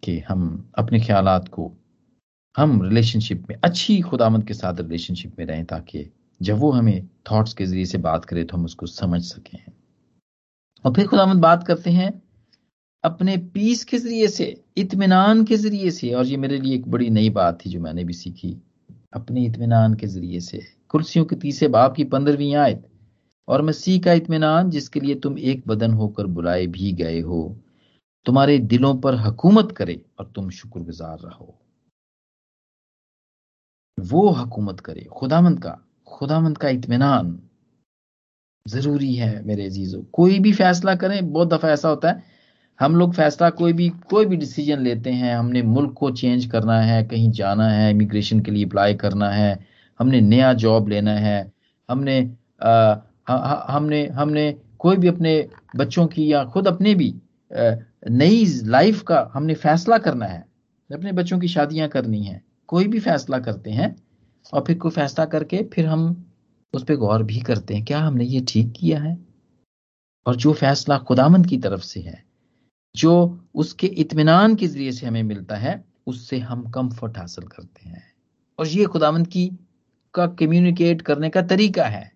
कि 0.03 0.19
हम 0.21 0.71
अपने 0.79 1.01
ख्याल 1.01 1.39
को, 1.51 1.73
हम 2.55 2.83
रिलेशनशिप 2.83 3.47
में, 3.49 3.57
अच्छी 3.65 4.01
खुदामद 4.01 4.47
के 4.47 4.55
साथ 4.55 4.81
रिलेशनशिप 4.81 5.39
में 5.39 5.47
रहें 5.47 5.65
ताकि 5.65 6.11
जब 6.43 6.59
वो 6.59 6.71
हमें 6.71 7.09
थॉट्स 7.31 7.55
के 7.55 7.67
ज़रिए 7.67 7.85
से 7.85 7.99
बात 7.99 8.25
करे 8.25 8.45
तो 8.45 8.57
हम 8.57 8.65
उसको 8.65 8.87
समझ 8.87 9.23
सकें 9.23 9.65
और 10.85 10.95
फिर 10.95 11.07
खुदामद 11.07 11.37
बात 11.37 11.67
करते 11.67 11.91
हैं, 11.91 12.23
अपने 13.05 13.37
पीस 13.37 13.85
के 13.85 13.99
ज़रिए 13.99 14.29
से 14.29 14.65
इतमान 14.77 15.45
के 15.45 15.57
ज़रिए 15.57 15.91
से। 15.91 16.15
और 16.15 16.27
ये 16.27 16.37
मेरे 16.37 16.59
लिए 16.59 16.75
एक 16.75 16.89
बड़ी 16.89 17.11
नई 17.11 17.31
बात 17.31 17.59
थी 17.67 17.71
जो 17.71 17.81
मैंने 17.81 18.05
भी 18.05 18.13
सीखी। 18.13 18.63
अपने 19.13 19.45
इतमान 19.45 19.95
के 19.95 20.07
ज़रिए 20.07 20.41
से। 20.41 20.61
कुर्सियों 20.89 21.25
के 21.25 21.37
तीसरे 21.37 21.69
बाप 21.69 21.95
की 21.95 22.05
पंद्रहवीं 22.05 22.55
आयत। 22.55 22.87
और 23.49 23.63
मसीह 23.63 24.01
का 24.01 24.13
इतमान 24.13 24.71
जिसके 24.71 25.01
लिए 25.01 25.15
तुम 25.15 25.39
एक 25.39 25.63
बदन 25.67 25.93
होकर 25.93 26.27
बुलाए 26.27 26.67
भी 26.67 26.93
गए 26.93 27.21
हो। 27.21 27.59
तुम्हारे 28.27 28.59
दिलों 28.59 28.97
पर 28.97 29.15
हकूमत 29.15 29.73
करे 29.73 30.05
और 30.19 30.33
तुम 30.35 30.51
शुक्रगुजार 30.51 31.19
रहो। 31.19 31.59
वो 34.01 34.29
हकूमत 34.29 34.81
करे 34.81 35.05
खुदामंद 35.05 35.63
का। 35.63 35.79
खुदामंद 36.11 36.59
का 36.59 36.69
इतमान 36.69 37.39
ज़रूरी 38.69 39.15
है 39.15 39.47
मेरे 39.47 39.67
अजीजों। 39.67 40.03
कोई 40.13 40.39
भी 40.39 40.53
फैसला 40.53 40.95
करें 40.95 41.33
बहुत 41.33 41.49
दफ़ा 41.49 41.71
ऐसा 41.71 41.89
होता 41.89 42.09
है 42.09 42.23
हम 42.81 42.97
लोग 42.97 43.15
फैसला 43.15 43.51
कोई 43.51 43.73
भी 43.73 43.89
कोई 44.11 44.27
भी 44.27 44.37
डिसीज़न 44.37 44.81
लेते 44.81 45.11
हैं 45.11 45.35
हमने 45.37 45.63
मुल्क 45.63 45.93
को 45.93 46.11
चेंज 46.11 46.47
करना 46.47 46.81
है 46.81 47.03
कहीं 47.05 47.31
जाना 47.31 47.69
है 47.69 47.91
इमिग्रेशन 47.91 48.41
के 48.41 48.51
लिए 48.51 48.65
अप्लाई 48.65 48.95
करना 48.95 49.31
है 49.31 49.67
हमने 50.01 50.21
नया 50.21 50.53
जॉब 50.53 50.89
लेना 50.89 51.13
है 51.13 51.53
हमने 51.89 52.37
आ, 52.63 52.97
हमने 53.69 54.07
हमने 54.07 54.53
कोई 54.79 54.97
भी 54.97 55.09
अपने 55.09 55.49
बच्चों 55.77 56.07
की 56.07 56.33
या 56.33 56.45
खुद 56.45 56.69
अपने 56.69 56.95
भी 56.95 57.15
नई 58.11 58.45
लाइफ 58.65 59.03
का 59.03 59.31
हमने 59.35 59.55
फैसला 59.55 59.99
करना 59.99 60.27
है 60.27 60.45
अपने 60.91 61.13
बच्चों 61.13 61.39
की 61.39 61.49
शादियाँ 61.49 61.89
करनी 61.89 62.23
है 62.23 62.43
कोई 62.67 62.87
भी 62.87 63.01
फैसला 63.01 63.39
करते 63.39 63.71
हैं 63.71 63.95
और 64.53 64.65
फिर 64.67 64.79
कोई 64.79 64.91
फैसला 64.91 65.25
करके 65.25 65.63
फिर 65.63 65.87
हम 65.87 66.33
उस 66.73 66.85
पर 66.85 66.97
गौर 66.97 67.23
भी 67.23 67.41
करते 67.41 67.75
हैं, 67.75 67.85
क्या 67.85 68.01
हमने 68.01 68.25
ये 68.25 68.45
ठीक 68.49 68.73
किया 68.77 69.01
है? 69.01 69.19
और 70.27 70.37
जो 70.37 70.53
फैसला 70.53 70.99
खुदामंद 70.99 71.47
की 71.47 71.59
तरफ़ 71.59 71.81
से 71.81 72.01
है, 72.01 72.25
जो 72.97 73.41
उसके 73.55 73.87
इतमान 73.87 74.55
के 74.55 74.67
ज़रिए 74.67 74.93
से 74.93 75.07
हमें 75.07 75.23
मिलता 75.23 75.57
है, 75.57 75.85
उससे 76.07 76.39
हम 76.39 76.71
कंफर्ट 76.71 77.19
हासिल 77.19 77.45
करते 77.45 77.89
हैं। 77.89 78.13
और 78.59 78.67
ये 78.69 78.85
खुदामंद 78.85 79.27
की, 79.27 79.59
का 80.15 80.27
कम्युनिकेट 80.27 81.03
करने 81.03 81.31
का 81.31 81.43
तरीका 81.43 81.85
है। 81.85 82.13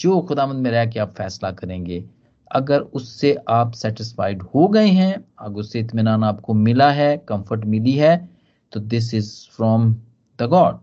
जो 0.00 0.20
खुदामंद 0.20 0.62
में 0.62 0.70
रह 0.70 0.86
के 0.86 1.00
आप 1.00 1.14
फैसला 1.18 1.50
करेंगे, 1.50 2.10
अगर 2.52 2.80
उससे 2.80 3.38
आप 3.48 3.72
सेटिस्फाइड 3.72 4.42
हो 4.42 4.68
गए 4.68 4.88
हैं, 4.88 5.24
अगर 5.38 5.60
उससे 5.60 5.80
इत्मीनान 5.80 6.24
आपको 6.24 6.54
मिला 6.54 6.90
है 6.92 7.18
कंफर्ट 7.18 7.64
मिली 7.64 7.92
है 7.92 8.28
तो 8.72 8.80
this 8.80 9.14
is 9.14 9.48
from 9.50 9.94
the 10.38 10.42
God 10.42 10.78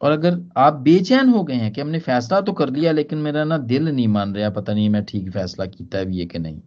और 0.00 0.12
अगर 0.12 0.38
आप 0.56 0.74
बेचैन 0.84 1.28
हो 1.28 1.42
गए 1.44 1.54
हैं 1.54 1.72
कि 1.72 1.80
हमने 1.80 1.98
फैसला 1.98 2.40
तो 2.40 2.52
कर 2.52 2.70
लिया 2.70 2.92
लेकिन 2.92 3.18
मेरा 3.18 3.44
ना 3.44 3.58
दिल 3.58 3.88
नहीं 3.88 4.08
मान 4.08 4.34
रहा 4.34 4.50
पता 4.50 4.74
नहीं 4.74 4.88
मैं 4.90 5.04
ठीक 5.04 5.30
फैसला 5.32 5.66
किया 5.66 5.98
है 5.98 6.04
भी 6.06 6.18
है 6.20 6.26
कि 6.26 6.38
नहीं। 6.38 6.60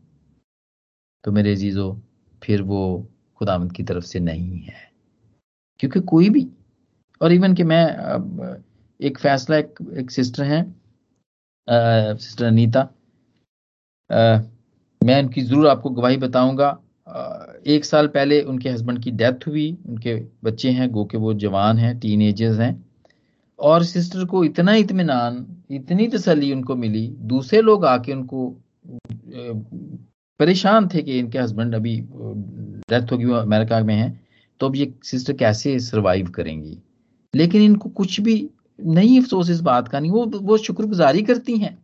तो 1.24 1.32
मेरे 1.32 1.52
अजीजों 1.52 1.94
फिर 2.42 2.62
वो 2.62 3.08
खुदामद 3.38 3.72
की 3.72 3.84
तरफ़ 3.84 4.06
से 4.06 4.20
नहीं 4.20 4.60
है। 4.60 4.88
क्योंकि 5.80 6.00
कोई 6.02 6.30
भी 6.30 6.48
और 7.22 7.34
इवन 7.34 7.54
कि 7.54 7.64
मैं 7.64 7.84
एक 9.00 9.18
फैसला 9.20 9.58
एक, 9.58 9.76
एक 9.98 10.12
सिस्टर 10.12 10.44
हैं 10.44 10.64
सिस्टर 11.68 12.46
अनीता 12.46 12.90
मैं 15.02 15.22
उनकी 15.24 15.42
ज़रूर 15.42 15.68
आपको 15.68 15.90
गवाही 15.90 16.18
बताऊँगा। 16.18 16.70
एक 17.68 17.86
साल 17.86 18.08
पहले 18.08 18.42
उनके 18.44 18.70
हस्बैंड 18.70 19.02
की 19.04 19.12
डेथ 19.12 19.48
हुई 19.48 19.72
उनके 19.90 20.16
बच्चे 20.44 20.70
हैं 20.72 20.90
गो 20.92 21.06
के 21.06 21.18
वो 21.18 21.34
जवान 21.36 21.78
हैं 21.78 21.98
टीन 22.00 22.22
एजर्स 22.22 22.60
हैं। 22.60 22.74
और 23.60 23.84
सिस्टर 23.84 24.26
को 24.26 24.44
इतना 24.44 24.74
इतमान 24.76 25.46
इतनी 25.72 26.08
तसली 26.08 26.52
उनको 26.54 26.76
मिली, 26.76 27.08
दूसरे 27.08 27.62
लोग 27.62 27.86
आके 27.86 28.14
उनको 28.14 28.50
परेशान 30.40 30.88
थे 30.88 31.02
कि 31.04 31.18
इनके 31.20 31.40
हस्बैंड 31.40 31.76
अभी 31.76 32.00
डेथ 32.90 33.12
होगी 33.12 33.32
अमेरिका 33.34 33.80
में 33.84 33.96
है 33.96 34.10
तो 34.60 34.66
अब 34.66 34.76
ये 34.76 34.94
सिस्टर 35.04 35.34
कैसे 35.34 35.80
सरवाइव 35.80 36.30
करेंगी? 36.30 36.78
लेकिन 37.34 37.62
इनको 37.62 37.90
कुछ 37.90 38.20
भी 38.22 38.50
नहीं 38.80 39.20
अफसोस 39.22 39.50
इस 39.50 39.62
बात 39.62 39.88
का, 39.88 40.00
नहीं, 40.00 40.12
वो 40.12 40.26
वो 40.26 40.58
शुक्रगुजारी 40.58 41.22
करती 41.24 41.58
हैं। 41.58 41.78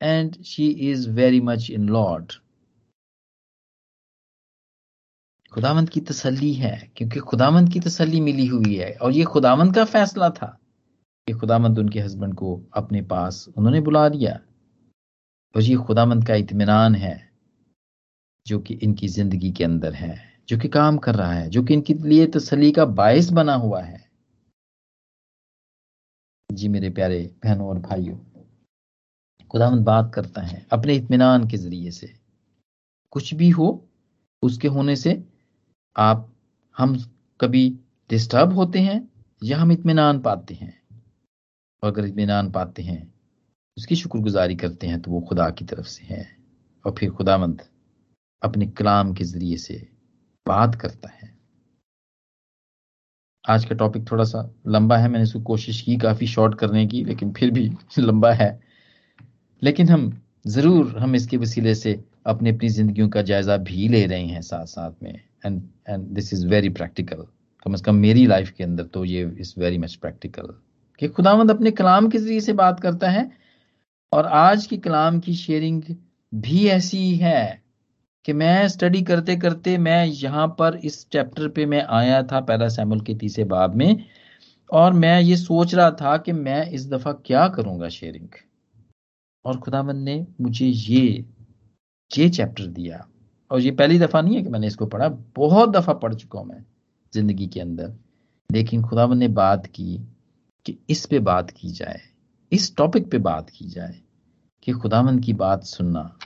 And 0.00 0.36
she 0.44 0.66
is 0.90 1.08
very 1.10 1.40
much 1.40 1.70
in 1.70 1.88
lord 1.88 2.32
खुदावंत 5.56 5.88
की 5.88 6.00
तसल्ली 6.00 6.52
है, 6.52 6.92
क्योंकि 6.96 7.20
खुदावंत 7.20 7.72
की 7.72 7.80
तसल्ली 7.80 8.20
मिली 8.20 8.46
हुई 8.46 8.74
है, 8.74 8.92
और 8.92 9.12
ये 9.12 9.24
खुदावंत 9.24 9.74
का 9.74 9.84
फैसला 9.84 10.30
था 10.30 10.46
कि 11.26 11.32
खुदामंद 11.32 11.78
उनके 11.78 12.00
हस्बैंड 12.00 12.34
को 12.34 12.66
अपने 12.74 13.02
पास 13.02 13.48
उन्होंने 13.56 13.80
बुला 13.80 14.08
लिया। 14.08 14.32
और 15.54 15.62
ये 15.62 15.76
खुदामंद 15.76 16.26
का 16.26 16.34
इत्मीनान 16.34 16.94
है, 16.94 17.30
जो 18.46 18.58
कि 18.58 18.74
इनकी 18.74 19.08
ज़िंदगी 19.08 19.52
के 19.52 19.64
अंदर 19.64 19.94
है, 19.94 20.40
जो 20.48 20.58
कि 20.58 20.68
काम 20.68 20.98
कर 20.98 21.14
रहा 21.14 21.32
है, 21.32 21.48
जो 21.50 21.62
कि 21.62 21.74
इनके 21.74 21.94
लिए 21.94 22.26
तसली 22.26 22.70
का 22.72 22.84
बायस 22.84 23.30
बना 23.30 23.54
हुआ 23.54 23.80
है। 23.82 24.04
जी 26.50 26.68
मेरे 26.68 26.90
प्यारे 26.90 27.34
बहनों 27.44 27.68
और 27.68 27.78
भाइयों 27.78 28.16
खुदामंद 29.50 29.84
बात 29.84 30.12
करता 30.14 30.42
है 30.42 30.66
अपने 30.72 30.94
इत्मीनान 30.94 31.48
के 31.48 31.56
ज़रिए 31.56 31.90
से। 31.90 32.12
कुछ 33.10 33.32
भी 33.34 33.48
हो, 33.50 33.88
उसके 34.42 34.68
होने 34.68 34.96
से 34.96 35.12
आप, 35.98 36.32
हम 36.78 37.04
कभी 37.40 37.80
डिस्टर्ब 38.10 38.52
होते 38.52 38.78
हैं 38.78 39.08
या 39.42 39.58
हम 39.58 39.72
इत्मीनान 39.72 40.20
पाते 40.20 40.54
हैं? 40.54 40.82
और 41.82 41.92
अगर 41.92 42.04
इतमान 42.04 42.50
पाते 42.50 42.82
हैं, 42.82 43.14
उसकी 43.78 43.96
शुक्रगुजारी 43.96 44.56
करते 44.56 44.86
हैं 44.86 45.02
तो 45.02 45.10
वो 45.10 45.20
खुदा 45.20 45.50
की 45.50 45.64
तरफ़ 45.64 45.86
से 45.86 46.04
है। 46.04 46.36
और 46.86 46.94
फिर 46.98 47.10
खुदामंद 47.10 47.62
अपने 48.42 48.66
कलाम 48.66 49.14
के 49.14 49.24
ज़रिए 49.24 49.56
से 49.56 49.88
बात 50.46 50.74
करता 50.74 51.08
है। 51.08 51.38
आज 53.48 53.64
का 53.64 53.74
टॉपिक 53.74 54.10
थोड़ा 54.10 54.24
सा 54.24 54.54
लंबा 54.66 54.96
है, 54.96 55.08
मैंने 55.08 55.22
इसको 55.22 55.40
कोशिश 55.40 55.80
की 55.80 55.96
काफ़ी 55.96 56.26
शॉर्ट 56.26 56.54
करने 56.54 56.86
की, 56.86 57.04
लेकिन 57.04 57.32
फिर 57.32 57.50
भी 57.50 57.70
लंबा 57.98 58.32
है। 58.32 58.60
लेकिन 59.62 59.88
हम 59.88 60.22
ज़रूर, 60.46 60.98
हम 60.98 61.14
इसके 61.14 61.36
वसीले 61.36 61.74
से 61.74 62.04
अपनी 62.26 62.50
अपनी 62.50 62.68
जिंदगियों 62.68 63.08
का 63.08 63.22
जायजा 63.22 63.56
भी 63.56 63.88
ले 63.88 64.06
रहे 64.06 64.26
हैं 64.26 64.42
साथ 64.42 64.66
साथ 64.66 64.92
में। 65.02 65.20
And 65.46 65.62
and 65.88 66.04
this 66.04 66.34
is 66.34 66.46
very 66.46 66.68
practical 66.68 67.26
कम 67.62 67.72
अज 67.72 67.80
कम 67.80 67.94
मेरी 67.94 68.26
लाइफ 68.26 68.50
के 68.50 68.64
अंदर 68.64 68.84
तो 68.84 69.04
ये 69.04 69.22
इज़ 69.40 69.54
वेरी 69.58 69.78
मच 69.78 69.94
प्रैक्टिकल 69.94 70.54
कि 70.98 71.08
खुदावंद 71.08 71.50
अपने 71.50 71.70
कलाम 71.70 72.08
के 72.08 72.18
ज़रिए 72.18 72.40
से 72.40 72.52
बात 72.52 72.80
करता 72.80 73.10
है 73.10 73.30
और 74.12 74.26
आज 74.26 74.66
की 74.66 74.78
कलाम 74.78 75.20
की 75.20 75.34
शेयरिंग 75.34 75.82
भी 76.34 76.68
ऐसी 76.68 77.16
है 77.16 77.62
कि 78.24 78.32
मैं 78.32 78.68
स्टडी 78.68 79.02
करते 79.02 79.36
करते 79.36 79.78
मैं 79.78 80.06
यहाँ 80.06 80.46
पर 80.48 80.76
इस 80.84 81.08
चैप्टर 81.08 81.48
पे 81.48 81.66
मैं 81.66 81.82
आया 81.82 82.22
था 82.22 82.40
पहला 82.40 82.68
सैमुल 82.68 83.00
के 83.00 83.14
तीसरे 83.14 83.44
बाब 83.44 83.74
में 83.74 84.04
और 84.72 84.92
मैं 84.92 85.20
ये 85.20 85.36
सोच 85.36 85.74
रहा 85.74 85.90
था 85.90 86.16
कि 86.16 86.32
मैं 86.32 86.70
इस 86.70 86.88
दफ़ा 86.88 87.12
क्या 87.12 87.48
करूँगा 87.48 87.88
शेयरिंग 87.88 88.28
और 89.44 89.58
खुदावंद 89.58 90.04
ने 90.04 90.26
मुझे 90.40 90.66
ये 90.66 91.24
ये 92.18 92.28
चैप्टर 92.28 92.66
दिया। 92.66 93.08
और 93.50 93.60
ये 93.60 93.70
पहली 93.70 93.98
दफ़ा 93.98 94.20
नहीं 94.20 94.36
है 94.36 94.42
कि 94.42 94.48
मैंने 94.48 94.66
इसको 94.66 94.86
पढ़ा, 94.86 95.08
बहुत 95.08 95.70
दफ़ा 95.70 95.92
पढ़ 95.92 96.14
चुका 96.14 96.38
हूँ 96.38 96.46
मैं 96.48 96.64
ज़िंदगी 97.14 97.46
के 97.46 97.60
अंदर। 97.60 97.92
लेकिन 98.50 98.82
खुदावंद 98.82 99.18
ने 99.18 99.28
बात 99.28 99.66
की 99.66 99.98
कि 100.66 100.78
इस 100.90 101.06
पे 101.06 101.18
बात 101.18 101.50
की 101.50 101.70
जाए, 101.70 102.00
इस 102.52 102.76
टॉपिक 102.76 103.10
पे 103.10 103.18
बात 103.18 103.50
की 103.50 103.68
जाए 103.68 104.00
कि 104.62 104.72
खुदावंद 104.72 105.24
की 105.24 105.32
बात 105.32 105.64
सुनना। 105.64 106.18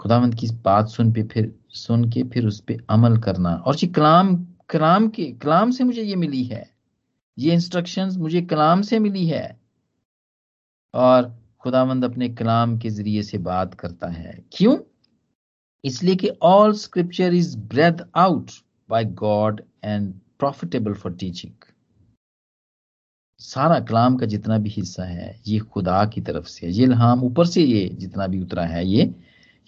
खुदावंद 0.00 0.34
की 0.34 0.48
बात 0.64 0.88
सुन 0.88 1.12
पे 1.12 1.22
फिर, 1.22 1.54
सुन 1.68 2.10
के 2.10 2.22
फिर 2.22 2.46
उस 2.46 2.60
पर 2.60 2.84
अमल 2.90 3.16
करना। 3.18 3.54
और 3.54 3.76
ये 3.76 3.88
कलाम 3.88 4.46
कलाम 4.70 5.08
के, 5.08 5.24
कलाम 5.32 5.70
से 5.70 5.84
मुझे 5.84 6.02
ये 6.02 6.16
मिली 6.16 6.44
है। 6.44 6.70
ये 7.38 7.54
इंस्ट्रक्शंस 7.54 8.16
मुझे 8.16 8.42
कलाम 8.42 8.82
से 8.82 8.98
मिली 8.98 9.26
है। 9.26 9.60
और 10.94 11.34
खुदावंद 11.60 12.04
अपने 12.04 12.28
कलाम 12.28 12.78
के 12.78 12.90
ज़रिए 12.90 13.22
से 13.22 13.38
बात 13.38 13.74
करता 13.74 14.08
है। 14.08 14.44
क्यों? 14.52 14.76
इसलिए 15.84 16.16
कि 16.16 16.28
all 16.42 16.72
scripture 16.76 17.34
is 17.34 17.56
breath 17.68 18.06
out 18.16 18.50
by 18.88 19.04
God 19.16 19.60
and 19.84 20.12
profitable 20.38 20.94
for 20.94 21.12
teaching 21.12 21.52
सारा 23.40 23.78
कलाम 23.80 24.16
का 24.16 24.26
जितना 24.26 24.56
भी 24.58 24.70
हिस्सा 24.70 25.04
है, 25.04 25.40
ये 25.46 25.58
खुदा 25.58 26.04
की 26.06 26.20
तरफ़ 26.20 26.46
से 26.46 26.68
ये 26.68 26.86
हम 26.94 27.22
ऊपर 27.24 27.46
से 27.46 27.62
ये 27.62 27.88
जितना 27.90 28.26
भी 28.26 28.40
उतरा 28.42 28.64
है, 28.64 28.86
ये 28.86 29.14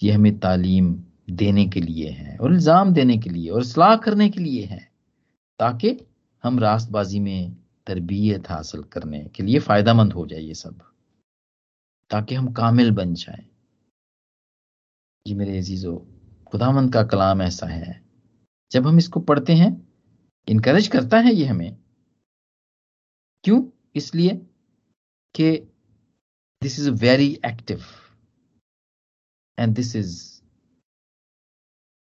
ये 0.00 0.12
हमें 0.12 0.38
तालीम 0.38 0.94
देने 1.30 1.66
के 1.68 1.80
लिए 1.80 2.08
है 2.10 2.36
और 2.36 2.52
इल्ज़ाम 2.52 2.92
देने 2.94 3.16
के 3.18 3.30
लिए 3.30 3.50
और 3.50 3.64
सलाह 3.64 3.94
करने 3.96 4.28
के 4.30 4.40
लिए 4.40 4.64
है, 4.64 4.80
ताकि 5.60 5.96
हम 6.44 6.58
रास्तबाजी 6.58 7.20
में 7.20 7.56
तरबियत 7.86 8.50
हासिल 8.50 8.82
करने 8.92 9.24
के 9.34 9.42
लिए 9.42 9.58
फ़ायदा 9.60 9.94
मंद 9.94 10.12
हो 10.12 10.26
जाए 10.26 10.40
ये 10.40 10.54
सब, 10.54 10.78
ताकि 12.10 12.34
हम 12.34 12.52
कामिल 12.52 12.90
बन 12.92 13.14
जाएँ। 13.14 13.44
जी 15.26 15.34
मेरे 15.34 15.58
अजीज़ो 15.58 15.94
खुदामंद 16.46 16.92
का 16.92 17.02
कलाम 17.02 17.42
ऐसा 17.42 17.66
है। 17.66 18.00
जब 18.72 18.86
हम 18.86 18.98
इसको 18.98 19.20
पढ़ते 19.20 19.52
हैं 19.52 19.70
इनकरेज 20.48 20.88
करता 20.88 21.18
है 21.18 21.34
ये 21.34 21.44
हमें। 21.46 21.76
क्यों? 23.44 23.62
इसलिए 23.96 24.34
कि 25.34 25.50
this 26.62 26.78
is 26.80 26.90
very 26.90 27.30
active 27.46 27.84
and 29.58 29.74
this 29.74 29.94
is 29.96 30.20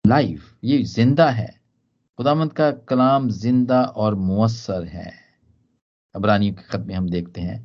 life 0.05 0.55
ये 0.65 0.83
ज़िंदा 0.85 1.29
है। 1.31 1.49
खुदामंद 2.19 2.53
का 2.53 2.71
कलाम 2.89 3.29
ज़िंदा 3.31 3.83
और 3.83 4.15
मुअसर 4.15 4.85
है। 4.85 5.13
अबरानियों 6.15 6.55
के 6.55 6.63
खत 6.63 6.87
में 6.87 6.95
हम 6.95 7.09
देखते 7.09 7.41
हैं 7.41 7.61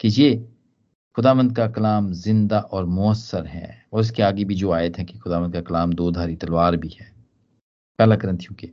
कि 0.00 0.08
ये 0.08 0.32
खुदामंद 1.16 1.54
का 1.56 1.66
कलाम 1.68 2.12
ज़िंदा 2.14 2.58
और 2.58 2.84
मौसर 2.88 3.46
है। 3.46 3.86
और 3.92 4.00
इसके 4.00 4.22
आगे 4.22 4.44
भी 4.44 4.54
जो 4.54 4.70
आए 4.72 4.90
थे 4.90 5.04
कि 5.04 5.18
खुदामंद 5.18 5.52
का 5.54 5.60
कलाम 5.62 5.92
दो 5.92 6.10
धारी 6.10 6.36
तलवार 6.36 6.76
भी 6.76 6.88
है। 6.90 7.10
पहला 7.98 8.16
ग्रंथियों 8.16 8.54
के, 8.54 8.68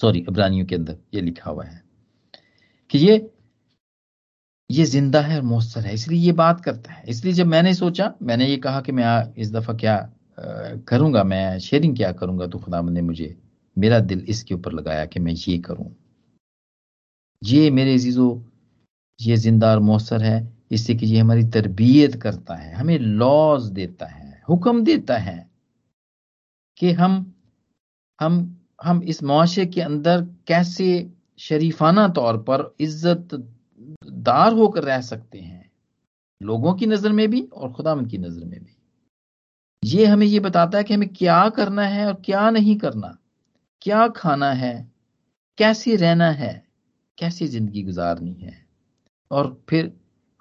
सॉरी 0.00 0.24
अबरानियों 0.28 0.66
के 0.66 0.74
अंदर 0.74 0.96
ये 1.14 1.20
लिखा 1.20 1.50
हुआ 1.50 1.64
है 1.64 1.82
कि 2.90 2.98
ये 2.98 3.30
ये 4.70 4.84
ज़िंदा 4.86 5.20
है 5.20 5.36
और 5.36 5.42
मौसर 5.44 5.80
है। 5.80 5.94
इसलिए 5.94 6.18
ये 6.20 6.32
बात 6.34 6.60
करता 6.60 6.92
है। 6.92 7.04
इसलिए 7.08 7.32
जब 7.34 7.46
मैंने 7.46 7.74
सोचा, 7.74 8.12
मैंने 8.22 8.46
ये 8.46 8.56
कहा 8.58 8.80
कि 8.80 8.92
मैं 8.92 9.34
इस 9.34 9.52
दफ़ा 9.52 9.74
क्या 9.74 9.96
करूँगा, 10.88 11.24
मैं 11.24 11.58
शेयरिंग 11.58 11.96
क्या 11.96 12.12
करूँगा 12.12 12.46
तो 12.46 12.58
खुदा 12.58 12.80
ने 12.82 13.02
मुझे 13.02 13.36
मेरा 13.76 13.98
दिल 14.00 14.24
इसके 14.28 14.54
ऊपर 14.54 14.72
लगाया 14.72 15.04
कि 15.06 15.20
मैं 15.20 15.32
ये 15.38 15.58
करूँ। 15.58 15.94
ये 17.42 17.70
मेरे 17.70 17.98
जीजो 17.98 18.26
ये 19.20 19.36
ज़िंदा 19.36 19.70
और 19.70 19.78
मौसर 19.80 20.22
है। 20.22 20.53
इससे 20.70 20.94
कि 20.94 21.06
ये 21.06 21.18
हमारी 21.18 21.44
तरबियत 21.50 22.14
करता 22.22 22.54
है, 22.54 22.74
हमें 22.74 22.98
लॉज 22.98 23.68
देता 23.70 24.06
है, 24.06 24.42
हुक्म 24.48 24.84
देता 24.84 25.16
है 25.18 25.50
कि 26.80 26.92
हम 26.92 27.32
हम 28.18 28.56
हम 28.82 29.02
इस 29.04 29.22
मुआशरे 29.22 29.66
के 29.66 29.80
अंदर 29.80 30.22
कैसे 30.46 31.10
शरीफाना 31.38 32.06
तौर 32.10 32.36
पर 32.42 32.74
इज़्ज़त 32.80 33.34
दार 34.04 34.52
होकर 34.52 34.84
रह 34.84 35.00
सकते 35.02 35.38
हैं, 35.38 35.70
लोगों 36.40 36.74
की 36.74 36.86
नज़र 36.86 37.12
में 37.12 37.28
भी 37.30 37.42
और 37.42 37.72
खुदा 37.72 37.94
की 38.02 38.18
नज़र 38.18 38.44
में 38.44 38.60
भी। 38.60 38.76
ये 39.82 40.06
हमें 40.06 40.26
ये 40.26 40.40
बताता 40.40 40.78
है 40.78 40.84
कि 40.84 40.94
हमें 40.94 41.08
क्या 41.08 41.48
करना 41.48 41.86
है 41.86 42.06
और 42.06 42.14
क्या 42.24 42.48
नहीं 42.50 42.76
करना, 42.78 43.16
क्या 43.82 44.06
खाना 44.08 44.52
है, 44.52 44.90
कैसे 45.58 45.96
रहना 45.96 46.30
है, 46.32 46.64
कैसी 47.18 47.46
ज़िंदगी 47.46 47.82
गुजारनी 47.82 48.34
है। 48.34 48.56
और 49.30 49.62
फिर 49.68 49.92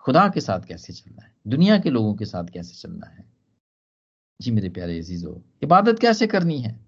खुदा 0.03 0.27
के 0.29 0.41
साथ 0.41 0.59
कैसे 0.59 0.93
चलना 0.93 1.23
है? 1.25 1.31
दुनिया 1.47 1.77
के 1.79 1.89
लोगों 1.89 2.13
के 2.15 2.25
साथ 2.25 2.43
कैसे 2.43 2.75
चलना 2.75 3.07
है? 3.07 3.25
जी 4.41 4.51
मेरे 4.51 4.69
प्यारे 4.69 4.99
अजीजो, 4.99 5.41
इबादत 5.63 5.99
कैसे 5.99 6.27
करनी 6.27 6.59
है? 6.59 6.79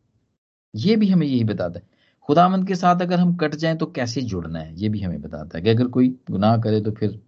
ये 0.76 0.96
भी 0.96 1.10
हमें 1.10 1.28
यही 1.28 1.44
बताता 1.44 1.80
है। 1.80 1.88
खुदामंद 2.22 2.68
के 2.68 2.76
साथ 2.76 3.02
अगर 3.02 3.20
हम 3.20 3.36
कट 3.36 3.56
जाएँ 3.56 3.78
तो 3.78 3.86
कैसे 3.86 4.22
जुड़ना 4.22 4.60
है? 4.60 4.76
ये 4.76 4.90
भी 4.90 5.02
हमें 5.02 5.22
बताता 5.22 5.58
है 5.58 5.64
कि 5.64 5.70
अगर 5.70 5.88
कोई 5.88 6.10
गुनाह 6.32 6.58
करे 6.58 6.82
तो 6.82 6.92
फिर 6.92 7.22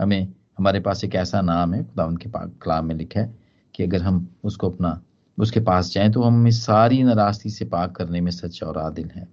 हमें, 0.00 0.34
हमारे 0.58 0.80
पास 0.80 1.04
एक 1.04 1.14
ऐसा 1.14 1.40
नाम 1.40 1.74
है 1.74 1.84
खुदावंद 1.84 2.18
के 2.18 2.30
कलाम 2.34 2.86
में 2.86 2.94
लिखा 2.94 3.20
है 3.20 3.38
कि 3.74 3.82
अगर 3.82 4.02
हम 4.02 4.36
उसको 4.44 4.70
अपना, 4.70 5.02
उसके 5.38 5.60
पास 5.60 5.90
जाएँ 5.92 6.12
तो 6.12 6.22
हम 6.22 6.50
सारी 6.50 7.02
नाराज़गी 7.02 7.50
से 7.50 7.64
पाक 7.64 7.96
करने 7.96 8.20
में 8.20 8.30
सच्चा 8.30 8.66
और 8.66 8.78
आदिल 8.78 9.10
है। 9.10 9.28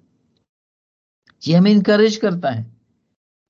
ये 1.47 1.55
हमें 1.55 1.71
इनकरेज 1.71 2.17
करता 2.17 2.51
है। 2.51 2.76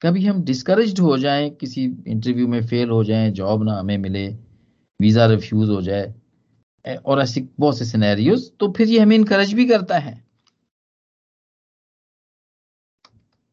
कभी 0.02 0.26
हम 0.26 0.44
डिस्करेज 0.44 1.00
हो 1.00 1.18
जाएँ, 1.18 1.50
किसी 1.52 1.84
इंटरव्यू 1.84 2.48
में 2.48 2.66
फेल 2.68 2.90
हो 2.90 3.04
जाएँ 3.04 3.32
जॉब 3.32 3.64
ना 3.64 3.74
हमें 3.74 3.98
मिले 3.98 4.28
वीज़ा 5.00 5.26
रिफ्यूज 5.28 5.70
हो 5.70 5.82
जाए 5.82 6.14
और 6.98 7.22
ऐसी 7.22 7.48
बहुत 7.60 7.78
से 7.78 7.86
सिनेरियोज 7.86 8.52
तो 8.60 8.72
फिर 8.78 8.88
ये 8.88 9.00
हमें 9.00 9.16
इनकरेज 9.16 9.54
भी 9.54 9.66
करता 9.68 9.98
है। 10.00 10.24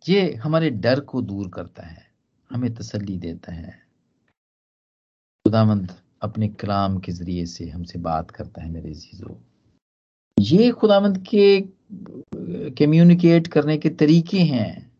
ये 0.05 0.35
हमारे 0.35 0.71
डर 0.71 1.01
को 1.01 1.23
दूर 1.23 1.49
करता 1.49 1.87
है, 1.87 2.07
हमें 2.51 2.75
तसल्ली 2.75 3.17
देता 3.19 3.53
है। 3.53 3.73
खुदामंद 5.47 5.93
अपने 6.23 6.49
कलाम 6.51 6.99
के 6.99 7.13
ज़रिए 7.13 7.47
से 7.47 7.69
हमसे 7.69 7.99
बात 8.01 8.31
करता 8.31 8.63
है 8.63 8.71
मेरे 8.71 8.93
जीजो 8.93 9.39
ये 10.37 10.71
खुदामंद 10.73 11.19
के 11.29 11.61
कम्युनिकेट 12.77 13.47
करने 13.47 13.77
के 13.79 13.91
तरीके 13.93 14.39
हैं। 14.41 14.94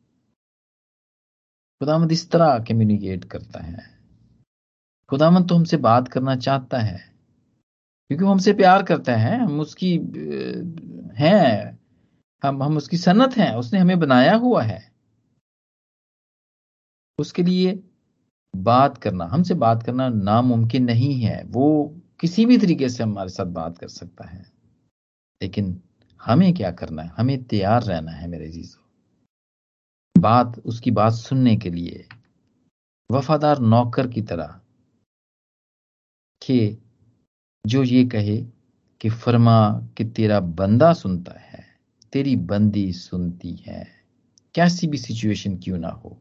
खुदामंद 1.81 2.13
इस 2.13 2.31
तरह 2.31 2.59
कम्युनिकेट 2.59 3.25
करता 3.25 3.61
है। 3.61 3.83
खुदामंद 5.09 5.49
तो 5.49 5.55
हमसे 5.55 5.77
बात 5.77 6.09
करना 6.09 6.37
चाहता 6.37 6.79
है, 6.79 6.99
क्योंकि 8.11 8.25
वो 8.25 8.31
हमसे 8.31 8.53
प्यार 8.53 8.83
करता 8.83 9.17
है, 9.17 9.39
हम 9.41 9.61
उसकी 9.61 9.97
हैं, 11.17 11.79
हम 12.43 12.63
हम 12.63 12.77
उसकी 12.77 12.97
सनत 12.97 13.37
हैं, 13.37 13.55
उसने 13.55 13.79
हमें 13.79 13.99
बनाया 14.01 14.35
हुआ 14.37 14.63
है। 14.63 14.83
उसके 17.19 17.43
लिए 17.43 17.83
बात 18.55 18.99
करना, 18.99 19.25
हमसे 19.25 19.55
बात 19.55 19.83
करना 19.83 20.09
नामुमकिन 20.09 20.85
नहीं 20.85 21.21
है, 21.21 21.43
वो 21.45 21.95
किसी 22.21 22.47
भी 22.47 22.59
तरीके 22.59 22.89
से 22.89 23.03
हमारे 23.03 23.29
साथ 23.29 23.47
बात 23.47 23.79
कर 23.79 23.89
सकता 23.89 24.29
है। 24.29 24.45
लेकिन 25.43 25.81
हमें 26.21 26.53
क्या 26.55 26.71
करना 26.71 27.03
है? 27.03 27.09
हमें 27.09 27.45
तैयार 27.45 27.83
रहना 27.83 28.13
है 28.13 28.29
मेरे 28.29 28.49
जीजो। 28.49 28.84
बात, 30.19 30.59
उसकी 30.59 30.91
बात 30.91 31.13
सुनने 31.13 31.57
के 31.57 31.71
लिए। 31.71 32.09
वफादार 33.13 33.59
नौकर 33.59 34.09
की 34.09 34.23
तरह 34.23 34.61
कि 36.47 36.79
जो 37.67 37.83
ये 37.83 38.05
कहे 38.05 38.43
कि 39.01 39.11
फरमा 39.11 39.81
कि 39.97 40.05
तेरा 40.05 40.41
बंदा 40.41 40.93
सुनता 40.93 41.33
है, 41.41 41.81
तेरी 42.13 42.37
बंदी 42.37 42.93
सुनती 42.93 43.53
है, 43.53 44.05
कैसी 44.55 44.87
भी 44.87 44.99
सिचुएशन 44.99 45.57
क्यों 45.57 45.79
ना 45.79 45.89
हो। 45.89 46.21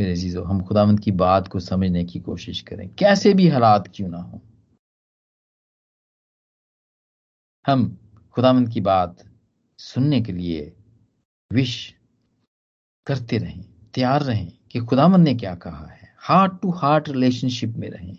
मेरे 0.00 0.16
जीजो 0.16 0.42
हम 0.42 0.62
खुदावंत 0.62 1.00
की 1.00 1.10
बात 1.10 1.48
को 1.48 1.60
समझने 1.60 2.04
की 2.04 2.20
कोशिश 2.20 2.60
करें। 2.60 2.94
कैसे 2.94 3.34
भी 3.34 3.48
हालात 3.48 3.92
क्यों 3.94 4.08
ना 4.08 4.18
हो। 4.18 4.42
हम 7.66 7.98
खुदावंत 8.32 8.68
की 8.68 8.80
बात 8.80 9.24
सुनने 9.78 10.20
के 10.20 10.32
लिए 10.32 10.76
विश 11.54 11.94
करते 13.06 13.38
रहें, 13.38 13.64
तैयार 13.94 14.22
रहें 14.22 14.52
कि 14.70 14.80
खुदावंत 14.80 15.24
ने 15.24 15.34
क्या 15.34 15.54
कहा 15.54 15.86
है। 15.86 16.12
हार्ट 16.18 16.60
टू 16.62 16.70
हार्ट 16.72 17.08
रिलेशनशिप 17.08 17.74
में 17.76 17.88
रहें। 17.90 18.16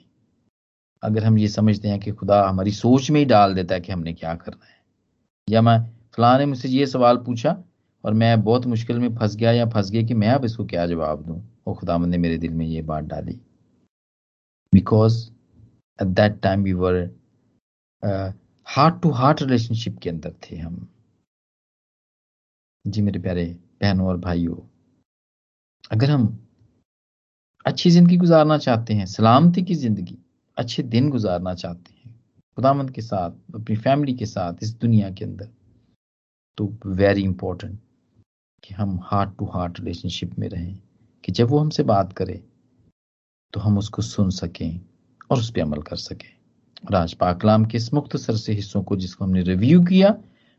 अगर 1.04 1.24
हम 1.24 1.38
ये 1.38 1.48
समझते 1.48 1.88
हैं 1.88 2.00
कि 2.00 2.12
खुदा 2.12 2.42
हमारी 2.44 2.72
सोच 2.72 3.10
में 3.12 3.20
ही 3.20 3.26
डाल 3.26 3.54
देता 3.56 3.76
है 3.76 3.82
कि 3.82 3.92
हमने 3.92 4.14
क्या 4.14 4.34
करना 4.36 4.66
है। 4.66 4.84
या 5.48 5.62
मैं 5.62 5.80
फलां 6.14 6.38
ने 6.40 6.46
मुझसे 6.46 6.70
ये 6.70 6.86
सवाल 6.88 7.18
पूछा 7.18 7.58
और 8.04 8.14
मैं 8.14 8.42
बहुत 8.44 8.66
मुश्किल 8.66 9.00
में 9.00 9.16
फंस 9.16 9.36
गया 9.36 9.52
या 9.52 9.66
फंस 9.70 9.92
गया 9.92 10.04
कि 10.04 10.14
मैं 10.14 10.30
अब 10.30 10.46
इसको 10.46 10.66
क्या 10.66 10.86
जवाब 10.88 11.26
दूँ? 11.26 11.42
और 11.68 11.76
खुदा 11.76 11.98
ने 11.98 12.18
मेरे 12.18 12.38
दिल 12.38 12.54
में 12.54 12.66
ये 12.66 12.82
बात 12.82 13.04
डाली। 13.04 13.40
Because 14.74 15.30
at 16.00 16.08
that 16.08 16.40
time 16.40 16.64
we 16.64 16.74
were 16.74 16.98
heart 18.68 19.02
to 19.02 19.10
heart 19.12 19.42
relationship 19.42 19.98
के 20.00 20.10
अंदर 20.10 20.34
थे 20.44 20.58
हम। 20.58 20.88
जी 22.86 23.02
मेरे 23.02 23.20
प्यारे 23.20 23.46
बहनों 23.82 24.08
और 24.08 24.18
भाइयों, 24.18 24.56
अगर 25.92 26.10
हम 26.12 26.26
अच्छी 27.66 27.90
ज़िंदगी 27.90 28.18
गुजारना 28.18 28.58
चाहते 28.58 28.94
हैं, 28.94 29.06
सलामती 29.06 29.62
की 29.64 29.76
ज़िंदगी, 29.76 30.18
अच्छे 30.58 30.84
दिन 30.86 31.10
गुजारना 31.10 31.54
चाहते 31.54 31.94
हैं, 31.94 32.14
खुदामंद 32.58 32.92
के 32.92 33.02
साथ, 33.02 33.32
अपनी 33.56 33.76
फैमिली 33.78 34.14
के 34.14 34.26
साथ, 34.26 34.64
इस 34.64 34.74
दुनिया 34.76 35.10
के 35.12 35.26
अंदर 35.26 35.50
तो 36.58 36.68
वेरी 36.88 37.24
इंपॉर्टेंट 37.24 37.80
कि 38.64 38.74
हम 38.74 39.00
हार्ट 39.04 39.36
टू 39.40 39.46
हार्ट 39.46 39.80
रिलेशनशिप 39.80 40.38
में 40.40 40.48
रहें, 40.50 40.78
कि 41.24 41.32
जब 41.32 41.50
वो 41.50 41.60
हमसे 41.60 41.84
बात 41.86 42.14
करे 42.14 42.42
तो 43.54 43.60
हम 43.60 43.78
उसको 43.78 44.02
सुन 44.02 44.30
सकें 44.32 44.80
और 45.32 45.38
उस 45.38 45.52
पर 45.52 45.62
अमल 45.62 45.82
कर 45.82 45.96
सकें। 45.98 46.30
और 46.86 46.96
आज 46.96 47.14
पाकलाम 47.16 47.66
के 47.66 47.78
इस 47.78 47.94
मुख्तसर 47.94 48.36
से 48.38 48.54
हिस्सों 48.54 48.84
को 48.84 48.96
जिसको 48.96 49.26
हमने 49.26 49.42
रिव्यू 49.44 49.84
किया 49.84 50.16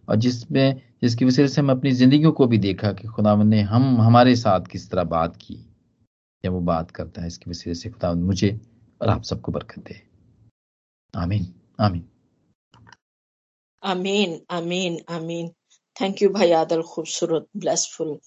और 0.09 0.17
जिसमें, 0.17 0.83
जिसकी 1.03 1.25
वजह 1.25 1.47
से 1.47 1.61
हम 1.61 1.71
अपनी 1.71 1.93
जिंदगियों 1.93 2.33
को 2.33 2.47
भी 2.47 2.59
देखा 2.59 2.93
कि 2.93 3.09
खुदा 3.09 3.43
ने 3.43 3.61
हम, 3.61 4.01
हमारे 4.01 4.37
साथ 4.37 4.61
किस 4.61 4.91
तरह 4.91 5.05
बात 5.05 5.37
की। 5.37 5.71
या 6.45 6.51
वो 6.51 6.61
बात 6.61 6.91
करता 6.91 7.21
है, 7.21 7.27
इसकी 7.27 7.51
वजह 7.51 7.75
से 7.75 7.91
खुदावन 7.91 8.19
मुझे 8.19 8.61
और 9.03 9.09
आप 9.09 9.23
सबको 9.23 9.53
बरकत 9.53 9.79
दे। 9.79 10.03
आमीन 11.17 11.55
आमीन। 11.81 12.05
आमीन 13.85 14.41
आमीन 14.51 15.01
आमीन। 15.09 15.49
थैंक 16.01 16.23
यू 16.23 16.31
भाई 16.31 16.53
आदल 16.53 16.83
खूबसूरत 16.83 17.47
ब्लेसफुल 17.57 18.19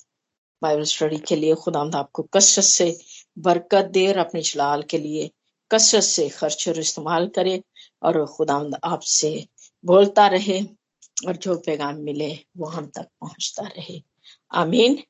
बाइबल 0.62 0.84
स्टडी 0.84 1.18
के 1.18 1.36
लिए 1.36 1.56
खुदा 1.56 1.80
आपको 1.80 2.24
कसरत 2.24 2.66
से 2.66 3.00
बरकत 3.40 3.86
दे 3.86 4.08
और 4.08 4.18
अपने 4.18 4.42
जलाल 4.42 4.84
के 4.84 4.98
लिए 4.98 5.32
कसरत 5.72 6.04
से 6.04 6.30
खर्च 6.30 6.70
और 6.70 6.80
इस्तेमाल 6.80 7.28
करे 7.28 7.64
और 8.04 8.26
खुदा 8.26 8.70
आपसे 8.84 9.48
बोलता 9.86 10.28
रहे। 10.28 10.79
और 11.28 11.36
जो 11.38 11.56
पैगाम 11.56 11.96
मिले 11.96 12.40
वो 12.58 12.66
हम 12.66 12.86
तक 12.86 13.08
पहुँचता 13.22 13.68
रहे। 13.68 14.02
आमीन। 14.54 15.04